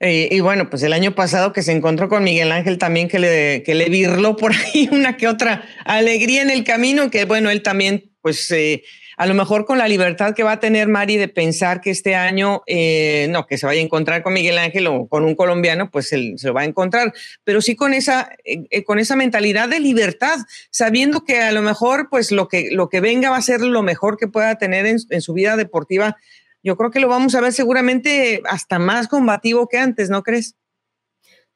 Y 0.02 0.40
bueno, 0.40 0.70
pues 0.70 0.82
el 0.84 0.94
año 0.94 1.14
pasado 1.14 1.52
que 1.52 1.62
se 1.62 1.74
encontró 1.74 2.08
con 2.08 2.24
Miguel 2.24 2.54
Ángel 2.54 2.78
también 2.78 3.10
que 3.10 3.20
le, 3.20 3.64
que 3.64 3.76
le 3.76 3.90
virló 3.90 4.38
por 4.38 4.54
ahí 4.74 4.88
una 4.92 5.18
que 5.18 5.28
otra 5.28 5.64
alegría 5.84 6.42
en 6.42 6.50
el 6.50 6.64
camino, 6.64 7.12
que 7.12 7.26
bueno, 7.26 7.50
él 7.50 7.62
también 7.64 8.10
pues 8.22 8.50
eh, 8.52 8.84
a 9.20 9.26
lo 9.26 9.34
mejor 9.34 9.66
con 9.66 9.78
la 9.78 9.90
libertad 9.90 10.34
que 10.34 10.44
va 10.44 10.54
a 10.54 10.60
tener 10.62 10.88
Mari 10.88 11.18
de 11.18 11.28
pensar 11.28 11.82
que 11.82 11.90
este 11.90 12.16
año, 12.16 12.64
eh, 12.68 13.28
no, 13.30 13.46
que 13.48 13.58
se 13.58 13.66
vaya 13.66 13.82
a 13.82 13.84
encontrar 13.84 14.24
con 14.24 14.32
Miguel 14.32 14.58
Ángel 14.58 14.88
o 14.88 15.10
con 15.10 15.26
un 15.26 15.36
colombiano, 15.36 15.92
pues 15.92 16.14
él 16.14 16.36
se 16.38 16.48
lo 16.48 16.54
va 16.54 16.62
a 16.62 16.66
encontrar, 16.66 17.14
pero 17.44 17.62
sí 17.62 17.76
con 17.76 17.94
esa, 17.94 18.30
eh, 18.46 18.84
con 18.86 18.98
esa 18.98 19.18
mentalidad 19.18 19.68
de 19.68 19.82
libertad, 19.82 20.38
sabiendo 20.72 21.26
que 21.26 21.42
a 21.42 21.52
lo 21.52 21.62
mejor, 21.62 22.08
pues 22.10 22.32
lo 22.32 22.48
que, 22.48 22.70
lo 22.72 22.88
que 22.88 23.02
venga 23.02 23.30
va 23.30 23.36
a 23.36 23.42
ser 23.42 23.60
lo 23.60 23.84
mejor 23.84 24.18
que 24.18 24.30
pueda 24.30 24.58
tener 24.58 24.86
en, 24.86 25.00
en 25.10 25.22
su 25.22 25.34
vida 25.34 25.58
deportiva. 25.58 26.16
Yo 26.64 26.76
creo 26.76 26.92
que 26.92 27.00
lo 27.00 27.08
vamos 27.08 27.36
a 27.36 27.42
ver 27.42 27.54
seguramente 27.54 28.42
hasta 28.50 28.80
más 28.80 29.08
combativo 29.08 29.68
que 29.68 29.78
antes, 29.78 30.10
¿no 30.10 30.24
crees? 30.24 30.56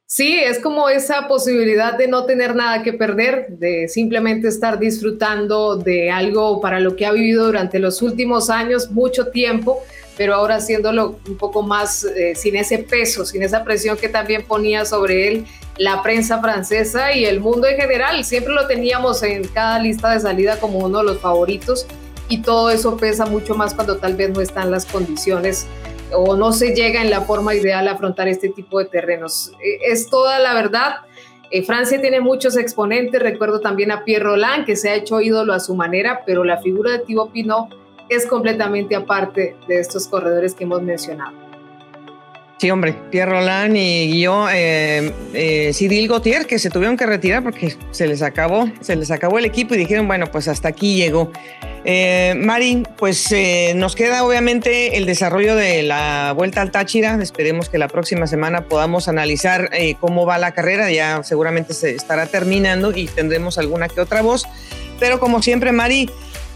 Sí, 0.06 0.38
es 0.38 0.60
como 0.60 0.90
esa 0.90 1.28
posibilidad 1.28 1.98
de 1.98 2.08
no 2.08 2.26
tener 2.26 2.56
nada 2.56 2.84
que 2.84 2.94
perder, 2.94 3.48
de 3.50 3.88
simplemente 3.88 4.48
estar 4.48 4.78
disfrutando 4.78 5.76
de 5.76 6.12
algo 6.12 6.62
para 6.62 6.80
lo 6.80 6.96
que 6.96 7.06
ha 7.06 7.12
vivido 7.12 7.46
durante 7.46 7.80
los 7.80 8.02
últimos 8.02 8.50
años, 8.50 8.92
mucho 8.92 9.28
tiempo, 9.30 9.82
pero 10.16 10.36
ahora 10.36 10.58
haciéndolo 10.58 11.20
un 11.28 11.38
poco 11.38 11.64
más 11.64 12.04
eh, 12.04 12.36
sin 12.36 12.56
ese 12.56 12.78
peso, 12.80 13.26
sin 13.26 13.42
esa 13.42 13.64
presión 13.64 13.98
que 13.98 14.08
también 14.08 14.44
ponía 14.44 14.86
sobre 14.86 15.30
él 15.30 15.46
la 15.78 16.04
prensa 16.04 16.40
francesa 16.40 17.14
y 17.14 17.26
el 17.26 17.40
mundo 17.40 17.68
en 17.68 17.78
general. 17.78 18.24
Siempre 18.24 18.54
lo 18.54 18.68
teníamos 18.68 19.24
en 19.24 19.48
cada 19.48 19.80
lista 19.80 20.12
de 20.12 20.20
salida 20.20 20.60
como 20.60 20.78
uno 20.80 21.00
de 21.00 21.06
los 21.06 21.20
favoritos 21.20 21.88
y 22.34 22.42
todo 22.42 22.72
eso 22.72 22.98
pesa 22.98 23.28
mucho 23.28 23.54
más 23.54 23.76
cuando 23.76 23.98
tal 23.98 24.16
vez 24.16 24.32
no 24.32 24.42
están 24.42 24.72
las 24.72 24.88
condiciones 24.88 25.68
o 26.12 26.36
no 26.36 26.52
se 26.52 26.74
llega 26.74 27.00
en 27.00 27.12
la 27.12 27.22
forma 27.22 27.54
ideal 27.54 27.88
a 27.88 27.92
afrontar 27.92 28.28
este 28.28 28.50
tipo 28.50 28.80
de 28.80 28.86
terrenos. 28.86 29.52
E, 29.64 29.92
es 29.92 30.10
toda 30.10 30.40
la 30.40 30.56
verdad. 30.56 30.96
Eh, 31.52 31.62
Francia 31.62 32.02
tiene 32.02 32.22
muchos 32.22 32.58
exponentes, 32.58 33.22
recuerdo 33.22 33.60
también 33.60 33.92
a 33.92 34.04
Pierre 34.04 34.24
Roland, 34.24 34.66
que 34.66 34.76
se 34.76 34.90
ha 34.90 34.96
hecho 34.96 35.22
ídolo 35.22 35.54
a 35.54 35.60
su 35.60 35.76
manera, 35.76 36.24
pero 36.26 36.44
la 36.44 36.58
figura 36.58 36.94
de 36.94 37.00
Thibaut 37.06 37.32
Pinot 37.32 37.68
es 38.10 38.26
completamente 38.26 38.96
aparte 38.96 39.56
de 39.68 39.80
estos 39.80 40.08
corredores 40.08 40.56
que 40.56 40.64
hemos 40.64 40.82
mencionado. 40.82 41.53
Sí, 42.60 42.72
hombre, 42.72 42.96
Pierre 43.12 43.32
Roland 43.32 43.76
y 43.76 44.22
yo, 44.22 44.48
eh, 44.50 45.12
eh, 45.34 45.72
Cyril 45.74 46.08
Gauthier, 46.08 46.46
que 46.46 46.60
se 46.60 46.70
tuvieron 46.70 46.96
que 46.96 47.06
retirar 47.06 47.44
porque 47.44 47.76
se 47.92 48.08
les 48.08 48.22
acabó, 48.22 48.70
se 48.80 48.96
les 48.96 49.12
acabó 49.12 49.38
el 49.38 49.46
equipo 49.46 49.74
y 49.74 49.78
dijeron, 49.78 50.08
bueno, 50.08 50.28
pues 50.32 50.48
hasta 50.48 50.70
aquí 50.70 50.96
llegó. 50.96 51.32
Eh, 51.84 52.36
Mari, 52.38 52.84
pues 52.98 53.30
eh, 53.34 53.74
nos 53.76 53.96
queda 53.96 54.24
obviamente 54.24 54.96
el 54.96 55.06
desarrollo 55.06 55.58
de 55.58 55.84
la 55.84 56.32
vuelta 56.38 56.62
al 56.62 56.72
Táchira. 56.72 57.20
Esperemos 57.22 57.68
que 57.68 57.78
la 57.78 57.90
próxima 57.90 58.28
semana 58.28 58.70
podamos 58.70 59.10
analizar 59.10 59.70
cómo 60.00 60.26
va 60.26 60.38
la 60.38 60.54
carrera. 60.54 60.90
Ya 60.90 61.22
seguramente 61.24 61.74
se 61.74 61.94
estará 61.94 62.28
terminando 62.28 62.96
y 62.96 63.08
tendremos 63.08 63.58
alguna 63.58 63.90
que 63.90 64.00
otra 64.00 64.22
voz. 64.22 64.46
Pero 65.00 65.20
como 65.20 65.42
siempre, 65.42 65.74
Mari, 65.74 66.10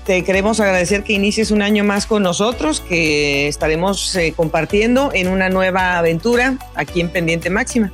te 0.07 0.23
queremos 0.23 0.61
agradecer 0.61 1.03
que 1.03 1.11
inicies 1.11 1.51
un 1.51 1.61
año 1.61 1.83
más 1.83 2.05
con 2.05 2.23
nosotros, 2.23 2.79
que 2.79 3.49
estaremos 3.49 4.17
compartiendo 4.37 5.11
en 5.13 5.27
una 5.27 5.49
nueva 5.49 5.97
aventura 5.97 6.57
aquí 6.75 7.01
en 7.01 7.09
Pendiente 7.09 7.49
Máxima. 7.49 7.91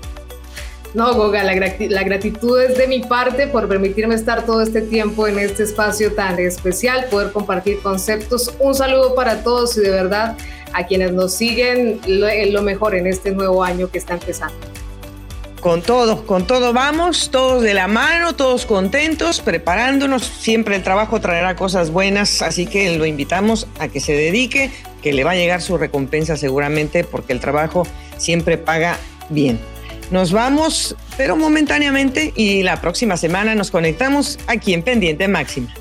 No, 0.93 1.15
Goga, 1.15 1.43
la, 1.43 1.55
gratitud 2.03 2.61
es 2.61 2.77
de 2.77 2.87
mi 2.87 2.99
parte 2.99 3.47
por 3.47 3.67
permitirme 3.67 4.13
estar 4.13 4.45
todo 4.45 4.61
este 4.61 4.81
tiempo 4.81 5.27
en 5.27 5.39
este 5.39 5.63
espacio 5.63 6.13
tan 6.13 6.37
especial, 6.37 7.07
poder 7.09 7.31
compartir 7.31 7.79
conceptos. 7.81 8.53
Un 8.59 8.75
saludo 8.75 9.15
para 9.15 9.41
todos 9.41 9.75
y 9.77 9.81
de 9.81 9.89
verdad 9.89 10.37
a 10.71 10.85
quienes 10.85 11.13
nos 11.13 11.33
siguen 11.33 11.99
lo, 12.05 12.27
lo 12.51 12.61
mejor 12.61 12.93
en 12.93 13.07
este 13.07 13.31
nuevo 13.31 13.63
año 13.63 13.89
que 13.89 13.97
está 13.97 14.13
empezando. 14.13 14.55
Con 15.63 15.81
todo, 15.81 16.25
con 16.27 16.45
todo 16.45 16.73
vamos, 16.73 17.29
todos 17.31 17.63
de 17.63 17.73
la 17.73 17.87
mano, 17.87 18.35
todos 18.35 18.65
contentos, 18.65 19.39
preparándonos. 19.39 20.21
Siempre 20.25 20.75
el 20.75 20.83
trabajo 20.83 21.21
traerá 21.21 21.55
cosas 21.55 21.89
buenas, 21.89 22.41
así 22.41 22.65
que 22.65 22.97
lo 22.97 23.05
invitamos 23.05 23.65
a 23.79 23.87
que 23.87 24.01
se 24.01 24.11
dedique, 24.11 24.71
que 25.01 25.13
le 25.13 25.23
va 25.23 25.31
a 25.31 25.35
llegar 25.35 25.61
su 25.61 25.77
recompensa 25.77 26.35
seguramente, 26.35 27.05
porque 27.05 27.31
el 27.31 27.39
trabajo 27.39 27.87
siempre 28.17 28.57
paga 28.57 28.97
bien. 29.29 29.57
Nos 30.11 30.33
vamos, 30.33 30.97
pero 31.15 31.37
momentáneamente, 31.37 32.33
y 32.35 32.61
la 32.63 32.81
próxima 32.81 33.15
semana 33.15 33.55
nos 33.55 33.71
conectamos 33.71 34.39
aquí 34.47 34.73
en 34.73 34.83
Pendiente 34.83 35.29
Máxima. 35.29 35.73